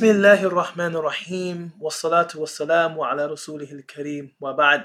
بسم 0.00 0.04
الله 0.04 0.42
الرحمن 0.44 0.96
الرحيم 0.96 1.70
والصلاة 1.80 2.28
والسلام 2.34 3.00
على 3.00 3.26
رسوله 3.26 3.72
الكريم 3.72 4.36
وبعد 4.40 4.84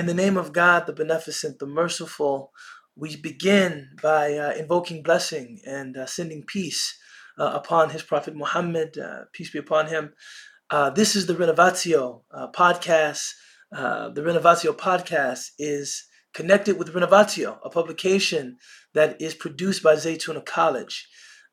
In 0.00 0.06
the 0.06 0.14
name 0.14 0.36
of 0.36 0.52
God, 0.52 0.86
the 0.86 0.92
Beneficent, 0.92 1.58
the 1.58 1.66
Merciful, 1.66 2.52
we 2.94 3.16
begin 3.16 3.88
by 4.00 4.34
uh, 4.34 4.52
invoking 4.52 5.02
blessing 5.02 5.60
and 5.66 5.96
uh, 5.96 6.06
sending 6.06 6.44
peace 6.44 6.96
uh, 7.36 7.50
upon 7.52 7.90
His 7.90 8.04
Prophet 8.04 8.36
Muhammad, 8.36 8.96
uh, 8.96 9.24
peace 9.32 9.50
be 9.50 9.58
upon 9.58 9.88
him. 9.88 10.12
Uh, 10.70 10.90
this 10.90 11.16
is 11.16 11.26
the 11.26 11.34
Renovatio 11.34 12.22
uh, 12.30 12.46
podcast. 12.52 13.32
the 13.72 14.22
Renovatio 14.22 14.72
podcast 14.72 15.50
is 15.58 16.04
connected 16.32 16.78
with 16.78 16.94
Renovatio, 16.94 17.58
a 17.64 17.70
publication 17.70 18.58
that 18.94 19.20
is 19.20 19.34
produced 19.34 19.82
by 19.82 19.94
Zaytuna 19.94 20.46
College. 20.46 21.08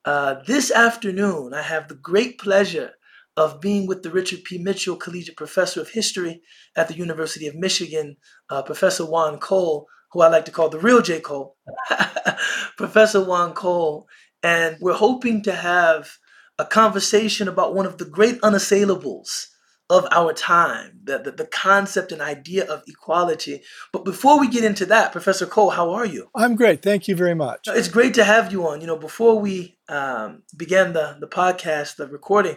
Uh, 0.05 0.35
this 0.45 0.69
afternoon, 0.69 1.51
I 1.55 1.63
have 1.63 1.87
the 1.87 1.95
great 1.95 2.37
pleasure 2.37 2.91
of 3.36 3.60
being 3.60 3.86
with 3.86 4.02
the 4.02 4.10
Richard 4.10 4.44
P. 4.44 4.58
Mitchell 4.58 4.96
Collegiate 4.96 5.36
Professor 5.36 5.80
of 5.80 5.90
History 5.90 6.42
at 6.76 6.88
the 6.88 6.96
University 6.96 7.46
of 7.46 7.54
Michigan, 7.54 8.16
uh, 8.50 8.62
Professor 8.62 9.06
Juan 9.06 9.38
Cole, 9.38 9.86
who 10.12 10.20
I 10.20 10.28
like 10.28 10.44
to 10.46 10.50
call 10.50 10.68
the 10.68 10.78
real 10.78 11.00
J. 11.00 11.20
Cole, 11.20 11.56
Professor 12.76 13.24
Juan 13.24 13.54
Cole. 13.54 14.06
And 14.42 14.76
we're 14.80 14.94
hoping 14.94 15.42
to 15.42 15.52
have 15.52 16.16
a 16.58 16.64
conversation 16.64 17.48
about 17.48 17.74
one 17.74 17.86
of 17.86 17.98
the 17.98 18.04
great 18.04 18.40
unassailables 18.40 19.46
of 19.88 20.06
our 20.12 20.32
time, 20.32 21.00
the, 21.02 21.18
the, 21.18 21.32
the, 21.32 21.46
concept 21.46 22.12
and 22.12 22.22
idea 22.22 22.64
of 22.64 22.84
equality. 22.86 23.60
But 23.92 24.04
before 24.04 24.38
we 24.38 24.48
get 24.48 24.62
into 24.62 24.86
that, 24.86 25.10
Professor 25.10 25.46
Cole, 25.46 25.70
how 25.70 25.90
are 25.90 26.06
you? 26.06 26.28
I'm 26.34 26.54
great. 26.54 26.80
Thank 26.80 27.08
you 27.08 27.16
very 27.16 27.34
much. 27.34 27.66
It's 27.66 27.88
great 27.88 28.14
to 28.14 28.22
have 28.22 28.52
you 28.52 28.68
on. 28.68 28.80
You 28.80 28.86
know, 28.86 28.96
before 28.96 29.40
we 29.40 29.78
um, 29.88 30.44
began 30.56 30.92
the, 30.92 31.16
the 31.18 31.26
podcast, 31.26 31.96
the 31.96 32.06
recording, 32.06 32.56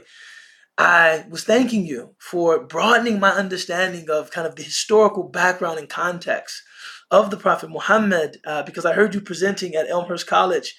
I 0.77 1.25
was 1.29 1.43
thanking 1.43 1.85
you 1.85 2.15
for 2.19 2.65
broadening 2.65 3.19
my 3.19 3.29
understanding 3.29 4.09
of 4.09 4.31
kind 4.31 4.47
of 4.47 4.55
the 4.55 4.63
historical 4.63 5.23
background 5.23 5.77
and 5.79 5.87
context 5.87 6.63
of 7.11 7.29
the 7.29 7.37
Prophet 7.37 7.69
Muhammad, 7.69 8.39
uh, 8.45 8.63
because 8.63 8.85
I 8.85 8.93
heard 8.93 9.13
you 9.13 9.21
presenting 9.21 9.75
at 9.75 9.87
Elmhurst 9.87 10.25
College, 10.25 10.75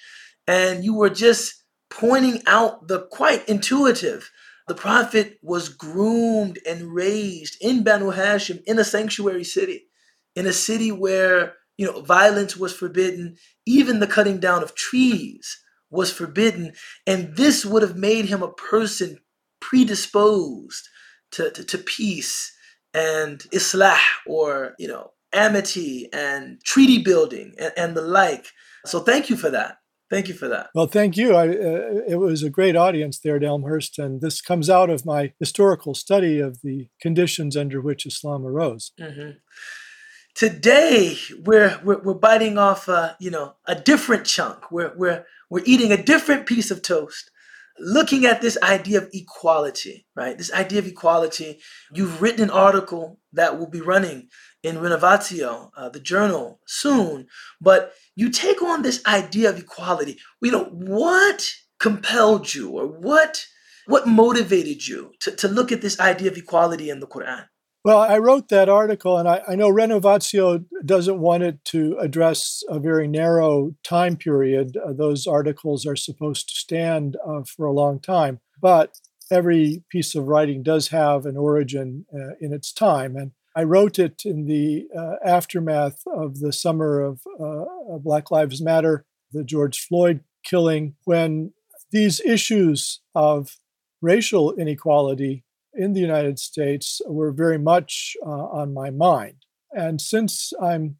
and 0.47 0.83
you 0.83 0.93
were 0.95 1.09
just 1.09 1.63
pointing 1.89 2.41
out 2.45 2.89
the 2.89 3.03
quite 3.07 3.47
intuitive. 3.47 4.29
The 4.67 4.75
Prophet 4.75 5.37
was 5.41 5.69
groomed 5.69 6.59
and 6.67 6.93
raised 6.93 7.57
in 7.61 7.83
Banu 7.83 8.11
Hashim 8.11 8.61
in 8.65 8.77
a 8.79 8.83
sanctuary 8.83 9.45
city, 9.45 9.85
in 10.35 10.45
a 10.45 10.53
city 10.53 10.91
where 10.91 11.53
you 11.77 11.85
know 11.85 12.01
violence 12.01 12.57
was 12.57 12.75
forbidden, 12.75 13.37
even 13.65 13.99
the 13.99 14.07
cutting 14.07 14.39
down 14.39 14.61
of 14.61 14.75
trees 14.75 15.57
was 15.89 16.11
forbidden, 16.11 16.73
and 17.07 17.37
this 17.37 17.65
would 17.65 17.81
have 17.81 17.95
made 17.95 18.25
him 18.25 18.43
a 18.43 18.51
person 18.51 19.19
predisposed 19.69 20.87
to, 21.31 21.49
to, 21.51 21.63
to 21.63 21.77
peace 21.77 22.53
and 22.93 23.39
islah 23.51 23.99
or 24.25 24.73
you 24.79 24.87
know 24.87 25.11
amity 25.33 26.07
and 26.13 26.61
treaty 26.63 26.99
building 26.99 27.53
and, 27.59 27.73
and 27.75 27.97
the 27.97 28.01
like. 28.01 28.47
So 28.85 28.99
thank 28.99 29.29
you 29.29 29.35
for 29.35 29.49
that. 29.49 29.77
Thank 30.09 30.27
you 30.27 30.35
for 30.35 30.47
that. 30.47 30.69
Well, 30.75 30.85
thank 30.85 31.17
you. 31.17 31.35
I, 31.35 31.47
uh, 31.49 32.03
it 32.07 32.19
was 32.19 32.43
a 32.43 32.49
great 32.49 32.75
audience 32.75 33.19
there 33.19 33.37
at 33.37 33.43
Elmhurst, 33.43 33.97
and 33.97 34.21
this 34.21 34.39
comes 34.39 34.69
out 34.69 34.91
of 34.91 35.03
my 35.03 35.33
historical 35.39 35.95
study 35.95 36.39
of 36.39 36.61
the 36.61 36.89
conditions 37.01 37.57
under 37.57 37.81
which 37.81 38.05
Islam 38.05 38.45
arose. 38.45 38.91
Mm-hmm. 38.99 39.31
Today, 40.35 41.17
we're, 41.43 41.81
we're, 41.83 42.01
we're 42.03 42.13
biting 42.13 42.59
off 42.59 42.87
a, 42.87 43.17
you 43.19 43.31
know 43.31 43.55
a 43.65 43.73
different 43.73 44.25
chunk. 44.25 44.71
We're, 44.71 44.93
we're, 44.95 45.25
we're 45.49 45.63
eating 45.65 45.91
a 45.91 46.01
different 46.01 46.45
piece 46.45 46.69
of 46.69 46.83
toast 46.83 47.31
looking 47.79 48.25
at 48.25 48.41
this 48.41 48.57
idea 48.63 48.99
of 48.99 49.09
equality, 49.13 50.05
right? 50.15 50.37
This 50.37 50.53
idea 50.53 50.79
of 50.79 50.87
equality. 50.87 51.59
You've 51.93 52.21
written 52.21 52.43
an 52.43 52.49
article 52.49 53.19
that 53.33 53.57
will 53.59 53.69
be 53.69 53.81
running 53.81 54.29
in 54.63 54.77
Renovatio, 54.77 55.69
uh, 55.77 55.89
the 55.89 55.99
journal, 55.99 56.59
soon. 56.65 57.27
But 57.61 57.93
you 58.15 58.29
take 58.29 58.61
on 58.61 58.81
this 58.81 59.05
idea 59.05 59.49
of 59.49 59.59
equality. 59.59 60.17
You 60.41 60.51
know, 60.51 60.65
what 60.65 61.49
compelled 61.79 62.53
you 62.53 62.69
or 62.69 62.87
what 62.87 63.45
what 63.87 64.07
motivated 64.07 64.87
you 64.87 65.11
to, 65.19 65.31
to 65.31 65.47
look 65.47 65.71
at 65.71 65.81
this 65.81 65.99
idea 65.99 66.31
of 66.31 66.37
equality 66.37 66.89
in 66.89 66.99
the 66.99 67.07
Quran? 67.07 67.45
Well, 67.85 67.99
I 67.99 68.17
wrote 68.17 68.47
that 68.47 68.67
article, 68.67 69.15
and 69.19 69.29
I, 69.29 69.43
I, 69.47 69.53
know 69.53 69.69
Renovatio 69.69 70.65
doesn't 70.83 71.19
want 71.19 71.43
it 71.43 71.63
to 71.65 71.95
address 71.99 72.63
a 72.67 72.79
very 72.79 73.07
narrow 73.07 73.75
time 73.83 74.17
period. 74.17 74.75
Uh, 74.75 74.91
those 74.91 75.27
articles 75.27 75.85
are 75.85 75.95
supposed 75.95 76.49
to 76.49 76.55
stand 76.55 77.15
uh, 77.23 77.43
for 77.43 77.67
a 77.67 77.71
long 77.71 77.99
time, 77.99 78.39
but 78.59 78.97
every 79.29 79.83
piece 79.91 80.15
of 80.15 80.25
writing 80.25 80.63
does 80.63 80.87
have 80.87 81.27
an 81.27 81.37
origin 81.37 82.07
uh, 82.11 82.33
in 82.41 82.53
its 82.53 82.73
time. 82.73 83.15
And 83.15 83.33
I 83.55 83.61
wrote 83.61 83.99
it 83.99 84.23
in 84.25 84.47
the 84.47 84.87
uh, 84.97 85.17
aftermath 85.23 86.01
of 86.07 86.39
the 86.39 86.53
summer 86.53 87.01
of 87.01 87.21
uh, 87.39 87.99
Black 87.99 88.31
Lives 88.31 88.63
Matter, 88.63 89.05
the 89.31 89.43
George 89.43 89.79
Floyd 89.79 90.21
killing, 90.43 90.95
when 91.03 91.53
these 91.91 92.19
issues 92.21 93.01
of 93.13 93.57
racial 94.01 94.55
inequality 94.55 95.43
in 95.75 95.93
the 95.93 95.99
United 95.99 96.39
States 96.39 97.01
were 97.07 97.31
very 97.31 97.57
much 97.57 98.15
uh, 98.25 98.29
on 98.29 98.73
my 98.73 98.89
mind. 98.89 99.45
And 99.71 99.99
since 99.99 100.53
I'm 100.61 100.97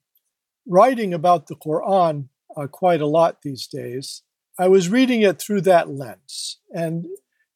writing 0.68 1.14
about 1.14 1.48
the 1.48 1.56
Quran 1.56 2.30
uh, 2.58 2.68
quite 2.68 3.02
a 3.02 3.08
lot 3.08 3.42
these 3.42 3.68
days, 3.68 4.24
I 4.58 4.68
was 4.68 4.90
reading 4.90 5.22
it 5.22 5.40
through 5.40 5.62
that 5.62 5.90
lens. 5.90 6.60
And 6.74 7.06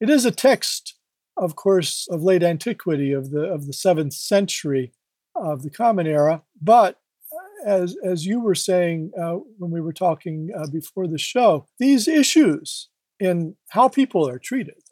it 0.00 0.10
is 0.10 0.24
a 0.24 0.30
text, 0.30 0.96
of 1.36 1.56
course, 1.56 2.06
of 2.10 2.22
late 2.22 2.42
antiquity, 2.42 3.12
of 3.12 3.30
the, 3.30 3.42
of 3.42 3.66
the 3.66 3.72
seventh 3.72 4.14
century 4.14 4.92
of 5.34 5.62
the 5.62 5.70
Common 5.70 6.06
Era. 6.06 6.42
But 6.60 6.98
uh, 7.32 7.68
as, 7.68 7.96
as 8.04 8.26
you 8.26 8.40
were 8.40 8.54
saying 8.54 9.12
uh, 9.18 9.38
when 9.58 9.70
we 9.70 9.80
were 9.80 9.92
talking 9.92 10.50
uh, 10.56 10.66
before 10.70 11.06
the 11.06 11.18
show, 11.18 11.66
these 11.78 12.08
issues 12.08 12.88
in 13.18 13.56
how 13.68 13.88
people 13.88 14.26
are 14.28 14.38
treated 14.38 14.82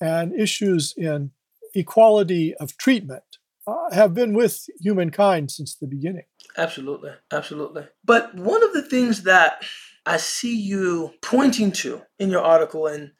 and 0.00 0.32
issues 0.32 0.94
in 0.96 1.30
equality 1.74 2.54
of 2.54 2.76
treatment 2.76 3.22
uh, 3.66 3.92
have 3.92 4.14
been 4.14 4.34
with 4.34 4.68
humankind 4.80 5.50
since 5.50 5.74
the 5.74 5.86
beginning. 5.86 6.24
Absolutely, 6.56 7.12
absolutely. 7.30 7.86
But 8.04 8.34
one 8.34 8.62
of 8.62 8.72
the 8.72 8.82
things 8.82 9.22
that 9.22 9.64
I 10.04 10.16
see 10.16 10.56
you 10.56 11.12
pointing 11.22 11.72
to 11.72 12.02
in 12.18 12.30
your 12.30 12.42
article, 12.42 12.86
and 12.86 13.12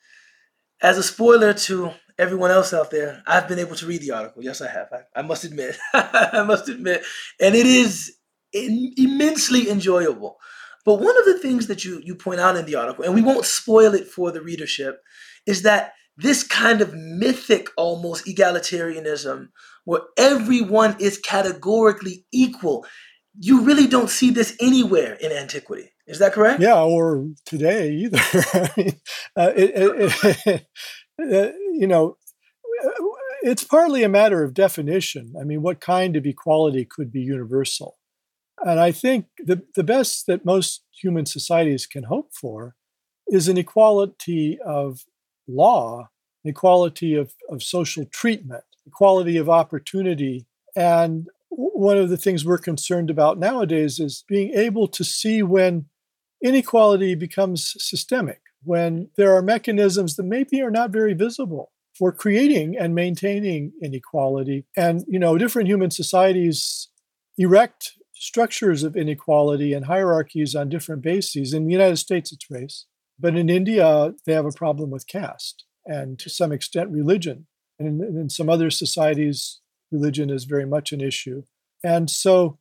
as 0.80 0.98
a 0.98 1.02
spoiler 1.02 1.52
to 1.52 1.92
everyone 2.18 2.50
else 2.50 2.74
out 2.74 2.90
there, 2.90 3.22
I've 3.26 3.48
been 3.48 3.58
able 3.58 3.76
to 3.76 3.86
read 3.86 4.02
the 4.02 4.10
article. 4.12 4.42
Yes, 4.42 4.60
I 4.60 4.68
have. 4.68 4.88
I, 4.92 5.20
I 5.20 5.22
must 5.22 5.44
admit. 5.44 5.78
I 5.94 6.44
must 6.46 6.68
admit. 6.68 7.04
And 7.40 7.54
it 7.54 7.66
is 7.66 8.16
in, 8.52 8.92
immensely 8.96 9.70
enjoyable. 9.70 10.38
But 10.84 10.94
one 10.94 11.16
of 11.16 11.24
the 11.24 11.38
things 11.38 11.68
that 11.68 11.84
you, 11.84 12.00
you 12.02 12.16
point 12.16 12.40
out 12.40 12.56
in 12.56 12.66
the 12.66 12.74
article, 12.74 13.04
and 13.04 13.14
we 13.14 13.22
won't 13.22 13.44
spoil 13.44 13.94
it 13.94 14.08
for 14.08 14.32
the 14.32 14.42
readership, 14.42 15.00
is 15.46 15.62
that 15.62 15.92
this 16.16 16.42
kind 16.42 16.80
of 16.80 16.94
mythic 16.94 17.68
almost 17.76 18.26
egalitarianism 18.26 19.48
where 19.84 20.02
everyone 20.16 20.96
is 21.00 21.18
categorically 21.18 22.24
equal 22.32 22.86
you 23.38 23.62
really 23.62 23.86
don't 23.86 24.10
see 24.10 24.30
this 24.30 24.56
anywhere 24.60 25.14
in 25.14 25.32
antiquity. 25.32 25.90
Is 26.06 26.18
that 26.18 26.32
correct? 26.32 26.60
Yeah 26.60 26.82
or 26.82 27.28
today 27.46 27.92
either. 27.92 28.18
I 28.18 28.70
mean, 28.76 29.00
uh, 29.36 29.52
it, 29.56 29.72
it, 29.74 30.36
it, 30.46 30.66
uh, 31.22 31.52
you 31.72 31.86
know 31.86 32.16
it's 33.42 33.64
partly 33.64 34.02
a 34.02 34.08
matter 34.08 34.42
of 34.42 34.54
definition. 34.54 35.34
I 35.40 35.44
mean 35.44 35.62
what 35.62 35.80
kind 35.80 36.16
of 36.16 36.26
equality 36.26 36.84
could 36.84 37.10
be 37.10 37.20
universal? 37.20 37.98
And 38.64 38.78
i 38.78 38.92
think 38.92 39.26
the, 39.38 39.62
the 39.74 39.82
best 39.82 40.26
that 40.26 40.44
most 40.44 40.84
human 41.00 41.26
societies 41.26 41.86
can 41.86 42.04
hope 42.04 42.30
for 42.32 42.76
is 43.26 43.48
an 43.48 43.56
equality 43.56 44.58
of 44.64 45.00
law, 45.54 46.08
equality 46.44 47.14
of, 47.14 47.34
of 47.48 47.62
social 47.62 48.04
treatment, 48.06 48.64
equality 48.86 49.36
of 49.36 49.48
opportunity. 49.48 50.46
And 50.74 51.28
one 51.50 51.98
of 51.98 52.08
the 52.08 52.16
things 52.16 52.44
we're 52.44 52.58
concerned 52.58 53.10
about 53.10 53.38
nowadays 53.38 54.00
is 54.00 54.24
being 54.26 54.52
able 54.54 54.88
to 54.88 55.04
see 55.04 55.42
when 55.42 55.86
inequality 56.42 57.14
becomes 57.14 57.74
systemic, 57.78 58.40
when 58.64 59.08
there 59.16 59.34
are 59.34 59.42
mechanisms 59.42 60.16
that 60.16 60.24
maybe 60.24 60.60
are 60.62 60.70
not 60.70 60.90
very 60.90 61.14
visible 61.14 61.70
for 61.96 62.10
creating 62.10 62.76
and 62.78 62.94
maintaining 62.94 63.72
inequality. 63.82 64.64
And, 64.76 65.04
you 65.06 65.18
know, 65.18 65.36
different 65.36 65.68
human 65.68 65.90
societies 65.90 66.88
erect 67.38 67.92
structures 68.14 68.82
of 68.82 68.96
inequality 68.96 69.72
and 69.72 69.86
hierarchies 69.86 70.54
on 70.54 70.68
different 70.68 71.02
bases. 71.02 71.52
In 71.52 71.66
the 71.66 71.72
United 71.72 71.96
States, 71.96 72.32
it's 72.32 72.50
race. 72.50 72.86
But 73.22 73.36
in 73.36 73.48
India, 73.48 74.14
they 74.26 74.32
have 74.32 74.44
a 74.44 74.50
problem 74.50 74.90
with 74.90 75.06
caste 75.06 75.64
and 75.86 76.18
to 76.18 76.28
some 76.28 76.50
extent 76.50 76.90
religion. 76.90 77.46
And 77.78 78.02
in, 78.02 78.18
in 78.18 78.28
some 78.28 78.48
other 78.48 78.68
societies, 78.68 79.60
religion 79.92 80.28
is 80.28 80.44
very 80.44 80.66
much 80.66 80.90
an 80.90 81.00
issue. 81.00 81.44
And 81.84 82.10
so, 82.10 82.58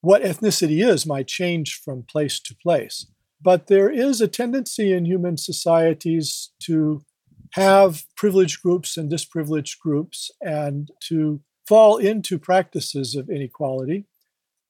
what 0.00 0.22
ethnicity 0.22 0.84
is 0.84 1.06
might 1.06 1.28
change 1.28 1.80
from 1.84 2.02
place 2.02 2.40
to 2.40 2.56
place. 2.56 3.06
But 3.40 3.68
there 3.68 3.90
is 3.90 4.20
a 4.20 4.26
tendency 4.26 4.92
in 4.92 5.04
human 5.04 5.36
societies 5.36 6.50
to 6.64 7.04
have 7.52 8.04
privileged 8.16 8.60
groups 8.62 8.96
and 8.96 9.08
disprivileged 9.08 9.78
groups 9.80 10.30
and 10.40 10.90
to 11.08 11.40
fall 11.68 11.98
into 11.98 12.38
practices 12.38 13.14
of 13.14 13.30
inequality. 13.30 14.06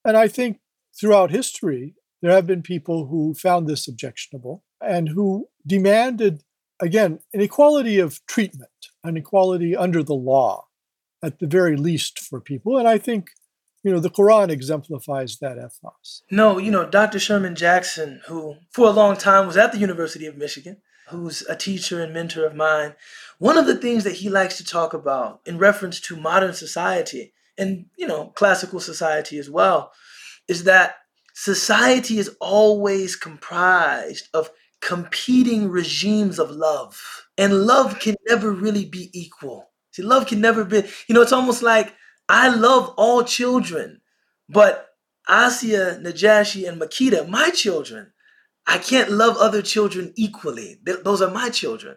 And 0.04 0.16
I 0.16 0.28
think 0.28 0.60
throughout 0.98 1.30
history, 1.30 1.94
there 2.20 2.32
have 2.32 2.46
been 2.46 2.62
people 2.62 3.06
who 3.06 3.34
found 3.34 3.66
this 3.66 3.88
objectionable 3.88 4.64
and 4.84 5.08
who 5.08 5.48
demanded, 5.66 6.42
again, 6.80 7.20
an 7.32 7.40
equality 7.40 7.98
of 7.98 8.24
treatment, 8.26 8.70
an 9.04 9.16
equality 9.16 9.76
under 9.76 10.02
the 10.02 10.14
law, 10.14 10.66
at 11.22 11.38
the 11.38 11.46
very 11.46 11.76
least 11.76 12.18
for 12.18 12.40
people. 12.40 12.76
And 12.78 12.88
I 12.88 12.98
think, 12.98 13.30
you 13.82 13.92
know, 13.92 14.00
the 14.00 14.10
Quran 14.10 14.50
exemplifies 14.50 15.38
that 15.38 15.58
ethos. 15.58 16.22
No, 16.30 16.58
you 16.58 16.70
know, 16.70 16.86
Dr. 16.86 17.18
Sherman 17.18 17.54
Jackson, 17.54 18.20
who 18.26 18.56
for 18.70 18.86
a 18.86 18.90
long 18.92 19.16
time 19.16 19.46
was 19.46 19.56
at 19.56 19.72
the 19.72 19.78
University 19.78 20.26
of 20.26 20.36
Michigan, 20.36 20.78
who's 21.08 21.42
a 21.42 21.56
teacher 21.56 22.02
and 22.02 22.12
mentor 22.12 22.46
of 22.46 22.54
mine, 22.54 22.94
one 23.38 23.58
of 23.58 23.66
the 23.66 23.76
things 23.76 24.04
that 24.04 24.14
he 24.14 24.28
likes 24.28 24.56
to 24.56 24.64
talk 24.64 24.94
about 24.94 25.40
in 25.44 25.58
reference 25.58 26.00
to 26.00 26.16
modern 26.16 26.54
society 26.54 27.32
and, 27.58 27.86
you 27.96 28.06
know, 28.06 28.26
classical 28.28 28.80
society 28.80 29.38
as 29.38 29.50
well, 29.50 29.92
is 30.48 30.64
that 30.64 30.94
society 31.34 32.18
is 32.18 32.34
always 32.40 33.16
comprised 33.16 34.28
of 34.32 34.50
competing 34.82 35.70
regimes 35.70 36.38
of 36.40 36.50
love. 36.50 37.26
And 37.38 37.66
love 37.66 38.00
can 38.00 38.16
never 38.28 38.52
really 38.52 38.84
be 38.86 39.10
equal. 39.14 39.70
See, 39.92 40.02
love 40.02 40.26
can 40.26 40.42
never 40.42 40.64
be, 40.64 40.84
you 41.08 41.14
know, 41.14 41.22
it's 41.22 41.32
almost 41.32 41.62
like 41.62 41.94
I 42.28 42.48
love 42.48 42.94
all 42.98 43.24
children, 43.24 44.00
but 44.48 44.88
Asia, 45.28 46.00
Najashi, 46.02 46.68
and 46.68 46.80
Makita, 46.80 47.28
my 47.28 47.50
children, 47.50 48.12
I 48.66 48.78
can't 48.78 49.10
love 49.10 49.36
other 49.38 49.62
children 49.62 50.12
equally. 50.16 50.80
Th- 50.86 51.00
those 51.04 51.22
are 51.22 51.30
my 51.30 51.50
children. 51.50 51.96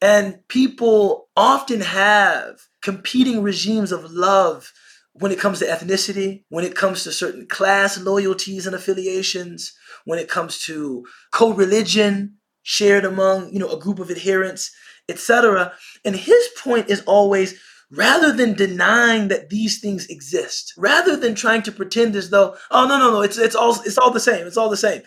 And 0.00 0.46
people 0.48 1.28
often 1.36 1.80
have 1.80 2.60
competing 2.82 3.42
regimes 3.42 3.92
of 3.92 4.10
love 4.12 4.72
when 5.14 5.32
it 5.32 5.38
comes 5.38 5.60
to 5.60 5.66
ethnicity, 5.66 6.44
when 6.48 6.64
it 6.64 6.76
comes 6.76 7.04
to 7.04 7.12
certain 7.12 7.46
class 7.46 7.98
loyalties 8.00 8.66
and 8.66 8.74
affiliations, 8.76 9.72
when 10.04 10.18
it 10.18 10.28
comes 10.28 10.64
to 10.64 11.04
co-religion 11.32 12.36
shared 12.62 13.04
among, 13.04 13.52
you 13.52 13.58
know, 13.58 13.70
a 13.70 13.78
group 13.78 13.98
of 13.98 14.10
adherents, 14.10 14.72
etc. 15.08 15.72
And 16.04 16.16
his 16.16 16.48
point 16.58 16.88
is 16.88 17.02
always 17.02 17.60
rather 17.90 18.32
than 18.32 18.54
denying 18.54 19.28
that 19.28 19.50
these 19.50 19.80
things 19.80 20.06
exist, 20.06 20.72
rather 20.76 21.16
than 21.16 21.34
trying 21.34 21.62
to 21.62 21.72
pretend 21.72 22.16
as 22.16 22.30
though, 22.30 22.56
oh 22.70 22.86
no, 22.86 22.98
no, 22.98 23.10
no, 23.10 23.22
it's 23.22 23.38
it's 23.38 23.54
all 23.54 23.76
it's 23.84 23.98
all 23.98 24.10
the 24.10 24.20
same, 24.20 24.46
it's 24.46 24.56
all 24.56 24.70
the 24.70 24.76
same. 24.76 25.02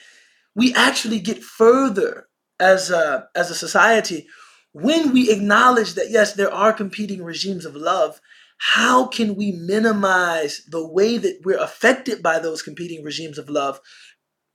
We 0.55 0.73
actually 0.73 1.19
get 1.19 1.44
further 1.44 2.27
as 2.59 2.89
a, 2.89 3.27
as 3.35 3.51
a 3.51 3.55
society 3.55 4.27
when 4.73 5.11
we 5.11 5.31
acknowledge 5.31 5.94
that 5.94 6.11
yes, 6.11 6.33
there 6.33 6.53
are 6.53 6.73
competing 6.73 7.23
regimes 7.23 7.65
of 7.65 7.75
love 7.75 8.19
how 8.59 9.05
can 9.05 9.35
we 9.35 9.51
minimize 9.51 10.63
the 10.67 10.85
way 10.85 11.17
that 11.17 11.41
we're 11.44 11.61
affected 11.61 12.23
by 12.23 12.39
those 12.39 12.63
competing 12.63 13.03
regimes 13.03 13.38
of 13.38 13.49
love 13.49 13.79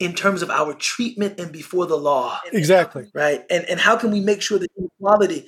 in 0.03 0.13
terms 0.13 0.41
of 0.41 0.49
our 0.49 0.73
treatment 0.73 1.39
and 1.39 1.51
before 1.51 1.85
the 1.85 1.95
law 1.97 2.39
Exactly. 2.51 3.09
right 3.13 3.43
and 3.49 3.65
and 3.65 3.79
how 3.79 3.95
can 3.95 4.11
we 4.11 4.19
make 4.19 4.41
sure 4.41 4.59
that 4.59 4.71
inequality 4.77 5.45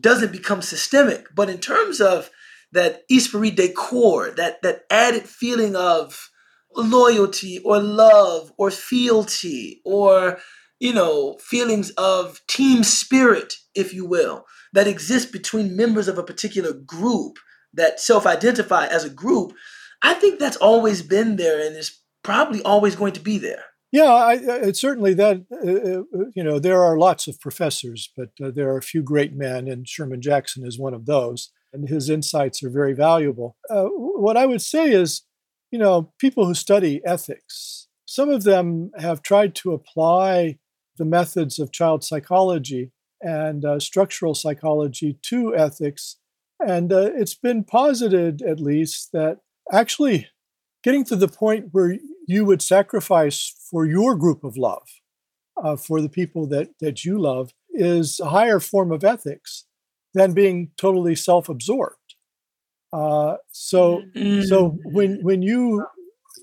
doesn't 0.00 0.32
become 0.32 0.62
systemic 0.62 1.26
but 1.34 1.50
in 1.50 1.58
terms 1.58 2.00
of 2.00 2.30
that 2.72 3.02
esprit 3.10 3.56
de 3.56 3.72
corps 3.72 4.30
that 4.36 4.60
that 4.62 4.82
added 4.90 5.22
feeling 5.22 5.74
of 5.76 6.30
loyalty 6.76 7.58
or 7.64 7.80
love 7.80 8.52
or 8.58 8.70
fealty 8.70 9.80
or 9.84 10.38
you 10.78 10.92
know 10.92 11.36
feelings 11.40 11.90
of 11.90 12.40
team 12.46 12.84
spirit 12.84 13.54
if 13.74 13.92
you 13.94 14.06
will 14.06 14.44
that 14.72 14.86
exist 14.86 15.32
between 15.32 15.76
members 15.76 16.08
of 16.08 16.18
a 16.18 16.22
particular 16.22 16.72
group 16.72 17.38
that 17.74 18.00
self-identify 18.00 18.86
as 18.86 19.04
a 19.04 19.10
group, 19.10 19.54
I 20.02 20.14
think 20.14 20.38
that's 20.38 20.56
always 20.56 21.02
been 21.02 21.36
there 21.36 21.64
and 21.64 21.76
is 21.76 21.98
probably 22.22 22.62
always 22.62 22.96
going 22.96 23.12
to 23.14 23.20
be 23.20 23.38
there. 23.38 23.64
Yeah, 23.90 24.12
I, 24.12 24.66
I, 24.66 24.72
certainly 24.72 25.14
that 25.14 25.46
uh, 25.52 26.18
uh, 26.20 26.24
you 26.34 26.44
know 26.44 26.58
there 26.58 26.82
are 26.82 26.98
lots 26.98 27.26
of 27.26 27.40
professors, 27.40 28.10
but 28.16 28.30
uh, 28.42 28.50
there 28.50 28.68
are 28.70 28.76
a 28.76 28.82
few 28.82 29.02
great 29.02 29.34
men, 29.34 29.66
and 29.68 29.88
Sherman 29.88 30.20
Jackson 30.20 30.66
is 30.66 30.78
one 30.78 30.94
of 30.94 31.06
those, 31.06 31.50
and 31.72 31.88
his 31.88 32.10
insights 32.10 32.62
are 32.62 32.70
very 32.70 32.92
valuable. 32.92 33.56
Uh, 33.70 33.84
what 33.84 34.36
I 34.36 34.44
would 34.46 34.62
say 34.62 34.90
is, 34.92 35.22
you 35.70 35.78
know, 35.78 36.12
people 36.18 36.44
who 36.44 36.54
study 36.54 37.00
ethics, 37.06 37.88
some 38.04 38.28
of 38.28 38.44
them 38.44 38.90
have 38.98 39.22
tried 39.22 39.54
to 39.56 39.72
apply 39.72 40.58
the 40.98 41.06
methods 41.06 41.58
of 41.58 41.72
child 41.72 42.04
psychology 42.04 42.90
and 43.22 43.64
uh, 43.64 43.80
structural 43.80 44.34
psychology 44.34 45.18
to 45.22 45.56
ethics 45.56 46.16
and 46.60 46.92
uh, 46.92 47.10
it's 47.14 47.34
been 47.34 47.64
posited, 47.64 48.42
at 48.42 48.60
least, 48.60 49.12
that 49.12 49.38
actually 49.72 50.28
getting 50.82 51.04
to 51.04 51.16
the 51.16 51.28
point 51.28 51.68
where 51.72 51.98
you 52.28 52.46
would 52.46 52.62
sacrifice 52.62 53.54
for 53.70 53.86
your 53.86 54.16
group 54.16 54.44
of 54.44 54.56
love, 54.58 54.88
uh, 55.62 55.76
for 55.76 56.00
the 56.02 56.10
people 56.10 56.46
that, 56.48 56.70
that 56.80 57.04
you 57.04 57.18
love, 57.18 57.52
is 57.72 58.20
a 58.20 58.30
higher 58.30 58.60
form 58.60 58.92
of 58.92 59.04
ethics 59.04 59.66
than 60.14 60.32
being 60.34 60.70
totally 60.76 61.16
self 61.16 61.48
absorbed. 61.48 62.16
Uh, 62.92 63.36
so, 63.52 64.02
so 64.38 64.72
Mm. 64.72 64.78
when 64.84 65.22
when 65.22 65.42
you 65.42 65.86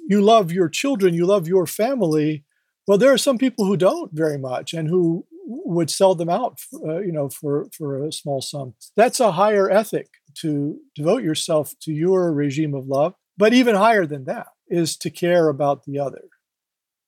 you 0.07 0.21
love 0.21 0.51
your 0.51 0.69
children, 0.69 1.13
you 1.13 1.25
love 1.25 1.47
your 1.47 1.65
family. 1.67 2.43
Well, 2.87 2.97
there 2.99 3.13
are 3.13 3.17
some 3.17 3.37
people 3.37 3.65
who 3.65 3.77
don't 3.77 4.11
very 4.13 4.37
much, 4.37 4.73
and 4.73 4.87
who 4.89 5.25
would 5.47 5.89
sell 5.89 6.15
them 6.15 6.29
out, 6.29 6.59
uh, 6.85 6.99
you 6.99 7.11
know, 7.11 7.29
for 7.29 7.67
for 7.77 8.05
a 8.05 8.11
small 8.11 8.41
sum. 8.41 8.75
That's 8.95 9.19
a 9.19 9.31
higher 9.33 9.69
ethic 9.71 10.07
to 10.41 10.79
devote 10.95 11.23
yourself 11.23 11.73
to 11.81 11.93
your 11.93 12.33
regime 12.33 12.75
of 12.75 12.87
love. 12.87 13.15
But 13.37 13.53
even 13.53 13.75
higher 13.75 14.05
than 14.05 14.25
that 14.25 14.47
is 14.67 14.97
to 14.97 15.09
care 15.09 15.49
about 15.49 15.83
the 15.85 15.99
other. 15.99 16.29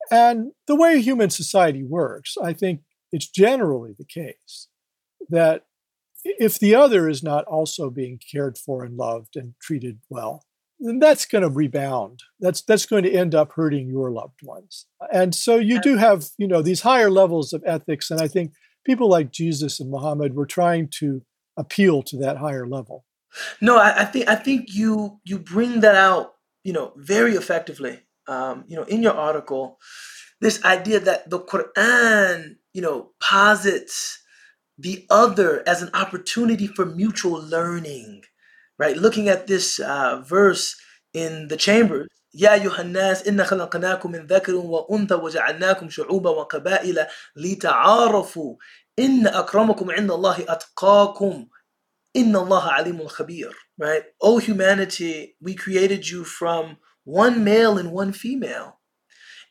And 0.10 0.52
the 0.68 0.76
way 0.76 1.02
human 1.02 1.30
society 1.30 1.84
works, 1.84 2.36
I 2.42 2.54
think 2.54 2.82
it's 3.12 3.28
generally 3.28 3.94
the 3.98 4.06
case 4.06 4.68
that 5.30 5.66
if 6.24 6.60
the 6.60 6.76
other 6.76 7.08
is 7.08 7.24
not 7.24 7.46
also 7.46 7.90
being 7.90 8.20
cared 8.32 8.58
for 8.58 8.84
and 8.84 8.98
loved 8.98 9.36
and 9.36 9.54
treated 9.62 10.00
well, 10.10 10.44
then 10.80 11.00
that's 11.00 11.26
going 11.26 11.42
to 11.42 11.50
rebound. 11.50 12.22
That's 12.40 12.62
that's 12.62 12.86
going 12.86 13.04
to 13.04 13.12
end 13.12 13.34
up 13.34 13.54
hurting 13.54 13.90
your 13.90 14.12
loved 14.12 14.42
ones. 14.44 14.86
And 15.12 15.34
so 15.34 15.56
you 15.58 15.82
do 15.82 15.98
have, 15.98 16.30
you 16.38 16.48
know, 16.48 16.62
these 16.62 16.82
higher 16.82 17.10
levels 17.10 17.54
of 17.54 17.64
ethics. 17.66 18.12
And 18.12 18.22
I 18.22 18.28
think 18.28 18.52
people 18.86 19.10
like 19.10 19.32
Jesus 19.32 19.80
and 19.80 19.90
Muhammad 19.90 20.36
were 20.36 20.46
trying 20.46 20.90
to 21.00 21.24
appeal 21.58 22.04
to 22.04 22.18
that 22.18 22.38
higher 22.38 22.68
level. 22.68 23.06
No, 23.60 23.78
I, 23.78 24.02
I 24.02 24.06
think 24.06 24.28
I 24.28 24.36
think 24.36 24.74
you 24.74 25.20
you 25.26 25.40
bring 25.40 25.82
that 25.82 25.96
out, 25.96 26.34
you 26.67 26.73
know, 26.73 26.93
very 26.97 27.35
effectively. 27.35 28.01
Um, 28.29 28.65
you 28.69 28.77
know, 28.77 28.85
in 28.85 29.03
your 29.03 29.15
article, 29.15 29.79
this 30.41 30.65
idea 30.65 31.01
that 31.01 31.29
the 31.29 31.41
Quran, 31.41 32.57
you 32.73 32.83
know, 32.83 33.11
posits 33.21 34.19
the 34.79 35.07
other 35.11 35.63
as 35.67 35.83
an 35.83 35.91
opportunity 35.95 36.67
for 36.67 36.87
mutual 36.87 37.41
learning, 37.43 38.23
right? 38.79 38.97
Looking 38.97 39.29
at 39.29 39.47
this 39.47 39.81
uh, 39.81 40.23
verse 40.27 40.77
in 41.15 41.49
the 41.49 41.57
chambers. 41.57 42.09
يا 42.35 42.55
أيها 42.55 42.81
الناس 42.81 43.29
إنا 43.29 43.45
خلقناكم 43.45 44.13
من 44.13 44.27
ذكر 44.27 44.55
وأنثى 44.55 45.15
وجعلناكم 45.15 45.91
شعوبا 45.91 46.31
وقبائل 46.31 47.07
لتعارفوا 47.37 48.57
إن 48.99 49.27
أكرمكم 49.27 49.91
عند 49.91 50.11
الله 50.11 50.45
أتقاكم 50.49 51.47
Inna 52.18 52.40
Allah 52.40 52.78
alimun 52.80 53.12
khabir, 53.12 53.52
right? 53.78 54.04
O 54.22 54.40
humanity, 54.40 55.36
we 55.40 55.54
created 55.54 56.10
you 56.10 56.24
from 56.24 56.78
one 57.04 57.44
male 57.44 57.78
and 57.78 57.92
one 57.92 58.12
female. 58.12 58.80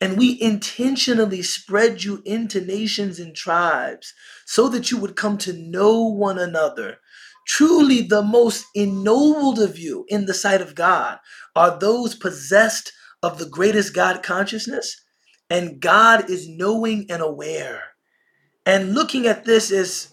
And 0.00 0.18
we 0.18 0.36
intentionally 0.42 1.42
spread 1.42 2.02
you 2.02 2.22
into 2.24 2.60
nations 2.60 3.20
and 3.20 3.36
tribes 3.36 4.12
so 4.44 4.68
that 4.70 4.90
you 4.90 4.98
would 4.98 5.14
come 5.14 5.38
to 5.38 5.52
know 5.52 6.02
one 6.02 6.40
another. 6.40 6.98
Truly, 7.46 8.02
the 8.02 8.22
most 8.22 8.66
ennobled 8.74 9.60
of 9.60 9.78
you 9.78 10.04
in 10.08 10.26
the 10.26 10.34
sight 10.34 10.60
of 10.60 10.74
God 10.74 11.18
are 11.54 11.78
those 11.78 12.16
possessed 12.16 12.92
of 13.22 13.38
the 13.38 13.48
greatest 13.48 13.94
God 13.94 14.24
consciousness, 14.24 15.04
and 15.48 15.80
God 15.80 16.28
is 16.28 16.48
knowing 16.48 17.06
and 17.08 17.22
aware. 17.22 17.80
And 18.66 18.92
looking 18.92 19.28
at 19.28 19.44
this 19.44 19.70
is 19.70 20.08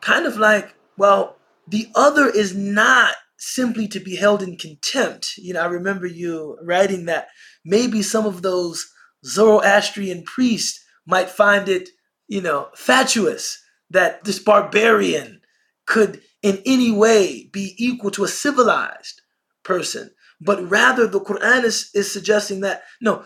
kind 0.00 0.24
of 0.24 0.38
like, 0.38 0.74
well, 0.96 1.37
the 1.68 1.88
other 1.94 2.28
is 2.28 2.54
not 2.56 3.14
simply 3.38 3.86
to 3.88 4.00
be 4.00 4.16
held 4.16 4.42
in 4.42 4.56
contempt. 4.56 5.34
You 5.36 5.54
know, 5.54 5.62
I 5.62 5.66
remember 5.66 6.06
you 6.06 6.58
writing 6.62 7.06
that 7.06 7.28
maybe 7.64 8.02
some 8.02 8.26
of 8.26 8.42
those 8.42 8.86
Zoroastrian 9.24 10.24
priests 10.24 10.84
might 11.06 11.30
find 11.30 11.68
it, 11.68 11.88
you 12.26 12.40
know, 12.40 12.68
fatuous 12.74 13.62
that 13.90 14.24
this 14.24 14.38
barbarian 14.38 15.40
could 15.86 16.20
in 16.42 16.62
any 16.66 16.90
way 16.90 17.48
be 17.52 17.74
equal 17.78 18.10
to 18.12 18.24
a 18.24 18.28
civilized 18.28 19.22
person. 19.64 20.10
But 20.40 20.68
rather, 20.70 21.06
the 21.06 21.20
Quran 21.20 21.64
is, 21.64 21.90
is 21.94 22.12
suggesting 22.12 22.60
that 22.60 22.82
no, 23.00 23.24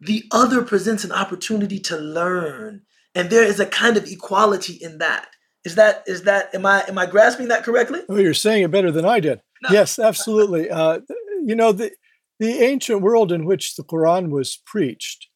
the 0.00 0.24
other 0.30 0.62
presents 0.62 1.04
an 1.04 1.12
opportunity 1.12 1.78
to 1.80 1.96
learn. 1.96 2.82
And 3.14 3.30
there 3.30 3.44
is 3.44 3.60
a 3.60 3.66
kind 3.66 3.96
of 3.96 4.06
equality 4.06 4.74
in 4.74 4.98
that. 4.98 5.28
Is 5.64 5.74
that 5.74 6.04
is 6.06 6.22
that 6.22 6.54
am 6.54 6.64
I 6.64 6.84
am 6.88 6.96
I 6.96 7.06
grasping 7.06 7.48
that 7.48 7.64
correctly? 7.64 8.00
Oh, 8.08 8.16
you're 8.16 8.34
saying 8.34 8.62
it 8.62 8.70
better 8.70 8.90
than 8.90 9.04
I 9.04 9.20
did. 9.20 9.40
No. 9.62 9.70
Yes, 9.70 9.98
absolutely. 9.98 10.70
Uh, 10.70 11.00
you 11.44 11.54
know 11.54 11.72
the 11.72 11.92
the 12.38 12.62
ancient 12.62 13.02
world 13.02 13.30
in 13.30 13.44
which 13.44 13.76
the 13.76 13.84
Quran 13.84 14.30
was 14.30 14.58
preached 14.64 15.28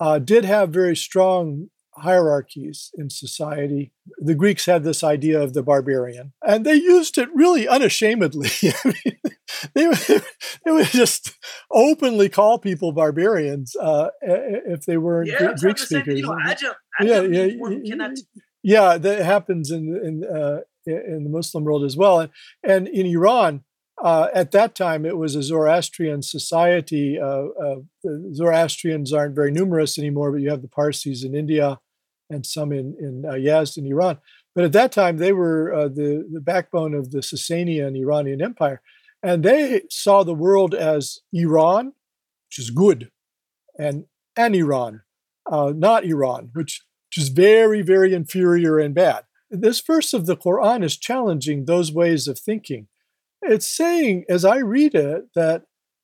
uh, 0.00 0.18
did 0.18 0.44
have 0.44 0.70
very 0.70 0.96
strong 0.96 1.68
hierarchies 1.98 2.90
in 2.94 3.10
society. 3.10 3.92
The 4.18 4.34
Greeks 4.34 4.66
had 4.66 4.84
this 4.84 5.02
idea 5.04 5.40
of 5.40 5.54
the 5.54 5.62
barbarian, 5.62 6.32
and 6.46 6.64
they 6.64 6.74
used 6.74 7.18
it 7.18 7.28
really 7.34 7.68
unashamedly. 7.68 8.50
they, 9.74 9.86
would, 9.86 9.98
they 10.64 10.70
would 10.70 10.86
just 10.86 11.36
openly 11.70 12.28
call 12.28 12.58
people 12.58 12.92
barbarians 12.92 13.76
uh, 13.76 14.08
if 14.22 14.84
they 14.86 14.96
weren't 14.96 15.28
yeah, 15.28 15.54
Greek 15.58 15.78
speakers. 15.78 16.18
You 16.18 16.26
know, 16.26 16.32
Ajam, 16.32 16.74
Ajam 17.00 17.34
yeah, 17.34 17.46
yeah, 17.46 17.78
yeah, 17.82 18.08
that 18.98 19.24
happens 19.24 19.70
in 19.70 19.96
in 19.96 20.24
uh, 20.24 20.60
in 20.86 21.24
the 21.24 21.30
Muslim 21.30 21.64
world 21.64 21.84
as 21.84 21.96
well, 21.96 22.20
and, 22.20 22.30
and 22.62 22.88
in 22.88 23.06
Iran. 23.06 23.64
Uh, 24.00 24.28
at 24.32 24.52
that 24.52 24.76
time, 24.76 25.04
it 25.04 25.16
was 25.16 25.34
a 25.34 25.42
Zoroastrian 25.42 26.22
society. 26.22 27.18
Uh, 27.18 27.46
uh, 27.46 27.76
the 28.04 28.30
Zoroastrians 28.32 29.12
aren't 29.12 29.34
very 29.34 29.50
numerous 29.50 29.98
anymore, 29.98 30.30
but 30.30 30.40
you 30.40 30.50
have 30.50 30.62
the 30.62 30.68
Parsis 30.68 31.24
in 31.24 31.34
India, 31.34 31.80
and 32.30 32.46
some 32.46 32.70
in 32.72 32.96
in 33.00 33.24
uh, 33.26 33.32
Yazd 33.32 33.76
in 33.76 33.86
Iran. 33.86 34.18
But 34.54 34.64
at 34.64 34.72
that 34.72 34.92
time, 34.92 35.16
they 35.18 35.32
were 35.32 35.74
uh, 35.74 35.88
the 35.88 36.26
the 36.32 36.40
backbone 36.40 36.94
of 36.94 37.10
the 37.10 37.18
Sasanian 37.18 37.96
Iranian 37.96 38.40
Empire, 38.40 38.80
and 39.22 39.42
they 39.42 39.82
saw 39.90 40.22
the 40.22 40.34
world 40.34 40.74
as 40.74 41.20
Iran, 41.32 41.92
which 42.48 42.58
is 42.58 42.70
good, 42.70 43.10
and 43.78 44.04
and 44.36 44.54
Iran, 44.54 45.02
uh, 45.50 45.72
not 45.74 46.04
Iran, 46.04 46.50
which 46.52 46.82
which 47.08 47.22
is 47.22 47.28
very 47.28 47.82
very 47.82 48.14
inferior 48.14 48.78
and 48.78 48.94
bad. 48.94 49.24
This 49.50 49.80
verse 49.80 50.12
of 50.12 50.26
the 50.26 50.36
Quran 50.36 50.84
is 50.84 50.96
challenging 50.96 51.64
those 51.64 51.92
ways 51.92 52.28
of 52.28 52.38
thinking. 52.38 52.88
It's 53.40 53.66
saying, 53.66 54.24
as 54.28 54.44
I 54.44 54.58
read 54.58 54.94
it, 54.94 55.28
that 55.34 55.62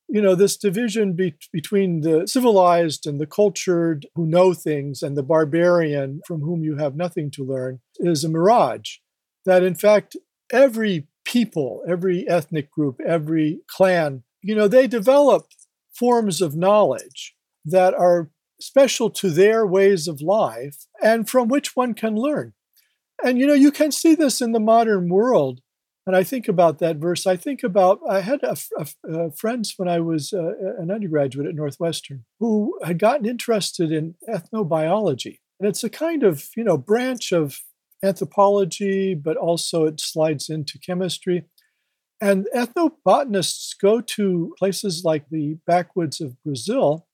you 0.08 0.20
know, 0.20 0.34
this 0.34 0.56
division 0.56 1.14
be- 1.14 1.34
between 1.52 2.02
the 2.02 2.26
civilized 2.26 3.06
and 3.06 3.20
the 3.20 3.26
cultured 3.26 4.06
who 4.14 4.26
know 4.26 4.52
things 4.52 5.02
and 5.02 5.16
the 5.16 5.22
barbarian 5.22 6.20
from 6.26 6.40
whom 6.40 6.62
you 6.62 6.76
have 6.76 6.94
nothing 6.94 7.30
to 7.32 7.44
learn 7.44 7.80
is 7.96 8.22
a 8.24 8.28
mirage. 8.28 8.96
That 9.44 9.62
in 9.62 9.74
fact, 9.74 10.16
every 10.52 11.08
people, 11.24 11.82
every 11.88 12.28
ethnic 12.28 12.70
group, 12.70 13.00
every 13.06 13.60
clan, 13.66 14.22
you 14.42 14.54
know, 14.54 14.68
they 14.68 14.86
develop 14.86 15.46
forms 15.94 16.42
of 16.42 16.54
knowledge 16.54 17.34
that 17.64 17.94
are 17.94 18.30
special 18.60 19.10
to 19.10 19.30
their 19.30 19.66
ways 19.66 20.08
of 20.08 20.20
life 20.20 20.86
and 21.02 21.28
from 21.28 21.48
which 21.48 21.76
one 21.76 21.94
can 21.94 22.16
learn. 22.16 22.52
And 23.22 23.38
you 23.38 23.46
know, 23.46 23.54
you 23.54 23.70
can 23.70 23.92
see 23.92 24.14
this 24.14 24.40
in 24.40 24.52
the 24.52 24.60
modern 24.60 25.08
world 25.08 25.60
and 26.06 26.14
I 26.14 26.22
think 26.22 26.48
about 26.48 26.78
that 26.80 26.96
verse. 26.96 27.26
I 27.26 27.36
think 27.36 27.62
about 27.62 28.00
I 28.08 28.20
had 28.20 28.42
a, 28.42 28.56
a, 28.76 28.86
a 29.08 29.30
friends 29.32 29.74
when 29.76 29.88
I 29.88 30.00
was 30.00 30.32
uh, 30.32 30.52
an 30.78 30.90
undergraduate 30.90 31.46
at 31.46 31.54
Northwestern 31.54 32.24
who 32.40 32.78
had 32.84 32.98
gotten 32.98 33.26
interested 33.26 33.90
in 33.90 34.14
ethnobiology, 34.28 35.38
and 35.58 35.68
it's 35.68 35.82
a 35.82 35.90
kind 35.90 36.22
of 36.22 36.50
you 36.56 36.64
know 36.64 36.76
branch 36.76 37.32
of 37.32 37.60
anthropology, 38.02 39.14
but 39.14 39.36
also 39.36 39.86
it 39.86 40.00
slides 40.00 40.50
into 40.50 40.78
chemistry. 40.78 41.44
And 42.20 42.46
ethnobotanists 42.54 43.74
go 43.80 44.00
to 44.00 44.54
places 44.58 45.02
like 45.04 45.28
the 45.30 45.58
backwoods 45.66 46.20
of 46.20 46.42
Brazil, 46.42 47.06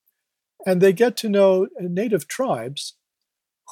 and 0.67 0.81
they 0.81 0.93
get 0.93 1.17
to 1.19 1.29
know 1.29 1.69
native 1.81 2.29
tribes 2.29 2.95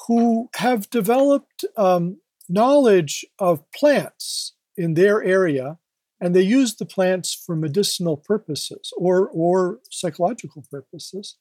who 0.06 0.48
have 0.56 0.90
developed 0.90 1.64
um, 1.76 2.18
knowledge 2.48 3.24
of 3.38 3.70
plants 3.72 4.54
in 4.76 4.94
their 4.94 5.22
area 5.22 5.78
and 6.20 6.34
they 6.34 6.42
use 6.42 6.74
the 6.74 6.86
plants 6.86 7.34
for 7.34 7.54
medicinal 7.54 8.16
purposes 8.16 8.92
or, 8.96 9.28
or 9.28 9.80
psychological 9.90 10.64
purposes. 10.70 11.36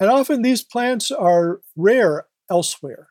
And 0.00 0.10
often 0.10 0.42
these 0.42 0.62
plants 0.62 1.10
are 1.10 1.60
rare 1.74 2.26
elsewhere, 2.50 3.08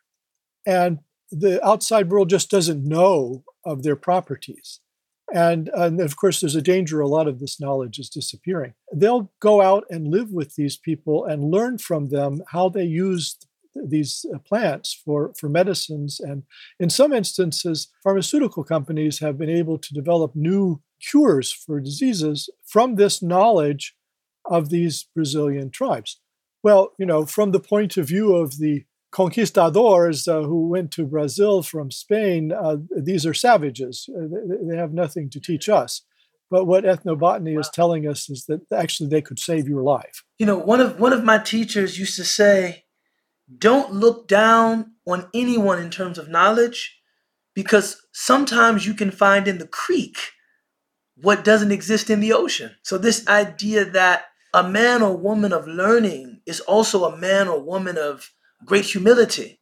and 0.65 0.99
the 1.31 1.63
outside 1.65 2.09
world 2.09 2.29
just 2.29 2.49
doesn't 2.49 2.87
know 2.87 3.43
of 3.65 3.83
their 3.83 3.95
properties. 3.95 4.79
And, 5.33 5.69
and 5.73 5.99
of 5.99 6.15
course, 6.15 6.39
there's 6.39 6.55
a 6.55 6.61
danger 6.61 7.01
a 7.01 7.07
lot 7.07 7.27
of 7.27 7.39
this 7.39 7.59
knowledge 7.59 7.97
is 7.97 8.09
disappearing. 8.09 8.73
They'll 8.93 9.31
go 9.39 9.61
out 9.61 9.85
and 9.89 10.07
live 10.07 10.31
with 10.31 10.55
these 10.55 10.77
people 10.77 11.25
and 11.25 11.51
learn 11.51 11.79
from 11.79 12.09
them 12.09 12.43
how 12.49 12.69
they 12.69 12.83
use 12.83 13.37
these 13.75 14.25
uh, 14.33 14.39
plants 14.39 14.93
for, 14.93 15.33
for 15.37 15.49
medicines. 15.49 16.19
And 16.19 16.43
in 16.79 16.89
some 16.89 17.11
instances, 17.11 17.89
pharmaceutical 18.03 18.63
companies 18.63 19.19
have 19.19 19.37
been 19.37 19.49
able 19.49 19.77
to 19.79 19.93
develop 19.93 20.35
new 20.35 20.81
cures 21.01 21.51
for 21.51 21.79
diseases 21.79 22.49
from 22.63 22.95
this 22.95 23.21
knowledge 23.21 23.95
of 24.45 24.69
these 24.69 25.07
Brazilian 25.15 25.71
tribes. 25.71 26.19
Well, 26.63 26.93
you 26.97 27.05
know, 27.05 27.25
from 27.25 27.51
the 27.51 27.59
point 27.59 27.97
of 27.97 28.07
view 28.07 28.35
of 28.35 28.57
the 28.57 28.85
conquistadors 29.15 30.27
uh, 30.27 30.41
who 30.41 30.67
went 30.67 30.91
to 30.91 31.05
Brazil 31.05 31.63
from 31.63 31.89
Spain, 31.89 32.51
uh, 32.51 32.75
these 32.97 33.25
are 33.25 33.33
savages. 33.33 34.09
Uh, 34.13 34.23
they, 34.23 34.71
they, 34.71 34.77
have 34.77 34.91
nothing 34.91 35.29
to 35.29 35.39
teach 35.39 35.69
us. 35.69 36.01
But 36.51 36.65
what 36.65 36.83
ethnobotany 36.83 37.53
wow. 37.53 37.61
is 37.61 37.69
telling 37.69 38.05
us 38.09 38.29
is 38.29 38.45
that 38.47 38.61
actually 38.73 39.07
they 39.07 39.21
could 39.21 39.39
save 39.39 39.69
your 39.69 39.83
life. 39.83 40.25
You 40.37 40.45
know, 40.45 40.57
one 40.57 40.81
of 40.81 40.99
one 40.99 41.13
of 41.13 41.23
my 41.23 41.37
teachers 41.37 41.97
used 41.97 42.17
to 42.17 42.25
say, 42.25 42.83
don't 43.57 43.93
look 43.93 44.27
down 44.27 44.95
on 45.07 45.29
anyone 45.33 45.79
in 45.79 45.89
terms 45.89 46.17
of 46.17 46.27
knowledge 46.27 46.99
because 47.53 48.05
sometimes 48.11 48.85
you 48.85 48.93
can 48.93 49.11
find 49.11 49.47
in 49.47 49.59
the 49.59 49.67
creek 49.67 50.17
what 51.15 51.45
doesn't 51.45 51.71
exist 51.71 52.09
in 52.09 52.19
the 52.19 52.33
ocean. 52.33 52.71
So, 52.83 52.97
this 52.97 53.25
idea 53.29 53.85
that 53.85 54.25
a 54.53 54.67
man 54.67 55.01
or 55.01 55.15
woman 55.15 55.53
of 55.53 55.67
learning 55.67 56.41
is 56.45 56.59
also 56.59 57.05
a 57.05 57.17
man 57.17 57.47
or 57.47 57.63
woman 57.63 57.97
of 57.97 58.29
great 58.65 58.85
humility, 58.85 59.61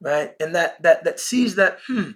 right? 0.00 0.34
And 0.40 0.54
that 0.54 0.82
that 0.82 1.04
that 1.04 1.20
sees 1.20 1.56
that 1.56 1.78
hmm, 1.88 2.12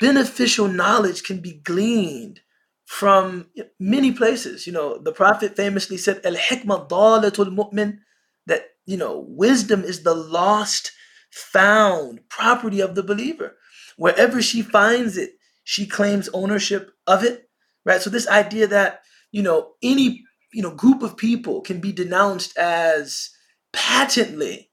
beneficial 0.00 0.68
knowledge 0.68 1.22
can 1.22 1.40
be 1.40 1.54
gleaned 1.64 2.40
from 2.86 3.48
many 3.78 4.12
places. 4.12 4.66
You 4.66 4.72
know, 4.72 4.98
the 4.98 5.12
Prophet 5.12 5.56
famously 5.56 5.96
said, 5.96 6.20
"Al 6.24 6.34
hikmah 6.36 6.88
dalatul 6.88 7.54
mu'min," 7.54 7.98
that 8.46 8.70
you 8.86 8.96
know, 8.96 9.24
wisdom 9.28 9.84
is 9.84 10.02
the 10.02 10.14
lost, 10.14 10.92
found 11.30 12.20
property 12.28 12.80
of 12.80 12.94
the 12.94 13.02
believer. 13.02 13.56
Wherever 13.96 14.42
she 14.42 14.62
finds 14.62 15.16
it, 15.16 15.32
she 15.64 15.86
claims 15.86 16.28
ownership 16.34 16.90
of 17.06 17.24
it, 17.24 17.48
right? 17.84 18.02
So 18.02 18.10
this 18.10 18.28
idea 18.28 18.66
that, 18.68 19.02
you 19.30 19.42
know, 19.42 19.74
any, 19.82 20.24
you 20.52 20.62
know, 20.62 20.74
group 20.74 21.02
of 21.02 21.16
people 21.16 21.60
can 21.60 21.80
be 21.80 21.92
denounced 21.92 22.58
as 22.58 23.30
patently 23.72 24.71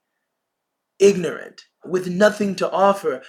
ignorant 1.00 1.62
with 1.84 2.08
nothing 2.08 2.54
to 2.56 2.70
offer. 2.70 3.22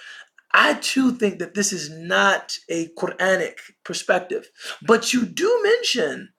I 0.52 0.74
too 0.74 1.12
think 1.12 1.38
that 1.38 1.54
this 1.54 1.72
is 1.72 1.90
not 1.90 2.56
a 2.68 2.88
Quranic 2.98 3.58
perspective. 3.84 4.50
But 4.86 5.12
you 5.12 5.24
do 5.24 5.60
mention 5.62 6.30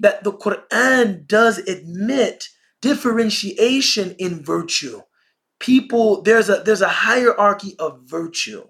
that 0.00 0.24
the 0.24 0.32
Quran 0.32 1.26
does 1.26 1.58
admit 1.58 2.48
differentiation 2.82 4.14
in 4.18 4.44
virtue. 4.44 5.00
People, 5.58 6.22
there's 6.22 6.48
a 6.50 6.56
there's 6.56 6.82
a 6.82 6.88
hierarchy 6.88 7.76
of 7.78 8.00
virtue, 8.04 8.64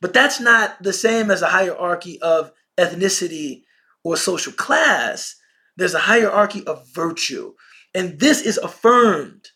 but 0.00 0.14
that's 0.14 0.40
not 0.40 0.82
the 0.82 0.94
same 0.94 1.30
as 1.30 1.42
a 1.42 1.48
hierarchy 1.48 2.20
of 2.22 2.50
ethnicity 2.78 3.62
or 4.02 4.16
social 4.16 4.52
class. 4.54 5.36
There's 5.76 5.94
a 5.94 6.00
hierarchy 6.00 6.66
of 6.66 6.88
virtue, 6.94 7.52
and 7.94 8.18
this 8.18 8.40
is 8.40 8.56
affirmed 8.58 9.49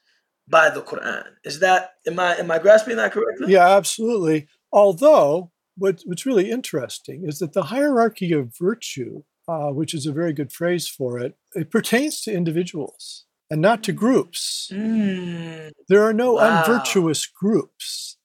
by 0.48 0.70
the 0.70 0.82
Quran. 0.82 1.24
Is 1.44 1.60
that 1.60 1.94
am 2.06 2.18
I 2.18 2.36
am 2.36 2.50
I 2.50 2.58
grasping 2.58 2.96
that 2.96 3.12
correctly? 3.12 3.52
Yeah, 3.52 3.68
absolutely. 3.76 4.48
Although 4.72 5.50
what, 5.76 6.02
what's 6.04 6.26
really 6.26 6.50
interesting 6.50 7.24
is 7.26 7.38
that 7.38 7.52
the 7.52 7.64
hierarchy 7.64 8.32
of 8.32 8.52
virtue, 8.58 9.22
uh, 9.48 9.68
which 9.70 9.92
is 9.94 10.06
a 10.06 10.12
very 10.12 10.32
good 10.32 10.52
phrase 10.52 10.86
for 10.88 11.18
it, 11.18 11.36
it 11.54 11.70
pertains 11.70 12.20
to 12.22 12.32
individuals 12.32 13.24
and 13.50 13.60
not 13.60 13.82
to 13.84 13.92
groups. 13.92 14.70
Mm. 14.72 15.70
There 15.88 16.02
are 16.04 16.12
no 16.12 16.34
Wow. 16.34 16.62
unvirtuous 16.62 17.26
groups. 17.26 18.16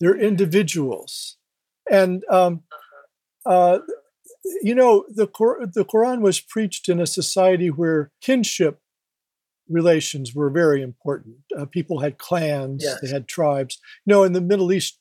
They're 0.00 0.18
individuals, 0.18 1.36
and 1.90 2.24
um, 2.30 2.62
uh, 3.46 3.78
you 4.62 4.74
know 4.74 5.04
the 5.08 5.26
Qur- 5.26 5.66
the 5.72 5.84
Quran 5.84 6.20
was 6.20 6.40
preached 6.40 6.88
in 6.88 7.00
a 7.00 7.06
society 7.06 7.70
where 7.70 8.10
kinship 8.20 8.80
relations 9.68 10.34
were 10.34 10.50
very 10.50 10.82
important. 10.82 11.36
Uh, 11.56 11.64
people 11.66 12.00
had 12.00 12.18
clans, 12.18 12.82
Yes. 12.84 13.00
they 13.00 13.08
had 13.08 13.26
tribes. 13.28 13.78
No, 14.06 14.24
in 14.24 14.32
the 14.32 14.40
Middle 14.40 14.72
East, 14.72 14.98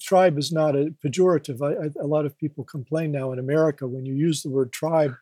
tribe 0.00 0.38
is 0.38 0.50
not 0.50 0.74
a 0.74 0.94
pejorative. 1.04 1.60
I, 1.62 1.86
I, 1.86 1.90
a 2.02 2.06
lot 2.06 2.24
of 2.26 2.36
people 2.38 2.64
complain 2.64 3.12
now 3.12 3.32
in 3.32 3.38
America 3.38 3.86
when 3.86 4.06
you 4.06 4.14
use 4.14 4.42
the 4.42 4.50
word 4.50 4.72
tribe, 4.72 5.14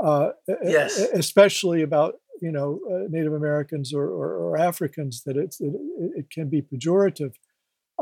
uh, 0.00 0.30
Yes. 0.62 0.98
especially 0.98 1.82
about 1.82 2.14
you 2.40 2.52
know 2.52 2.80
uh, 2.90 3.06
Native 3.08 3.32
Americans 3.34 3.92
or, 3.92 4.04
or, 4.04 4.36
or 4.36 4.58
Africans, 4.58 5.22
that 5.24 5.36
it's 5.36 5.60
it, 5.60 5.72
it 6.16 6.30
can 6.30 6.48
be 6.48 6.62
pejorative. 6.62 7.34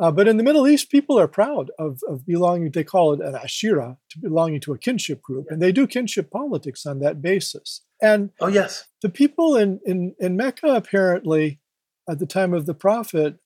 Uh, 0.00 0.11
but 0.11 0.26
in 0.26 0.38
the 0.38 0.42
Middle 0.42 0.66
East, 0.66 0.90
people 0.90 1.19
are 1.21 1.28
proud 1.28 1.71
of, 1.78 2.00
of 2.09 2.25
belonging, 2.25 2.71
they 2.71 2.83
call 2.83 3.12
it 3.12 3.21
an 3.21 3.35
ashira, 3.35 3.99
to 4.09 4.19
belonging 4.19 4.59
to 4.61 4.73
a 4.73 4.78
kinship 4.78 5.21
group. 5.21 5.47
And 5.50 5.61
they 5.61 5.73
do 5.73 5.87
kinship 5.87 6.30
politics 6.30 6.87
on 6.87 7.00
that 7.00 7.21
basis. 7.21 7.83
And 8.00 8.30
oh, 8.40 8.47
yes. 8.47 8.87
The 9.02 9.11
people 9.11 9.57
in, 9.57 9.78
in, 9.85 10.14
in 10.19 10.37
Mecca, 10.37 10.69
apparently, 10.69 11.61
at 12.09 12.19
the 12.19 12.26
time 12.26 12.54
of 12.54 12.64
the 12.64 12.73
Prophet, 12.73 13.37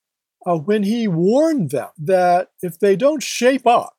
uh, 0.47 0.57
when 0.57 0.85
he 0.85 1.09
warned 1.09 1.71
them 1.71 1.89
that 1.99 2.51
if 2.63 2.79
they 2.79 2.95
don't 2.95 3.23
shape 3.23 3.67
up, 3.67 3.97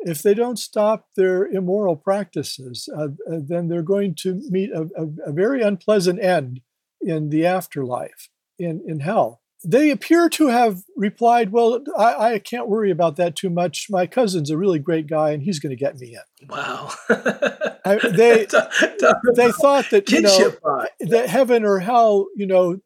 if 0.00 0.22
they 0.22 0.34
don't 0.34 0.58
stop 0.58 1.06
their 1.16 1.46
immoral 1.46 1.94
practices, 1.94 2.88
uh, 2.96 3.08
uh 3.30 3.38
then 3.38 3.68
they're 3.68 3.82
going 3.82 4.16
to 4.16 4.42
meet 4.50 4.70
a, 4.72 4.88
a, 4.96 5.30
a 5.30 5.32
very 5.32 5.62
unpleasant 5.62 6.20
end 6.20 6.62
in 7.00 7.28
the 7.28 7.46
afterlife, 7.46 8.28
in, 8.58 8.82
in 8.88 8.98
hell 8.98 9.41
they 9.64 9.90
appear 9.90 10.28
to 10.30 10.48
have 10.48 10.82
replied, 10.96 11.52
Well, 11.52 11.82
I, 11.96 12.34
I, 12.34 12.38
can't 12.38 12.68
worry 12.68 12.90
about 12.90 13.16
that 13.16 13.36
too 13.36 13.50
much. 13.50 13.86
My 13.88 14.06
cousin's 14.06 14.50
a 14.50 14.56
really 14.56 14.78
great 14.78 15.06
guy 15.06 15.30
and 15.30 15.42
he's 15.42 15.60
going 15.60 15.70
to 15.70 15.76
get 15.76 15.98
me 15.98 16.16
in. 16.16 16.48
Wow. 16.48 16.90
I, 17.08 17.98
they, 18.02 18.46
they 19.36 19.52
thought 19.52 19.90
that, 19.90 20.10
you 20.10 20.22
know, 20.22 20.54
that 21.00 21.28
heaven 21.28 21.64
or 21.64 21.78
hell, 21.78 22.26
you 22.36 22.46
know, 22.46 22.78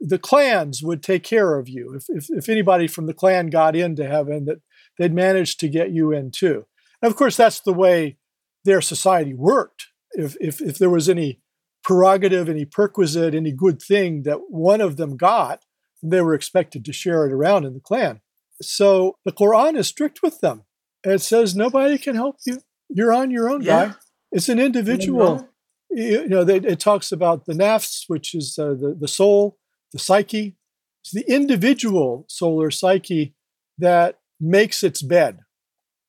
the 0.00 0.18
clans 0.18 0.82
would 0.82 1.02
take 1.02 1.22
care 1.22 1.58
of 1.58 1.68
you. 1.68 1.94
If, 1.94 2.04
if, 2.08 2.30
if 2.30 2.48
anybody 2.48 2.86
from 2.86 3.06
the 3.06 3.14
clan 3.14 3.48
got 3.48 3.76
into 3.76 4.06
heaven, 4.06 4.44
that 4.46 4.58
they'd 4.98 5.14
manage 5.14 5.56
to 5.58 5.68
get 5.68 5.90
you 5.90 6.12
in 6.12 6.30
too. 6.30 6.66
And 7.02 7.10
of 7.10 7.16
course, 7.16 7.36
that's 7.36 7.60
the 7.60 7.72
way 7.72 8.16
their 8.64 8.80
society 8.80 9.34
worked. 9.34 9.88
If, 10.12 10.36
if, 10.40 10.60
if 10.60 10.78
there 10.78 10.90
was 10.90 11.08
any 11.08 11.40
prerogative, 11.84 12.48
any 12.48 12.64
perquisite, 12.64 13.34
any 13.34 13.52
good 13.52 13.80
thing 13.80 14.24
that 14.24 14.50
one 14.50 14.80
of 14.80 14.96
them 14.96 15.16
got, 15.16 15.64
they 16.10 16.20
were 16.20 16.34
expected 16.34 16.84
to 16.84 16.92
share 16.92 17.26
it 17.26 17.32
around 17.32 17.64
in 17.64 17.74
the 17.74 17.80
clan. 17.80 18.20
So 18.62 19.18
the 19.24 19.32
Quran 19.32 19.76
is 19.76 19.86
strict 19.88 20.22
with 20.22 20.40
them. 20.40 20.64
It 21.04 21.20
says 21.20 21.54
nobody 21.54 21.98
can 21.98 22.14
help 22.14 22.36
you. 22.46 22.58
You're 22.88 23.12
on 23.12 23.30
your 23.30 23.48
own, 23.50 23.62
yeah. 23.62 23.86
guy. 23.86 23.94
It's 24.32 24.48
an 24.48 24.58
individual. 24.58 25.48
You 25.90 26.28
know, 26.28 26.44
they, 26.44 26.56
it 26.56 26.80
talks 26.80 27.12
about 27.12 27.46
the 27.46 27.54
nafs, 27.54 28.04
which 28.06 28.34
is 28.34 28.58
uh, 28.58 28.74
the, 28.74 28.96
the 28.98 29.08
soul, 29.08 29.58
the 29.92 29.98
psyche. 29.98 30.56
It's 31.02 31.12
the 31.12 31.24
individual 31.32 32.26
soul 32.28 32.60
or 32.60 32.70
psyche 32.70 33.34
that 33.78 34.18
makes 34.40 34.82
its 34.82 35.02
bed 35.02 35.40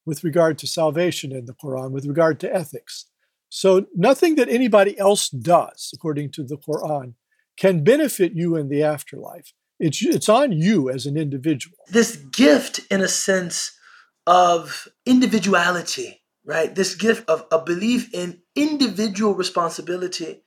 with 0.06 0.24
regard 0.24 0.58
to 0.58 0.68
salvation 0.68 1.32
in 1.32 1.46
the 1.46 1.54
Quran, 1.54 1.92
with 1.92 2.06
regard 2.06 2.40
to 2.40 2.54
ethics. 2.54 3.06
So 3.50 3.86
nothing 3.96 4.36
that 4.36 4.50
anybody 4.50 4.98
else 5.00 5.30
does, 5.30 5.92
according 5.94 6.32
to 6.32 6.44
the 6.44 6.58
Quran, 6.58 7.14
can 7.58 7.84
benefit 7.84 8.34
you 8.34 8.56
in 8.56 8.70
the 8.70 8.84
afterlife. 8.84 9.54
It's 9.80 10.04
it's 10.04 10.30
on 10.30 10.52
you 10.52 10.90
as 10.90 11.06
an 11.06 11.18
individual. 11.18 11.78
This 11.90 12.16
gift, 12.16 12.80
in 12.90 13.02
a 13.02 13.08
sense, 13.08 13.78
of 14.26 14.88
individuality, 15.06 16.24
right? 16.46 16.74
This 16.74 16.96
gift 16.96 17.30
of 17.30 17.46
a 17.52 17.62
belief 17.62 18.14
in 18.14 18.42
individual 18.56 19.36
responsibility, 19.36 20.44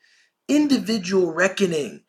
individual 0.48 1.32
reckoning, 1.32 2.02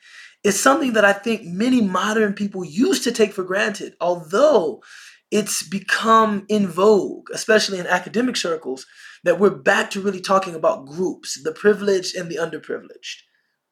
is 0.43 0.59
something 0.59 0.93
that 0.93 1.05
I 1.05 1.13
think 1.13 1.43
many 1.43 1.81
modern 1.81 2.33
people 2.33 2.65
used 2.65 3.03
to 3.03 3.11
take 3.11 3.33
for 3.33 3.43
granted. 3.43 3.93
Although 4.01 4.81
it's 5.29 5.63
become 5.63 6.45
in 6.49 6.67
vogue, 6.67 7.29
especially 7.33 7.79
in 7.79 7.87
academic 7.87 8.35
circles, 8.35 8.85
that 9.23 9.39
we're 9.39 9.51
back 9.51 9.91
to 9.91 10.01
really 10.01 10.19
talking 10.19 10.55
about 10.55 10.85
groups, 10.87 11.41
the 11.43 11.53
privileged 11.53 12.15
and 12.15 12.29
the 12.29 12.35
underprivileged, 12.35 13.21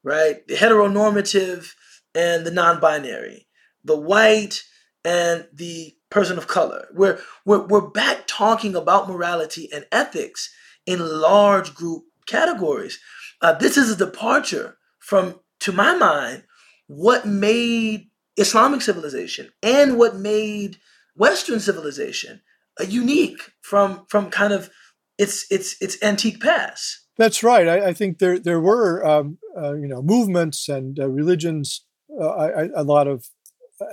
right? 0.04 0.46
The 0.46 0.54
heteronormative 0.54 1.72
and 2.14 2.44
the 2.44 2.50
non-binary, 2.50 3.46
the 3.84 3.96
white 3.96 4.62
and 5.04 5.46
the 5.52 5.94
person 6.10 6.38
of 6.38 6.46
color. 6.46 6.88
We're, 6.92 7.20
we're, 7.44 7.66
we're 7.66 7.88
back 7.88 8.26
talking 8.26 8.74
about 8.74 9.08
morality 9.08 9.68
and 9.72 9.86
ethics 9.92 10.52
in 10.86 10.98
large 10.98 11.74
group 11.74 12.04
categories. 12.26 12.98
Uh, 13.40 13.52
this 13.52 13.76
is 13.76 13.90
a 13.90 13.96
departure 13.96 14.76
from, 14.98 15.40
to 15.60 15.72
my 15.72 15.94
mind, 15.94 16.44
what 16.86 17.26
made 17.26 18.10
Islamic 18.36 18.82
civilization 18.82 19.50
and 19.62 19.98
what 19.98 20.16
made 20.16 20.78
Western 21.14 21.60
civilization 21.60 22.40
uh, 22.80 22.84
unique 22.84 23.52
from 23.60 24.06
from 24.08 24.30
kind 24.30 24.52
of 24.52 24.70
its 25.18 25.46
its 25.50 25.76
its 25.80 26.02
antique 26.02 26.40
past. 26.40 27.06
That's 27.18 27.42
right. 27.42 27.68
I, 27.68 27.88
I 27.88 27.92
think 27.92 28.18
there 28.18 28.38
there 28.38 28.60
were 28.60 29.04
um, 29.06 29.38
uh, 29.56 29.74
you 29.74 29.86
know 29.86 30.02
movements 30.02 30.68
and 30.68 30.98
uh, 30.98 31.08
religions 31.08 31.84
uh, 32.20 32.68
a 32.74 32.84
lot 32.84 33.06
of 33.06 33.26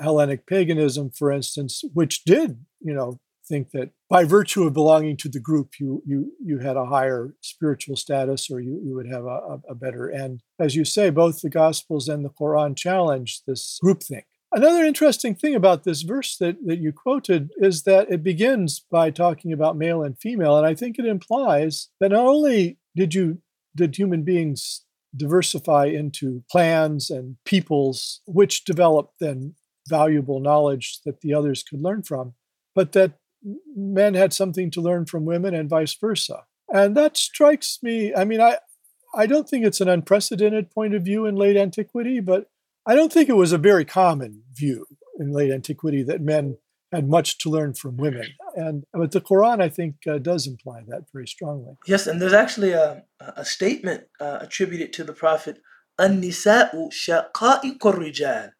Hellenic 0.01 0.45
paganism, 0.45 1.11
for 1.11 1.31
instance, 1.31 1.83
which 1.93 2.23
did, 2.23 2.65
you 2.79 2.93
know, 2.93 3.19
think 3.47 3.71
that 3.71 3.91
by 4.09 4.23
virtue 4.23 4.63
of 4.63 4.73
belonging 4.73 5.15
to 5.17 5.29
the 5.29 5.39
group, 5.39 5.79
you 5.79 6.03
you 6.05 6.33
you 6.43 6.59
had 6.59 6.75
a 6.75 6.85
higher 6.85 7.33
spiritual 7.41 7.95
status, 7.95 8.49
or 8.51 8.59
you 8.59 8.81
you 8.83 8.95
would 8.95 9.07
have 9.07 9.25
a, 9.25 9.61
a 9.69 9.75
better 9.75 10.11
end. 10.11 10.43
As 10.59 10.75
you 10.75 10.85
say, 10.85 11.09
both 11.09 11.41
the 11.41 11.49
Gospels 11.49 12.07
and 12.07 12.25
the 12.25 12.29
Quran 12.29 12.75
challenge 12.75 13.41
this 13.47 13.79
groupthink. 13.83 14.23
Another 14.53 14.83
interesting 14.83 15.35
thing 15.35 15.55
about 15.55 15.83
this 15.83 16.03
verse 16.03 16.37
that, 16.37 16.55
that 16.65 16.79
you 16.79 16.93
quoted 16.93 17.51
is 17.57 17.83
that 17.83 18.09
it 18.09 18.23
begins 18.23 18.79
by 18.89 19.11
talking 19.11 19.51
about 19.51 19.77
male 19.77 20.01
and 20.03 20.17
female, 20.17 20.57
and 20.57 20.65
I 20.65 20.73
think 20.73 20.97
it 20.97 21.05
implies 21.05 21.89
that 21.99 22.11
not 22.11 22.25
only 22.25 22.77
did 22.95 23.13
you 23.13 23.41
did 23.75 23.97
human 23.97 24.23
beings 24.23 24.83
diversify 25.17 25.85
into 25.85 26.43
clans 26.51 27.09
and 27.09 27.37
peoples, 27.45 28.21
which 28.25 28.63
developed 28.63 29.15
then 29.19 29.55
valuable 29.87 30.39
knowledge 30.39 30.99
that 31.05 31.21
the 31.21 31.33
others 31.33 31.63
could 31.63 31.81
learn 31.81 32.03
from, 32.03 32.33
but 32.75 32.91
that 32.91 33.13
men 33.75 34.13
had 34.13 34.33
something 34.33 34.69
to 34.71 34.81
learn 34.81 35.05
from 35.05 35.25
women 35.25 35.53
and 35.53 35.69
vice 35.69 35.95
versa. 35.95 36.43
And 36.71 36.95
that 36.97 37.17
strikes 37.17 37.79
me. 37.81 38.13
I 38.13 38.25
mean, 38.25 38.41
I, 38.41 38.57
I 39.15 39.25
don't 39.25 39.47
think 39.47 39.65
it's 39.65 39.81
an 39.81 39.89
unprecedented 39.89 40.71
point 40.71 40.93
of 40.93 41.03
view 41.03 41.25
in 41.25 41.35
late 41.35 41.57
antiquity, 41.57 42.19
but 42.19 42.49
I 42.85 42.95
don't 42.95 43.11
think 43.11 43.29
it 43.29 43.33
was 43.33 43.51
a 43.51 43.57
very 43.57 43.85
common 43.85 44.43
view 44.53 44.85
in 45.19 45.31
late 45.31 45.51
antiquity 45.51 46.03
that 46.03 46.21
men 46.21 46.57
had 46.91 47.09
much 47.09 47.37
to 47.39 47.49
learn 47.49 47.73
from 47.73 47.97
women. 47.97 48.27
And 48.55 48.85
but 48.93 49.11
the 49.11 49.21
Quran, 49.21 49.61
I 49.61 49.69
think, 49.69 49.95
uh, 50.07 50.17
does 50.17 50.47
imply 50.47 50.83
that 50.87 51.03
very 51.11 51.27
strongly. 51.27 51.75
Yes, 51.85 52.07
and 52.07 52.21
there's 52.21 52.33
actually 52.33 52.71
a, 52.71 53.03
a 53.19 53.45
statement 53.45 54.05
uh, 54.19 54.39
attributed 54.41 54.93
to 54.93 55.03
the 55.03 55.13
Prophet, 55.13 55.61
"An-nisa'u 55.99 56.89
rijal," 56.93 58.51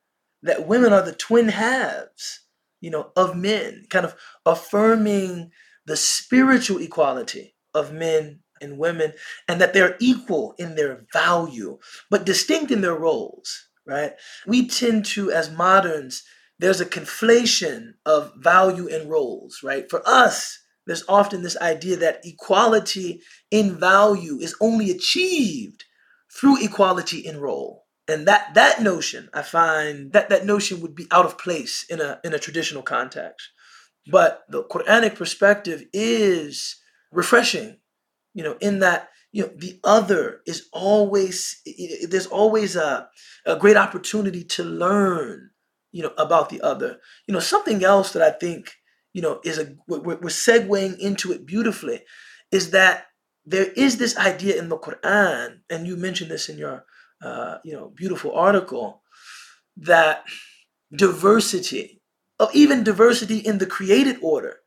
that 0.43 0.67
women 0.67 0.93
are 0.93 1.01
the 1.01 1.13
twin 1.13 1.49
halves, 1.49 2.41
you 2.81 2.89
know, 2.89 3.11
of 3.15 3.35
men, 3.35 3.85
kind 3.89 4.05
of 4.05 4.15
affirming 4.45 5.51
the 5.85 5.97
spiritual 5.97 6.79
equality 6.81 7.55
of 7.73 7.93
men 7.93 8.41
and 8.59 8.77
women, 8.77 9.13
and 9.47 9.61
that 9.61 9.73
they're 9.73 9.95
equal 9.99 10.53
in 10.57 10.75
their 10.75 11.05
value, 11.13 11.77
but 12.09 12.25
distinct 12.25 12.71
in 12.71 12.81
their 12.81 12.95
roles. 12.95 13.69
Right? 13.85 14.13
We 14.45 14.67
tend 14.67 15.05
to, 15.05 15.31
as 15.31 15.49
moderns, 15.49 16.23
there's 16.59 16.81
a 16.81 16.85
conflation 16.85 17.93
of 18.05 18.33
value 18.37 18.87
and 18.87 19.09
roles, 19.09 19.61
right? 19.63 19.89
For 19.89 20.01
us, 20.05 20.59
there's 20.85 21.03
often 21.07 21.43
this 21.43 21.57
idea 21.57 21.97
that 21.97 22.21
equality 22.25 23.21
in 23.51 23.77
value 23.77 24.39
is 24.39 24.55
only 24.61 24.89
achieved 24.89 25.85
through 26.31 26.63
equality 26.63 27.19
in 27.19 27.39
role. 27.39 27.85
And 28.07 28.25
that 28.25 28.53
that 28.53 28.81
notion, 28.81 29.29
I 29.33 29.41
find 29.41 30.13
that 30.13 30.29
that 30.29 30.45
notion 30.45 30.79
would 30.79 30.95
be 30.95 31.07
out 31.11 31.25
of 31.25 31.37
place 31.37 31.85
in 31.89 31.99
a 31.99 32.19
in 32.23 32.33
a 32.33 32.39
traditional 32.39 32.81
context. 32.81 33.49
But 34.09 34.43
the 34.49 34.63
Quranic 34.63 35.15
perspective 35.15 35.83
is 35.91 36.77
refreshing, 37.11 37.77
you 38.33 38.43
know, 38.43 38.57
in 38.61 38.79
that 38.79 39.09
you 39.33 39.43
know 39.43 39.51
the 39.57 39.79
other 39.83 40.39
is 40.47 40.69
always 40.71 41.61
there's 42.09 42.27
always 42.27 42.77
a, 42.77 43.09
a 43.45 43.57
great 43.57 43.75
opportunity 43.75 44.45
to 44.45 44.63
learn 44.63 45.49
you 45.91 46.03
know, 46.03 46.13
about 46.17 46.49
the 46.49 46.61
other. 46.61 46.99
You 47.27 47.33
know, 47.33 47.39
something 47.39 47.83
else 47.83 48.13
that 48.13 48.21
I 48.21 48.31
think, 48.31 48.71
you 49.13 49.21
know, 49.21 49.39
is 49.43 49.57
a 49.57 49.75
we're, 49.87 49.99
we're 49.99 50.29
segueing 50.29 50.97
into 50.99 51.31
it 51.31 51.45
beautifully, 51.45 52.03
is 52.51 52.71
that 52.71 53.05
there 53.45 53.71
is 53.73 53.97
this 53.97 54.17
idea 54.17 54.57
in 54.57 54.69
the 54.69 54.77
Quran, 54.77 55.59
and 55.69 55.87
you 55.87 55.95
mentioned 55.95 56.29
this 56.29 56.49
in 56.49 56.57
your, 56.57 56.85
uh, 57.23 57.57
you 57.63 57.73
know, 57.73 57.91
beautiful 57.95 58.33
article, 58.33 59.01
that 59.77 60.25
diversity, 60.93 62.01
of 62.39 62.49
even 62.53 62.83
diversity 62.83 63.37
in 63.37 63.57
the 63.57 63.65
created 63.65 64.17
order, 64.21 64.57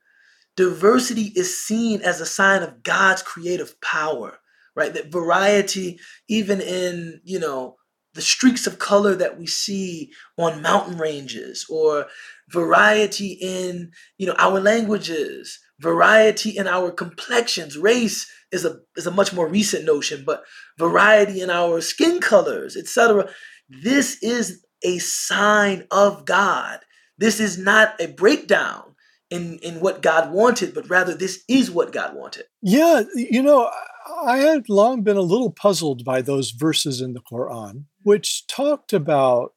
diversity 0.57 1.33
is 1.37 1.57
seen 1.63 2.01
as 2.03 2.21
a 2.21 2.27
sign 2.27 2.63
of 2.63 2.83
God's 2.83 3.23
creative 3.23 3.81
power, 3.81 4.39
right? 4.75 4.93
That 4.93 5.13
variety, 5.13 6.01
even 6.29 6.61
in, 6.61 7.21
you 7.25 7.39
know, 7.39 7.77
the 8.15 8.23
streaks 8.23 8.67
of 8.67 8.79
color 8.79 9.15
that 9.15 9.39
we 9.39 9.47
see 9.47 10.11
on 10.37 10.63
mountain 10.63 10.99
ranges 10.99 11.67
or 11.69 12.07
variety 12.51 13.39
in 13.41 13.93
you 14.19 14.27
know 14.27 14.35
our 14.39 14.61
languages 14.61 15.59
variety 15.79 16.51
in 16.51 16.67
our 16.67 16.91
complexions. 16.91 17.79
Race 17.79 18.31
is 18.53 18.65
a 18.65 18.81
is 18.97 19.07
a 19.07 19.13
much 19.13 19.33
more 19.33 19.49
recent 19.49 19.85
notion 19.85 20.25
but 20.27 20.43
variety 20.79 21.41
in 21.41 21.51
our 21.51 21.81
skin 21.81 22.21
colors 22.21 22.77
etc 22.77 23.29
this 23.71 24.21
is 24.23 24.65
a 24.83 24.99
sign 24.99 25.87
of 25.91 26.25
god. 26.25 26.81
This 27.19 27.39
is 27.39 27.59
not 27.59 28.01
a 28.01 28.09
breakdown 28.09 28.95
in, 29.31 29.59
in 29.63 29.81
what 29.81 30.03
God 30.03 30.33
wanted, 30.33 30.75
but 30.75 30.89
rather 30.91 31.15
this 31.15 31.45
is 31.49 31.71
what 31.71 31.93
God 31.93 32.17
wanted. 32.17 32.47
Yeah, 32.63 33.03
you 33.15 33.43
know, 33.43 33.71
I 34.25 34.39
had 34.39 34.69
long 34.69 35.03
been 35.03 35.17
a 35.17 35.23
little 35.23 35.51
puzzled 35.51 36.05
by 36.05 36.23
those 36.23 36.51
verses 36.51 37.01
in 37.01 37.13
the 37.13 37.21
Quran, 37.21 37.85
which 38.03 38.47
talked 38.47 38.93
about 38.93 39.53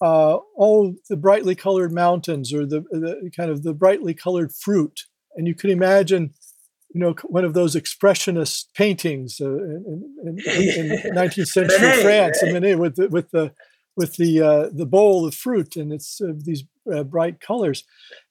uh, 0.00 0.38
oh, 0.58 0.94
the 1.08 1.16
brightly 1.16 1.54
colored 1.54 1.92
mountains 1.92 2.52
or 2.52 2.64
the, 2.64 2.82
the 2.90 3.30
kind 3.36 3.50
of 3.50 3.62
the 3.62 3.74
brightly 3.74 4.14
colored 4.14 4.52
fruit. 4.52 5.00
And 5.34 5.46
you 5.46 5.54
could 5.54 5.70
imagine, 5.70 6.34
you 6.94 7.00
know, 7.00 7.14
one 7.24 7.44
of 7.44 7.54
those 7.54 7.74
expressionist 7.74 8.66
paintings 8.74 9.40
uh, 9.40 9.50
in, 9.50 10.38
in, 10.46 10.92
in, 10.92 11.14
19th 11.14 11.48
century 11.48 12.02
France, 12.02 12.42
I 12.46 12.52
mean, 12.52 12.78
with 12.78 12.96
the, 12.96 13.08
with 13.08 13.30
the 13.30 13.52
with 13.96 14.14
the 14.14 14.40
uh, 14.40 14.68
the 14.72 14.86
bowl 14.86 15.26
of 15.26 15.34
fruit 15.34 15.74
and 15.74 15.92
it's 15.92 16.20
uh, 16.20 16.32
these 16.36 16.62
uh, 16.90 17.02
bright 17.02 17.40
colors, 17.40 17.82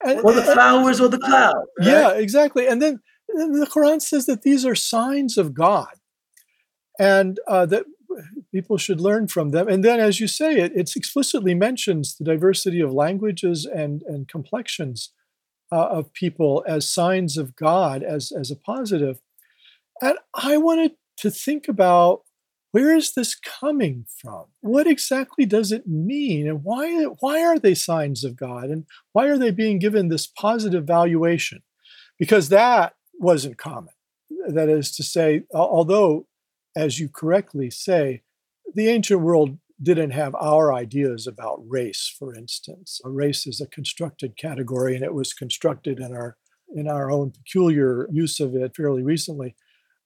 and, 0.04 0.22
or 0.22 0.32
the 0.32 0.42
flowers 0.42 1.02
or 1.02 1.10
the 1.10 1.20
clouds. 1.20 1.58
Right? 1.78 1.88
Yeah, 1.88 2.12
exactly. 2.12 2.68
And 2.68 2.82
then 2.82 3.02
the 3.28 3.70
Quran 3.72 4.02
says 4.02 4.26
that 4.26 4.44
these 4.44 4.66
are 4.66 4.76
signs 4.76 5.38
of 5.38 5.54
God, 5.54 5.96
and 7.00 7.40
uh, 7.48 7.66
that 7.68 7.86
people 8.52 8.78
should 8.78 9.02
learn 9.02 9.28
from 9.28 9.52
them. 9.52 9.68
And 9.68 9.84
then, 9.84 10.00
as 10.00 10.20
you 10.20 10.28
say, 10.28 10.58
it 10.58 10.72
it 10.76 10.96
explicitly 10.96 11.54
mentions 11.54 12.16
the 12.16 12.24
diversity 12.24 12.82
of 12.82 12.94
languages 12.94 13.66
and 13.66 14.04
and 14.04 14.28
complexions 14.28 15.12
uh, 15.72 15.88
of 15.88 16.14
people 16.14 16.64
as 16.68 16.88
signs 16.88 17.38
of 17.38 17.56
God, 17.56 18.04
as 18.04 18.32
as 18.32 18.52
a 18.52 18.56
positive. 18.56 19.22
And 20.02 20.18
I 20.34 20.58
wanted 20.58 20.94
to 21.18 21.32
think 21.32 21.68
about 21.68 22.22
where 22.72 22.96
is 22.96 23.14
this 23.14 23.34
coming 23.34 24.06
from? 24.22 24.46
What 24.62 24.88
exactly 24.88 25.46
does 25.46 25.72
it 25.72 25.88
mean, 25.88 26.48
and 26.48 26.64
why 26.64 27.06
why 27.20 27.44
are 27.44 27.60
they 27.60 27.76
signs 27.76 28.24
of 28.24 28.36
God, 28.36 28.66
and 28.66 28.86
why 29.14 29.28
are 29.28 29.38
they 29.38 29.52
being 29.52 29.80
given 29.80 30.10
this 30.10 30.28
positive 30.28 30.86
valuation? 30.86 31.64
Because 32.20 32.50
that 32.50 32.94
wasn't 33.20 33.58
common. 33.58 33.94
That 34.48 34.70
is 34.70 34.92
to 34.98 35.04
say, 35.04 35.44
although 35.54 36.28
as 36.76 37.00
you 37.00 37.10
correctly 37.10 37.72
say, 37.72 38.22
the 38.76 38.88
ancient 38.88 39.22
world 39.22 39.58
didn't 39.82 40.12
have 40.12 40.36
our 40.36 40.74
ideas 40.74 41.28
about 41.28 41.64
race, 41.68 42.14
for 42.18 42.36
instance. 42.36 43.02
A 43.04 43.10
race 43.10 43.48
is 43.48 43.60
a 43.60 43.68
constructed 43.68 44.38
category, 44.38 44.96
and 44.96 45.04
it 45.04 45.14
was 45.14 45.34
constructed 45.34 46.00
in 46.00 46.14
our 46.14 46.38
in 46.76 46.88
our 46.88 47.10
own 47.10 47.32
peculiar 47.32 48.08
use 48.12 48.40
of 48.40 48.54
it 48.54 48.76
fairly 48.76 49.02
recently. 49.02 49.56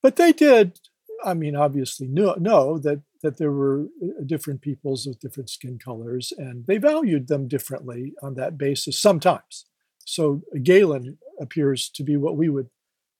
But 0.03 0.15
they 0.15 0.31
did, 0.31 0.79
I 1.25 1.33
mean, 1.33 1.55
obviously 1.55 2.07
know, 2.07 2.35
know 2.35 2.77
that 2.79 3.01
that 3.23 3.37
there 3.37 3.51
were 3.51 3.87
uh, 4.03 4.23
different 4.25 4.61
peoples 4.61 5.05
with 5.05 5.19
different 5.19 5.49
skin 5.49 5.77
colors, 5.77 6.31
and 6.37 6.65
they 6.67 6.77
valued 6.77 7.27
them 7.27 7.47
differently 7.47 8.13
on 8.21 8.35
that 8.35 8.57
basis 8.57 8.99
sometimes. 8.99 9.65
So 10.05 10.41
Galen 10.63 11.17
appears 11.39 11.89
to 11.89 12.03
be 12.03 12.17
what 12.17 12.37
we 12.37 12.49
would 12.49 12.69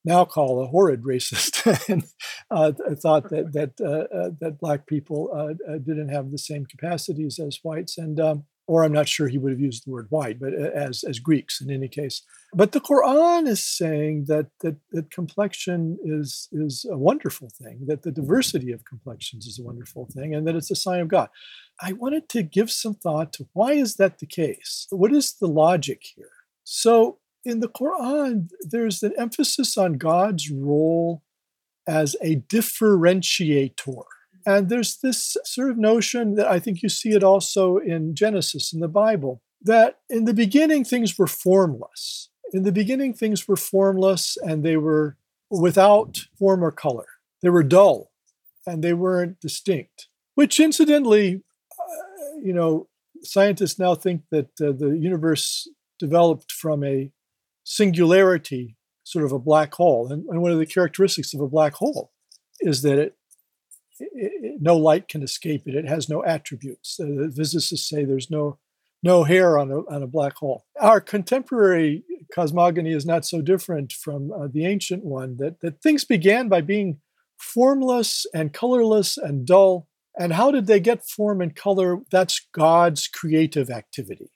now 0.04 0.24
call 0.24 0.62
a 0.62 0.66
horrid 0.66 1.02
racist, 1.02 1.88
and 1.88 2.04
uh, 2.50 2.72
thought 2.96 3.30
that 3.30 3.52
that 3.52 3.80
uh, 3.80 4.14
uh, 4.14 4.30
that 4.40 4.58
black 4.58 4.86
people 4.86 5.30
uh, 5.34 5.72
uh, 5.72 5.78
didn't 5.78 6.08
have 6.08 6.30
the 6.30 6.38
same 6.38 6.66
capacities 6.66 7.38
as 7.38 7.60
whites, 7.62 7.98
and 7.98 8.18
um, 8.20 8.44
or 8.66 8.84
I'm 8.84 8.92
not 8.92 9.08
sure 9.08 9.28
he 9.28 9.38
would 9.38 9.52
have 9.52 9.60
used 9.60 9.86
the 9.86 9.90
word 9.90 10.06
white, 10.10 10.40
but 10.40 10.54
as 10.54 11.04
as 11.04 11.18
Greeks 11.18 11.60
in 11.60 11.70
any 11.70 11.88
case. 11.88 12.22
But 12.54 12.72
the 12.72 12.80
Quran 12.80 13.46
is 13.46 13.62
saying 13.62 14.26
that 14.28 14.46
that, 14.60 14.76
that 14.90 15.10
complexion 15.10 15.98
is 16.04 16.48
is 16.52 16.84
a 16.90 16.98
wonderful 16.98 17.50
thing, 17.50 17.86
that 17.86 18.02
the 18.02 18.12
diversity 18.12 18.72
of 18.72 18.84
complexions 18.84 19.46
is 19.46 19.58
a 19.58 19.62
wonderful 19.64 20.08
thing, 20.12 20.34
and 20.34 20.46
that 20.46 20.56
it's 20.56 20.70
a 20.70 20.76
sign 20.76 21.00
of 21.00 21.08
God. 21.08 21.28
I 21.80 21.92
wanted 21.92 22.28
to 22.30 22.42
give 22.42 22.70
some 22.70 22.94
thought 22.94 23.32
to 23.34 23.48
why 23.52 23.72
is 23.72 23.96
that 23.96 24.18
the 24.18 24.26
case? 24.26 24.86
What 24.90 25.12
is 25.12 25.34
the 25.34 25.48
logic 25.48 26.02
here? 26.14 26.30
So 26.64 27.18
in 27.44 27.60
the 27.60 27.68
Quran, 27.68 28.48
there's 28.60 29.02
an 29.02 29.12
emphasis 29.18 29.76
on 29.76 29.94
God's 29.94 30.50
role 30.50 31.22
as 31.86 32.16
a 32.22 32.36
differentiator. 32.36 34.04
And 34.44 34.68
there's 34.68 34.96
this 34.96 35.36
sort 35.44 35.70
of 35.70 35.78
notion 35.78 36.34
that 36.34 36.46
I 36.46 36.58
think 36.58 36.82
you 36.82 36.88
see 36.88 37.10
it 37.10 37.22
also 37.22 37.78
in 37.78 38.14
Genesis 38.14 38.72
in 38.72 38.80
the 38.80 38.88
Bible 38.88 39.40
that 39.64 39.98
in 40.10 40.24
the 40.24 40.34
beginning 40.34 40.84
things 40.84 41.16
were 41.16 41.28
formless. 41.28 42.28
In 42.52 42.64
the 42.64 42.72
beginning 42.72 43.14
things 43.14 43.46
were 43.46 43.56
formless 43.56 44.36
and 44.42 44.64
they 44.64 44.76
were 44.76 45.16
without 45.50 46.26
form 46.38 46.64
or 46.64 46.72
color. 46.72 47.06
They 47.42 47.50
were 47.50 47.62
dull 47.62 48.10
and 48.66 48.82
they 48.82 48.92
weren't 48.92 49.40
distinct, 49.40 50.08
which 50.34 50.58
incidentally, 50.58 51.42
uh, 51.78 52.38
you 52.42 52.52
know, 52.52 52.88
scientists 53.22 53.78
now 53.78 53.94
think 53.94 54.22
that 54.30 54.48
uh, 54.60 54.72
the 54.72 54.96
universe 54.98 55.68
developed 55.98 56.50
from 56.50 56.82
a 56.82 57.12
singularity, 57.64 58.76
sort 59.04 59.24
of 59.24 59.32
a 59.32 59.38
black 59.38 59.74
hole. 59.74 60.10
And, 60.10 60.26
and 60.26 60.42
one 60.42 60.52
of 60.52 60.58
the 60.58 60.66
characteristics 60.66 61.34
of 61.34 61.40
a 61.40 61.48
black 61.48 61.74
hole 61.74 62.12
is 62.60 62.82
that 62.82 62.98
it, 62.98 63.16
it, 63.98 64.32
it, 64.42 64.56
no 64.60 64.76
light 64.76 65.08
can 65.08 65.22
escape 65.22 65.62
it. 65.66 65.74
It 65.74 65.88
has 65.88 66.08
no 66.08 66.24
attributes. 66.24 66.98
Uh, 66.98 67.28
physicists 67.34 67.88
say 67.88 68.04
there's 68.04 68.30
no 68.30 68.58
no 69.02 69.24
hair 69.24 69.58
on 69.58 69.70
a, 69.70 69.78
on 69.92 70.02
a 70.02 70.06
black 70.06 70.36
hole. 70.36 70.64
Our 70.80 71.00
contemporary 71.00 72.04
cosmogony 72.32 72.92
is 72.92 73.04
not 73.04 73.24
so 73.24 73.40
different 73.42 73.92
from 73.92 74.30
uh, 74.32 74.46
the 74.50 74.64
ancient 74.64 75.04
one, 75.04 75.36
that, 75.38 75.60
that 75.60 75.82
things 75.82 76.04
began 76.04 76.48
by 76.48 76.60
being 76.60 77.00
formless 77.36 78.26
and 78.32 78.52
colorless 78.52 79.18
and 79.18 79.44
dull. 79.44 79.88
And 80.18 80.34
how 80.34 80.50
did 80.50 80.66
they 80.66 80.78
get 80.78 81.04
form 81.04 81.40
and 81.40 81.54
color? 81.54 81.98
That's 82.10 82.46
God's 82.52 83.08
creative 83.08 83.70
activity. 83.70 84.30